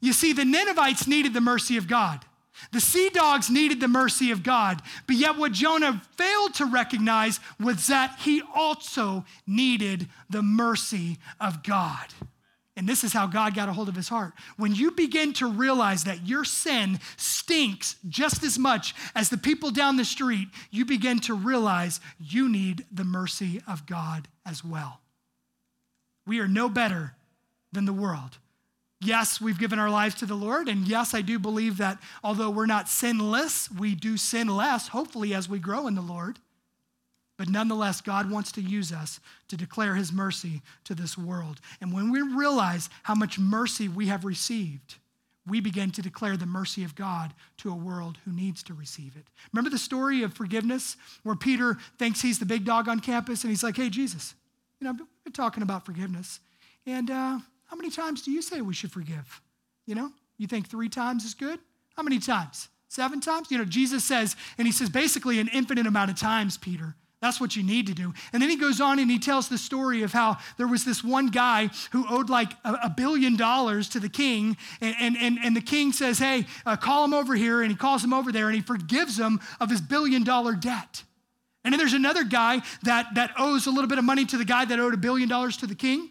You 0.00 0.12
see, 0.12 0.32
the 0.32 0.44
Ninevites 0.44 1.06
needed 1.06 1.34
the 1.34 1.40
mercy 1.40 1.76
of 1.76 1.86
God. 1.86 2.24
The 2.72 2.80
sea 2.80 3.10
dogs 3.10 3.50
needed 3.50 3.80
the 3.80 3.88
mercy 3.88 4.30
of 4.30 4.42
God, 4.42 4.82
but 5.06 5.16
yet 5.16 5.36
what 5.36 5.52
Jonah 5.52 6.02
failed 6.16 6.54
to 6.54 6.64
recognize 6.64 7.40
was 7.60 7.86
that 7.88 8.18
he 8.20 8.42
also 8.54 9.24
needed 9.46 10.08
the 10.30 10.42
mercy 10.42 11.18
of 11.40 11.62
God. 11.62 12.06
And 12.78 12.86
this 12.86 13.04
is 13.04 13.12
how 13.14 13.26
God 13.26 13.54
got 13.54 13.70
a 13.70 13.72
hold 13.72 13.88
of 13.88 13.96
his 13.96 14.10
heart. 14.10 14.34
When 14.58 14.74
you 14.74 14.90
begin 14.90 15.32
to 15.34 15.46
realize 15.46 16.04
that 16.04 16.26
your 16.26 16.44
sin 16.44 17.00
stinks 17.16 17.96
just 18.06 18.42
as 18.42 18.58
much 18.58 18.94
as 19.14 19.30
the 19.30 19.38
people 19.38 19.70
down 19.70 19.96
the 19.96 20.04
street, 20.04 20.48
you 20.70 20.84
begin 20.84 21.18
to 21.20 21.34
realize 21.34 22.00
you 22.20 22.50
need 22.50 22.84
the 22.92 23.04
mercy 23.04 23.62
of 23.66 23.86
God 23.86 24.28
as 24.44 24.62
well. 24.62 25.00
We 26.26 26.40
are 26.40 26.48
no 26.48 26.68
better 26.68 27.14
than 27.72 27.86
the 27.86 27.94
world. 27.94 28.36
Yes, 29.00 29.40
we've 29.40 29.58
given 29.58 29.78
our 29.78 29.90
lives 29.90 30.14
to 30.16 30.26
the 30.26 30.34
Lord. 30.34 30.68
And 30.68 30.88
yes, 30.88 31.12
I 31.12 31.20
do 31.20 31.38
believe 31.38 31.76
that 31.78 31.98
although 32.24 32.50
we're 32.50 32.66
not 32.66 32.88
sinless, 32.88 33.70
we 33.70 33.94
do 33.94 34.16
sin 34.16 34.48
less, 34.48 34.88
hopefully, 34.88 35.34
as 35.34 35.48
we 35.48 35.58
grow 35.58 35.86
in 35.86 35.94
the 35.94 36.00
Lord. 36.00 36.38
But 37.36 37.50
nonetheless, 37.50 38.00
God 38.00 38.30
wants 38.30 38.50
to 38.52 38.62
use 38.62 38.92
us 38.92 39.20
to 39.48 39.56
declare 39.56 39.94
his 39.94 40.12
mercy 40.12 40.62
to 40.84 40.94
this 40.94 41.18
world. 41.18 41.60
And 41.82 41.92
when 41.92 42.10
we 42.10 42.22
realize 42.22 42.88
how 43.02 43.14
much 43.14 43.38
mercy 43.38 43.88
we 43.88 44.06
have 44.06 44.24
received, 44.24 44.96
we 45.46 45.60
begin 45.60 45.90
to 45.92 46.02
declare 46.02 46.38
the 46.38 46.46
mercy 46.46 46.82
of 46.82 46.94
God 46.94 47.34
to 47.58 47.70
a 47.70 47.74
world 47.74 48.18
who 48.24 48.32
needs 48.32 48.62
to 48.64 48.74
receive 48.74 49.14
it. 49.16 49.26
Remember 49.52 49.70
the 49.70 49.78
story 49.78 50.22
of 50.22 50.32
forgiveness 50.32 50.96
where 51.22 51.36
Peter 51.36 51.76
thinks 51.98 52.22
he's 52.22 52.38
the 52.38 52.46
big 52.46 52.64
dog 52.64 52.88
on 52.88 53.00
campus 53.00 53.42
and 53.42 53.50
he's 53.50 53.62
like, 53.62 53.76
hey, 53.76 53.90
Jesus, 53.90 54.34
You 54.80 54.86
know, 54.86 54.92
we've 54.92 55.24
been 55.24 55.32
talking 55.32 55.62
about 55.62 55.84
forgiveness. 55.84 56.40
And 56.86 57.10
uh, 57.10 57.38
how 57.66 57.76
many 57.76 57.90
times 57.90 58.22
do 58.22 58.30
you 58.30 58.42
say 58.42 58.60
we 58.60 58.74
should 58.74 58.92
forgive? 58.92 59.40
You 59.86 59.94
know, 59.94 60.10
you 60.38 60.46
think 60.46 60.68
three 60.68 60.88
times 60.88 61.24
is 61.24 61.34
good? 61.34 61.58
How 61.96 62.02
many 62.02 62.18
times? 62.18 62.68
Seven 62.88 63.20
times? 63.20 63.50
You 63.50 63.58
know, 63.58 63.64
Jesus 63.64 64.04
says, 64.04 64.36
and 64.58 64.66
he 64.66 64.72
says 64.72 64.88
basically 64.88 65.40
an 65.40 65.48
infinite 65.52 65.86
amount 65.86 66.10
of 66.10 66.18
times, 66.18 66.56
Peter. 66.56 66.94
That's 67.20 67.40
what 67.40 67.56
you 67.56 67.62
need 67.62 67.86
to 67.86 67.94
do. 67.94 68.12
And 68.32 68.42
then 68.42 68.50
he 68.50 68.56
goes 68.56 68.80
on 68.80 68.98
and 68.98 69.10
he 69.10 69.18
tells 69.18 69.48
the 69.48 69.56
story 69.56 70.02
of 70.02 70.12
how 70.12 70.36
there 70.58 70.68
was 70.68 70.84
this 70.84 71.02
one 71.02 71.28
guy 71.28 71.70
who 71.90 72.06
owed 72.08 72.28
like 72.28 72.52
a, 72.62 72.74
a 72.84 72.94
billion 72.94 73.36
dollars 73.36 73.88
to 73.90 74.00
the 74.00 74.08
king. 74.08 74.56
And, 74.80 74.94
and, 75.00 75.16
and, 75.16 75.38
and 75.42 75.56
the 75.56 75.62
king 75.62 75.92
says, 75.92 76.18
Hey, 76.18 76.44
uh, 76.66 76.76
call 76.76 77.04
him 77.04 77.14
over 77.14 77.34
here. 77.34 77.62
And 77.62 77.70
he 77.70 77.76
calls 77.76 78.04
him 78.04 78.12
over 78.12 78.30
there 78.30 78.46
and 78.46 78.54
he 78.54 78.60
forgives 78.60 79.18
him 79.18 79.40
of 79.60 79.70
his 79.70 79.80
billion 79.80 80.24
dollar 80.24 80.52
debt. 80.52 81.02
And 81.64 81.72
then 81.72 81.78
there's 81.78 81.94
another 81.94 82.22
guy 82.22 82.60
that, 82.84 83.14
that 83.14 83.32
owes 83.38 83.66
a 83.66 83.70
little 83.70 83.88
bit 83.88 83.98
of 83.98 84.04
money 84.04 84.24
to 84.26 84.36
the 84.36 84.44
guy 84.44 84.66
that 84.66 84.78
owed 84.78 84.94
a 84.94 84.98
billion 84.98 85.28
dollars 85.28 85.56
to 85.58 85.66
the 85.66 85.74
king. 85.74 86.10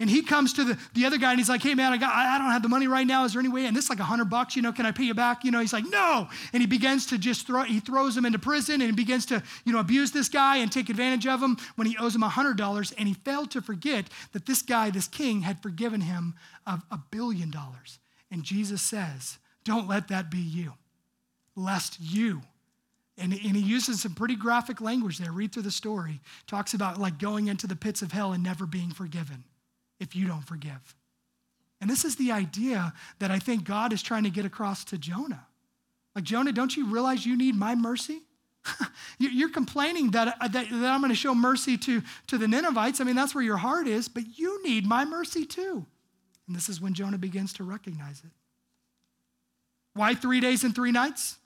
And 0.00 0.08
he 0.08 0.22
comes 0.22 0.52
to 0.52 0.64
the, 0.64 0.78
the 0.94 1.06
other 1.06 1.18
guy 1.18 1.30
and 1.30 1.40
he's 1.40 1.48
like, 1.48 1.62
hey 1.62 1.74
man, 1.74 1.92
I, 1.92 1.96
got, 1.96 2.14
I 2.14 2.38
don't 2.38 2.50
have 2.50 2.62
the 2.62 2.68
money 2.68 2.86
right 2.86 3.06
now. 3.06 3.24
Is 3.24 3.32
there 3.32 3.40
any 3.40 3.48
way? 3.48 3.66
And 3.66 3.76
this 3.76 3.84
is 3.84 3.90
like 3.90 3.98
a 3.98 4.04
hundred 4.04 4.30
bucks, 4.30 4.54
you 4.54 4.62
know, 4.62 4.72
can 4.72 4.86
I 4.86 4.92
pay 4.92 5.04
you 5.04 5.14
back? 5.14 5.44
You 5.44 5.50
know, 5.50 5.60
he's 5.60 5.72
like, 5.72 5.84
no. 5.88 6.28
And 6.52 6.60
he 6.60 6.68
begins 6.68 7.06
to 7.06 7.18
just 7.18 7.46
throw, 7.46 7.64
he 7.64 7.80
throws 7.80 8.16
him 8.16 8.24
into 8.24 8.38
prison 8.38 8.74
and 8.74 8.90
he 8.90 8.92
begins 8.92 9.26
to, 9.26 9.42
you 9.64 9.72
know, 9.72 9.80
abuse 9.80 10.12
this 10.12 10.28
guy 10.28 10.58
and 10.58 10.70
take 10.70 10.88
advantage 10.88 11.26
of 11.26 11.42
him 11.42 11.56
when 11.74 11.88
he 11.88 11.96
owes 11.98 12.14
him 12.14 12.22
a 12.22 12.28
hundred 12.28 12.56
dollars. 12.56 12.92
And 12.92 13.08
he 13.08 13.14
failed 13.14 13.50
to 13.52 13.60
forget 13.60 14.08
that 14.32 14.46
this 14.46 14.62
guy, 14.62 14.90
this 14.90 15.08
king, 15.08 15.40
had 15.40 15.60
forgiven 15.62 16.02
him 16.02 16.34
of 16.64 16.82
a 16.92 16.98
billion 17.10 17.50
dollars. 17.50 17.98
And 18.30 18.44
Jesus 18.44 18.82
says, 18.82 19.38
don't 19.64 19.88
let 19.88 20.08
that 20.08 20.30
be 20.30 20.38
you, 20.38 20.74
lest 21.56 21.98
you 22.00 22.42
and, 23.20 23.32
and, 23.32 23.56
he 23.56 23.60
uses 23.60 24.02
some 24.02 24.14
pretty 24.14 24.36
graphic 24.36 24.80
language 24.80 25.18
there. 25.18 25.32
Read 25.32 25.52
through 25.52 25.64
the 25.64 25.72
story. 25.72 26.20
Talks 26.46 26.72
about 26.72 26.98
like 26.98 27.18
going 27.18 27.48
into 27.48 27.66
the 27.66 27.74
pits 27.74 28.00
of 28.00 28.12
hell 28.12 28.32
and 28.32 28.44
never 28.44 28.64
being 28.64 28.92
forgiven 28.92 29.42
if 30.00 30.14
you 30.16 30.26
don't 30.26 30.42
forgive. 30.42 30.96
And 31.80 31.88
this 31.88 32.04
is 32.04 32.16
the 32.16 32.32
idea 32.32 32.92
that 33.18 33.30
I 33.30 33.38
think 33.38 33.64
God 33.64 33.92
is 33.92 34.02
trying 34.02 34.24
to 34.24 34.30
get 34.30 34.44
across 34.44 34.84
to 34.86 34.98
Jonah. 34.98 35.46
Like, 36.14 36.24
Jonah, 36.24 36.52
don't 36.52 36.76
you 36.76 36.86
realize 36.86 37.24
you 37.24 37.36
need 37.36 37.54
my 37.54 37.74
mercy? 37.74 38.22
You're 39.18 39.50
complaining 39.50 40.10
that, 40.12 40.36
uh, 40.40 40.48
that, 40.48 40.68
that 40.70 40.90
I'm 40.90 41.00
going 41.00 41.10
to 41.10 41.16
show 41.16 41.34
mercy 41.34 41.76
to, 41.78 42.02
to 42.26 42.38
the 42.38 42.48
Ninevites. 42.48 43.00
I 43.00 43.04
mean, 43.04 43.16
that's 43.16 43.34
where 43.34 43.44
your 43.44 43.56
heart 43.56 43.86
is, 43.86 44.08
but 44.08 44.38
you 44.38 44.62
need 44.64 44.86
my 44.86 45.04
mercy 45.04 45.44
too. 45.44 45.86
And 46.46 46.56
this 46.56 46.68
is 46.68 46.80
when 46.80 46.94
Jonah 46.94 47.18
begins 47.18 47.52
to 47.54 47.64
recognize 47.64 48.20
it. 48.24 48.30
Why 49.94 50.14
three 50.14 50.40
days 50.40 50.64
and 50.64 50.74
three 50.74 50.92
nights? 50.92 51.36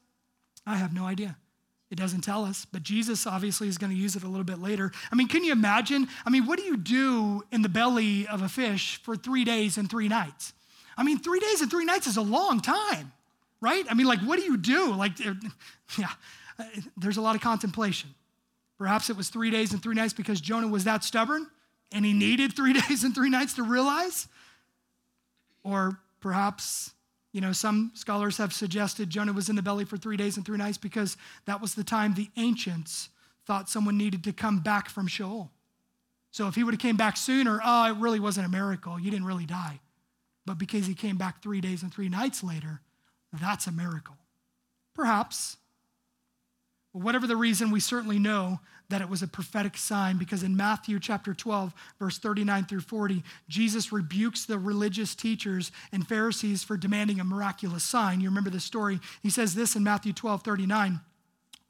I 0.67 0.77
have 0.77 0.95
no 0.95 1.05
idea. 1.05 1.37
It 1.93 1.99
doesn't 1.99 2.23
tell 2.23 2.47
us, 2.47 2.65
but 2.73 2.83
Jesus 2.83 3.27
obviously 3.27 3.69
is 3.69 3.77
going 3.77 3.93
to 3.93 3.97
use 3.97 4.17
it 4.17 4.23
a 4.23 4.27
little 4.27 4.47
bit 4.47 4.59
later. 4.59 4.93
I 5.13 5.15
mean, 5.15 5.29
can 5.29 5.45
you 5.45 5.53
imagine? 5.53 6.09
I 6.25 6.31
mean, 6.31 6.47
what 6.47 6.59
do 6.59 6.65
you 6.65 6.79
do 6.79 7.43
in 7.53 7.61
the 7.61 7.69
belly 7.69 8.27
of 8.27 8.41
a 8.41 8.49
fish 8.49 8.99
for 9.03 9.15
three 9.15 9.45
days 9.45 9.77
and 9.77 9.91
three 9.91 10.09
nights? 10.09 10.55
I 10.97 11.03
mean, 11.03 11.19
three 11.19 11.39
days 11.39 11.61
and 11.61 11.71
three 11.71 11.85
nights 11.85 12.07
is 12.07 12.17
a 12.17 12.23
long 12.23 12.61
time, 12.61 13.13
right? 13.61 13.85
I 13.91 13.93
mean, 13.93 14.07
like, 14.07 14.21
what 14.21 14.39
do 14.39 14.43
you 14.47 14.57
do? 14.57 14.95
Like, 14.95 15.21
yeah, 15.99 16.09
there's 16.97 17.19
a 17.19 17.21
lot 17.21 17.37
of 17.37 17.43
contemplation. 17.43 18.09
Perhaps 18.79 19.11
it 19.11 19.17
was 19.19 19.29
three 19.29 19.51
days 19.51 19.75
and 19.75 19.83
three 19.83 19.95
nights 19.95 20.15
because 20.15 20.41
Jonah 20.41 20.69
was 20.69 20.85
that 20.85 21.05
stubborn 21.05 21.47
and 21.93 22.07
he 22.07 22.15
needed 22.15 22.57
three 22.57 22.73
days 22.89 23.05
and 23.05 23.15
three 23.15 23.29
nights 23.29 23.53
to 23.57 23.65
realize. 23.65 24.29
Or 25.63 26.01
perhaps 26.21 26.95
you 27.33 27.41
know, 27.41 27.53
some 27.53 27.91
scholars 27.95 28.37
have 28.37 28.53
suggested 28.53 29.09
Jonah 29.09 29.33
was 29.33 29.49
in 29.49 29.57
the 29.57 29.63
belly 29.63 29.87
for 29.87 29.97
three 29.97 30.19
days 30.19 30.37
and 30.37 30.45
three 30.45 30.59
nights 30.59 30.77
because 30.77 31.17
that 31.47 31.61
was 31.61 31.75
the 31.75 31.85
time 31.85 32.15
the 32.15 32.29
ancients 32.37 33.09
thought 33.47 33.71
someone 33.71 33.97
needed 33.97 34.23
to 34.25 34.33
come 34.33 34.61
back 34.61 34.89
from 34.89 35.07
Sheol. 35.07 35.51
So 36.31 36.47
if 36.47 36.55
he 36.55 36.65
would 36.65 36.75
have 36.75 36.81
came 36.81 36.97
back 36.97 37.17
sooner, 37.17 37.61
oh, 37.65 37.91
it 37.91 37.97
really 37.97 38.21
wasn't 38.21 38.47
a 38.47 38.51
miracle. 38.51 39.01
You 39.01 39.11
didn't 39.11 39.27
really 39.27 39.47
die. 39.47 39.81
But 40.45 40.59
because 40.59 40.87
he 40.87 40.95
came 40.95 41.17
back 41.17 41.43
three 41.43 41.61
days 41.61 41.83
and 41.83 41.93
three 41.93 42.09
nights 42.09 42.43
later, 42.43 42.81
that's 43.33 43.67
a 43.67 43.73
miracle. 43.73 44.17
Perhaps. 44.95 45.57
Whatever 46.93 47.27
the 47.27 47.37
reason, 47.37 47.71
we 47.71 47.81
certainly 47.81 48.19
know 48.19 48.61
that 48.93 49.01
it 49.01 49.09
was 49.09 49.23
a 49.23 49.27
prophetic 49.27 49.79
sign 49.79 50.19
because 50.19 50.43
in 50.43 50.55
Matthew 50.55 51.01
chapter 51.01 51.33
12, 51.33 51.73
verse 51.99 52.19
39 52.19 52.67
through 52.67 52.83
40, 52.83 53.23
Jesus 53.49 53.91
rebukes 53.91 54.45
the 54.45 54.59
religious 54.59 55.15
teachers 55.15 55.73
and 55.93 56.07
Pharisees 56.07 56.63
for 56.63 56.77
demanding 56.77 57.19
a 57.19 57.25
miraculous 57.25 57.85
sign. 57.85 58.21
You 58.21 58.29
remember 58.29 58.51
the 58.51 58.61
story? 58.61 59.01
He 59.23 59.31
says 59.31 59.55
this 59.55 59.77
in 59.77 59.83
Matthew 59.83 60.13
12, 60.13 60.43
39. 60.43 61.01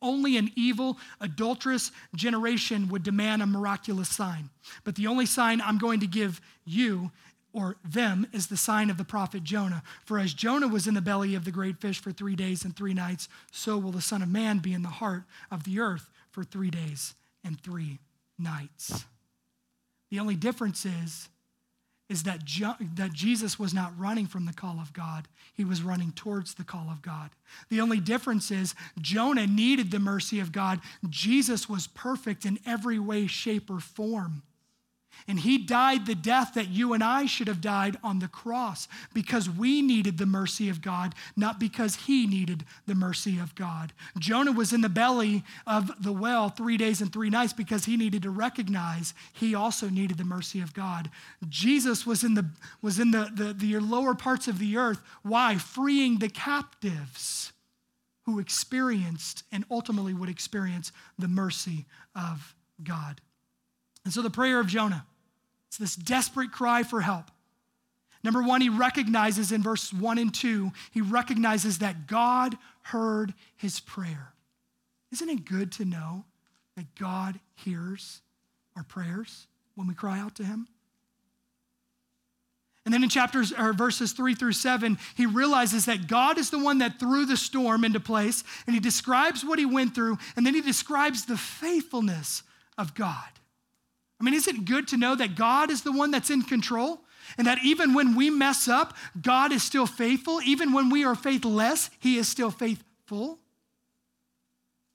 Only 0.03 0.37
an 0.37 0.51
evil, 0.57 0.99
adulterous 1.20 1.93
generation 2.16 2.89
would 2.89 3.05
demand 3.05 3.41
a 3.41 3.47
miraculous 3.47 4.09
sign. 4.09 4.51
But 4.83 4.97
the 4.97 5.07
only 5.07 5.27
sign 5.27 5.61
I'm 5.61 5.79
going 5.79 6.01
to 6.01 6.09
give 6.09 6.41
you 6.64 7.12
or 7.53 7.77
them 7.85 8.27
is 8.33 8.49
the 8.49 8.57
sign 8.57 8.91
of 8.91 8.97
the 8.97 9.05
prophet 9.05 9.45
Jonah. 9.45 9.85
For 10.07 10.18
as 10.18 10.35
Jonah 10.35 10.66
was 10.66 10.89
in 10.89 10.95
the 10.95 11.01
belly 11.01 11.37
of 11.37 11.45
the 11.45 11.53
great 11.53 11.79
fish 11.79 12.01
for 12.01 12.11
three 12.11 12.35
days 12.35 12.64
and 12.64 12.75
three 12.75 12.95
nights, 12.95 13.29
so 13.53 13.79
will 13.79 13.93
the 13.93 14.01
Son 14.01 14.23
of 14.23 14.29
Man 14.29 14.59
be 14.59 14.73
in 14.73 14.83
the 14.83 14.89
heart 14.89 15.23
of 15.49 15.62
the 15.62 15.79
earth 15.79 16.09
for 16.33 16.43
three 16.43 16.70
days 16.70 17.14
and 17.45 17.61
three 17.61 18.01
nights. 18.39 19.05
The 20.11 20.18
only 20.18 20.35
difference 20.35 20.85
is, 20.85 21.28
is 22.09 22.24
that, 22.24 22.41
that 22.97 23.12
Jesus 23.12 23.59
was 23.59 23.72
not 23.72 23.99
running 23.99 24.26
from 24.26 24.45
the 24.45 24.53
call 24.53 24.78
of 24.80 24.93
God. 24.93 25.28
He 25.55 25.64
was 25.64 25.83
running 25.83 26.12
towards 26.12 26.55
the 26.55 26.64
call 26.64 26.91
of 26.91 27.01
God. 27.01 27.30
The 27.70 27.80
only 27.80 28.01
difference 28.01 28.51
is 28.51 28.74
Jonah 29.01 29.47
needed 29.47 29.91
the 29.91 29.99
mercy 29.99 30.41
of 30.41 30.53
God. 30.53 30.80
Jesus 31.09 31.68
was 31.68 31.87
perfect 31.87 32.45
in 32.45 32.59
every 32.66 32.99
way, 32.99 33.26
shape, 33.26 33.70
or 33.70 33.80
form. 33.80 34.43
And 35.29 35.41
he 35.41 35.59
died 35.59 36.07
the 36.07 36.14
death 36.14 36.55
that 36.55 36.68
you 36.68 36.93
and 36.93 37.03
I 37.03 37.27
should 37.27 37.49
have 37.49 37.61
died 37.61 37.97
on 38.03 38.18
the 38.18 38.29
cross 38.29 38.89
because 39.14 39.49
we 39.49 39.83
needed 39.83 40.18
the 40.18 40.27
mercy 40.27 40.68
of 40.68 40.83
God, 40.83 41.14
not 41.37 41.61
because 41.61 41.95
he 41.97 42.27
needed 42.27 42.64
the 42.87 42.95
mercy 42.95 43.39
of 43.39 43.55
God. 43.55 43.93
Jonah 44.18 44.53
was 44.53 44.73
in 44.73 44.81
the 44.81 44.89
belly 44.89 45.45
of 45.66 45.91
the 46.03 46.12
well 46.12 46.49
three 46.49 46.77
days 46.77 47.01
and 47.01 47.12
three 47.12 47.31
nights 47.31 47.53
because 47.53 47.85
he 47.85 47.97
needed 47.97 48.23
to 48.23 48.31
recognize 48.31 49.14
he 49.33 49.55
also 49.55 49.89
needed 49.89 50.18
the 50.18 50.25
mercy 50.25 50.61
of 50.61 50.75
God. 50.75 51.11
Jesus 51.49 52.07
was 52.07 52.25
in 52.25 52.35
the, 52.35 52.47
was 52.81 52.99
in 52.99 53.11
the, 53.11 53.31
the, 53.35 53.53
the 53.53 53.79
lower 53.79 54.14
parts 54.14 54.49
of 54.49 54.59
the 54.59 54.77
earth. 54.77 55.03
Why? 55.23 55.57
Freeing 55.57 56.18
the 56.18 56.29
captives 56.29 57.53
who 58.25 58.39
experienced 58.39 59.45
and 59.51 59.64
ultimately 59.70 60.14
would 60.14 60.29
experience 60.29 60.93
the 61.18 61.29
mercy 61.29 61.87
of 62.14 62.55
God. 62.83 63.20
And 64.05 64.12
so 64.12 64.23
the 64.23 64.31
prayer 64.31 64.61
of 64.61 64.66
Jonah, 64.66 65.07
it's 65.73 65.79
this 65.79 65.97
desperate 65.97 66.53
cry 66.53 66.83
for 66.83 67.01
help. 67.01 67.31
Number 68.23 68.43
one, 68.43 68.61
he 68.61 68.68
recognizes 68.68 69.53
in 69.53 69.62
verse 69.62 69.91
one 69.91 70.18
and 70.18 70.33
two, 70.33 70.70
he 70.91 71.01
recognizes 71.01 71.79
that 71.79 72.07
God 72.07 72.59
heard 72.83 73.33
his 73.57 73.81
prayer. 73.81 74.35
Isn't 75.12 75.31
it 75.31 75.47
good 75.47 75.73
to 75.73 75.87
know 75.87 76.27
that 76.77 76.95
God 76.95 77.41
hears 77.55 78.20
our 78.77 78.85
prayers 78.85 79.47
when 79.75 79.87
we 79.87 79.95
cry 79.95 80.20
out 80.20 80.35
to 80.35 80.45
him? 80.45 80.68
And 82.85 82.93
then 82.93 83.03
in 83.03 83.09
chapters 83.09 83.51
or 83.51 83.73
verses 83.73 84.12
three 84.12 84.35
through 84.35 84.53
seven, 84.53 84.99
he 85.14 85.25
realizes 85.25 85.87
that 85.87 86.07
God 86.07 86.37
is 86.37 86.51
the 86.51 86.62
one 86.62 86.79
that 86.79 87.01
threw 87.01 87.25
the 87.25 87.39
storm 87.39 87.83
into 87.83 87.99
place, 87.99 88.45
and 88.66 88.75
he 88.75 88.81
describes 88.81 89.43
what 89.43 89.59
he 89.59 89.64
went 89.64 89.95
through, 89.95 90.18
and 90.37 90.45
then 90.45 90.53
he 90.53 90.61
describes 90.61 91.25
the 91.25 91.39
faithfulness 91.39 92.43
of 92.77 92.95
God. 92.95 93.25
I 94.23 94.25
mean, 94.25 94.35
isn't 94.35 94.57
it 94.57 94.64
good 94.66 94.87
to 94.89 94.97
know 94.97 95.16
that 95.16 95.35
God 95.35 95.68
is 95.68 95.83
the 95.83 95.91
one 95.91 96.12
that's 96.12 96.31
in 96.31 96.43
control? 96.43 97.01
And 97.37 97.47
that 97.49 97.59
even 97.64 97.93
when 97.93 98.14
we 98.14 98.31
mess 98.31 98.68
up, 98.68 98.97
God 99.20 99.51
is 99.51 99.64
still 99.64 99.87
faithful. 99.87 100.41
Even 100.43 100.73
when 100.73 100.91
we 100.91 101.05
are 101.05 101.16
faithless, 101.16 101.91
He 101.99 102.18
is 102.18 102.29
still 102.29 102.53
faithful. 102.53 103.41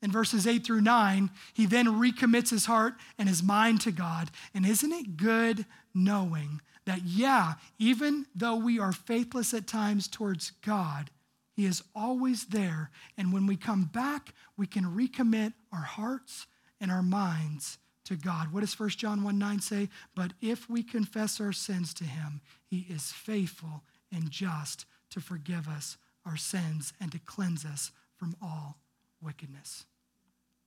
In 0.01 0.11
verses 0.11 0.47
8 0.47 0.63
through 0.63 0.81
9, 0.81 1.29
he 1.53 1.65
then 1.65 1.87
recommits 1.87 2.51
his 2.51 2.67
heart 2.67 2.93
and 3.17 3.27
his 3.27 3.41
mind 3.41 3.81
to 3.81 3.91
God. 3.91 4.29
And 4.53 4.65
isn't 4.65 4.93
it 4.93 5.17
good 5.17 5.65
knowing 5.93 6.61
that, 6.85 7.03
yeah, 7.03 7.55
even 7.79 8.27
though 8.35 8.55
we 8.55 8.79
are 8.79 8.93
faithless 8.93 9.55
at 9.55 9.67
times 9.67 10.07
towards 10.07 10.51
God, 10.63 11.09
He 11.55 11.65
is 11.65 11.83
always 11.95 12.45
there. 12.45 12.91
And 13.17 13.33
when 13.33 13.47
we 13.47 13.57
come 13.57 13.85
back, 13.85 14.33
we 14.55 14.67
can 14.67 14.85
recommit 14.85 15.53
our 15.73 15.81
hearts 15.81 16.45
and 16.79 16.91
our 16.91 17.01
minds 17.01 17.79
to 18.07 18.15
God. 18.15 18.53
What 18.53 18.61
does 18.61 18.79
1 18.79 18.89
John 18.91 19.21
1 19.21 19.37
9 19.37 19.59
say? 19.59 19.89
But 20.15 20.33
if 20.41 20.69
we 20.69 20.81
confess 20.81 21.41
our 21.41 21.51
sins 21.51 21.93
to 21.95 22.05
him, 22.05 22.41
he 22.65 22.85
is 22.89 23.11
faithful 23.11 23.83
and 24.11 24.31
just 24.31 24.85
to 25.09 25.19
forgive 25.19 25.67
us 25.67 25.97
our 26.25 26.37
sins 26.37 26.93
and 27.01 27.11
to 27.11 27.19
cleanse 27.19 27.65
us 27.65 27.91
from 28.15 28.35
all 28.41 28.77
wickedness. 29.21 29.85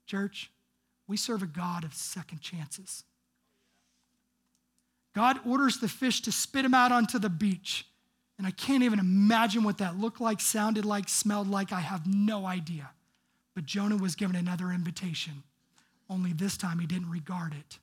Church, 0.06 0.50
we 1.06 1.16
serve 1.16 1.42
a 1.42 1.46
God 1.46 1.82
of 1.82 1.94
second 1.94 2.42
chances. 2.42 3.04
God 5.14 5.40
orders 5.46 5.78
the 5.78 5.88
fish 5.88 6.20
to 6.22 6.32
spit 6.32 6.64
him 6.64 6.74
out 6.74 6.92
onto 6.92 7.18
the 7.18 7.30
beach. 7.30 7.86
And 8.38 8.46
I 8.46 8.50
can't 8.50 8.82
even 8.82 8.98
imagine 8.98 9.64
what 9.64 9.78
that 9.78 9.98
looked 9.98 10.20
like, 10.20 10.40
sounded 10.40 10.84
like, 10.84 11.08
smelled 11.08 11.48
like. 11.48 11.72
I 11.72 11.80
have 11.80 12.06
no 12.06 12.46
idea. 12.46 12.90
But 13.54 13.66
Jonah 13.66 13.96
was 13.96 14.14
given 14.14 14.36
another 14.36 14.70
invitation 14.70 15.42
only 16.10 16.32
this 16.32 16.56
time 16.56 16.78
he 16.78 16.86
didn't 16.86 17.10
regard 17.10 17.54
it 17.54 17.78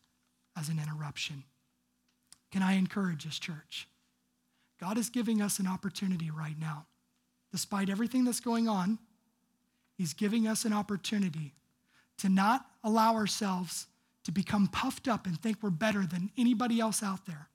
as 0.56 0.70
an 0.70 0.80
interruption. 0.80 1.44
Can 2.52 2.62
I 2.62 2.74
encourage 2.74 3.26
us, 3.26 3.40
church? 3.40 3.88
God 4.80 4.98
is 4.98 5.10
giving 5.10 5.42
us 5.42 5.60
an 5.60 5.68
opportunity 5.68 6.30
right 6.30 6.60
now. 6.60 6.86
Despite 7.52 7.90
everything 7.90 8.26
that's 8.26 8.40
going 8.40 8.68
on, 8.68 9.00
He's 9.98 10.14
giving 10.14 10.48
us 10.48 10.64
an 10.64 10.74
opportunity 10.74 11.56
to 12.20 12.30
not 12.30 12.68
allow 12.84 13.16
ourselves 13.16 13.88
to 14.26 14.32
become 14.32 14.68
puffed 14.68 15.08
up 15.08 15.26
and 15.26 15.42
think 15.42 15.58
we're 15.62 15.70
better 15.72 16.06
than 16.06 16.30
anybody 16.38 16.80
else 16.80 17.02
out 17.02 17.26
there 17.26 17.48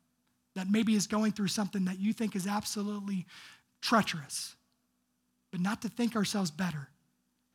that 0.54 0.68
maybe 0.68 0.94
is 0.94 1.06
going 1.06 1.32
through 1.32 1.48
something 1.48 1.84
that 1.84 2.00
you 2.00 2.12
think 2.12 2.34
is 2.34 2.46
absolutely 2.46 3.26
treacherous. 3.80 4.56
But 5.50 5.60
not 5.60 5.82
to 5.82 5.88
think 5.88 6.16
ourselves 6.16 6.50
better, 6.50 6.88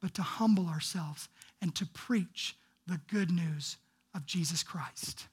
but 0.01 0.13
to 0.13 0.21
humble 0.21 0.67
ourselves 0.67 1.27
and 1.61 1.75
to 1.75 1.85
preach 1.87 2.55
the 2.87 2.99
good 3.07 3.29
news 3.29 3.77
of 4.15 4.25
Jesus 4.25 4.63
Christ. 4.63 5.27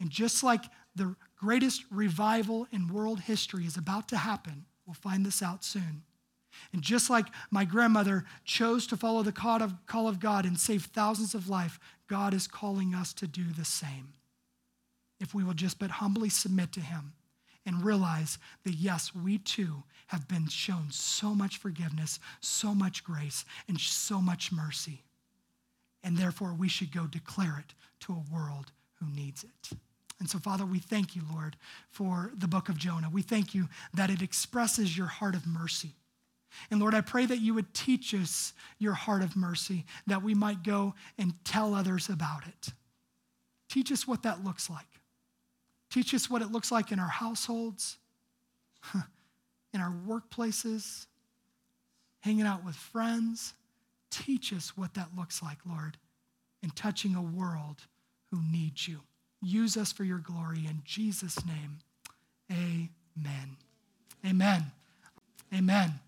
And 0.00 0.10
just 0.10 0.44
like 0.44 0.62
the 0.94 1.16
greatest 1.36 1.84
revival 1.90 2.66
in 2.70 2.92
world 2.92 3.20
history 3.20 3.64
is 3.64 3.76
about 3.76 4.08
to 4.08 4.16
happen, 4.16 4.66
we'll 4.86 4.94
find 4.94 5.26
this 5.26 5.42
out 5.42 5.64
soon. 5.64 6.02
And 6.72 6.82
just 6.82 7.10
like 7.10 7.26
my 7.50 7.64
grandmother 7.64 8.24
chose 8.44 8.86
to 8.88 8.96
follow 8.96 9.22
the 9.22 9.32
call 9.32 9.62
of, 9.62 10.20
God 10.20 10.44
and 10.44 10.58
save 10.58 10.84
thousands 10.84 11.34
of 11.34 11.48
life, 11.48 11.78
God 12.08 12.34
is 12.34 12.46
calling 12.46 12.94
us 12.94 13.12
to 13.14 13.26
do 13.26 13.44
the 13.56 13.64
same. 13.64 14.14
If 15.20 15.34
we 15.34 15.44
will 15.44 15.54
just 15.54 15.78
but 15.78 15.90
humbly 15.90 16.28
submit 16.28 16.72
to 16.72 16.80
Him 16.80 17.12
and 17.66 17.84
realize 17.84 18.38
that, 18.64 18.74
yes, 18.74 19.14
we 19.14 19.38
too 19.38 19.82
have 20.08 20.26
been 20.26 20.48
shown 20.48 20.86
so 20.90 21.34
much 21.34 21.58
forgiveness, 21.58 22.18
so 22.40 22.74
much 22.74 23.04
grace, 23.04 23.44
and 23.68 23.78
so 23.78 24.20
much 24.20 24.52
mercy. 24.52 25.02
And 26.02 26.16
therefore, 26.16 26.54
we 26.54 26.68
should 26.68 26.92
go 26.92 27.06
declare 27.06 27.62
it 27.66 27.74
to 28.00 28.12
a 28.12 28.34
world 28.34 28.72
who 28.94 29.06
needs 29.08 29.44
it. 29.44 29.76
And 30.20 30.28
so, 30.28 30.38
Father, 30.38 30.66
we 30.66 30.78
thank 30.78 31.14
you, 31.14 31.22
Lord, 31.32 31.56
for 31.90 32.32
the 32.36 32.48
book 32.48 32.68
of 32.68 32.76
Jonah. 32.76 33.08
We 33.10 33.22
thank 33.22 33.54
you 33.54 33.68
that 33.94 34.10
it 34.10 34.22
expresses 34.22 34.96
your 34.96 35.06
heart 35.06 35.34
of 35.34 35.46
mercy. 35.46 35.94
And 36.70 36.80
Lord, 36.80 36.94
I 36.94 37.02
pray 37.02 37.26
that 37.26 37.40
you 37.40 37.54
would 37.54 37.72
teach 37.72 38.14
us 38.14 38.52
your 38.78 38.94
heart 38.94 39.22
of 39.22 39.36
mercy, 39.36 39.84
that 40.06 40.22
we 40.22 40.34
might 40.34 40.62
go 40.62 40.94
and 41.18 41.34
tell 41.44 41.74
others 41.74 42.08
about 42.08 42.46
it. 42.46 42.72
Teach 43.68 43.92
us 43.92 44.08
what 44.08 44.22
that 44.22 44.44
looks 44.44 44.68
like. 44.68 44.86
Teach 45.90 46.14
us 46.14 46.28
what 46.28 46.42
it 46.42 46.50
looks 46.50 46.72
like 46.72 46.90
in 46.90 46.98
our 46.98 47.08
households, 47.08 47.98
in 49.72 49.80
our 49.80 49.94
workplaces, 50.06 51.06
hanging 52.20 52.46
out 52.46 52.64
with 52.64 52.74
friends. 52.74 53.54
Teach 54.10 54.52
us 54.52 54.76
what 54.76 54.94
that 54.94 55.16
looks 55.16 55.42
like, 55.42 55.58
Lord, 55.68 55.98
in 56.62 56.70
touching 56.70 57.14
a 57.14 57.22
world 57.22 57.82
who 58.30 58.40
needs 58.50 58.88
you. 58.88 59.00
Use 59.40 59.76
us 59.76 59.92
for 59.92 60.04
your 60.04 60.18
glory. 60.18 60.66
In 60.66 60.82
Jesus' 60.84 61.38
name, 61.46 61.78
amen. 62.50 63.56
Amen. 64.26 64.72
Amen. 65.54 66.00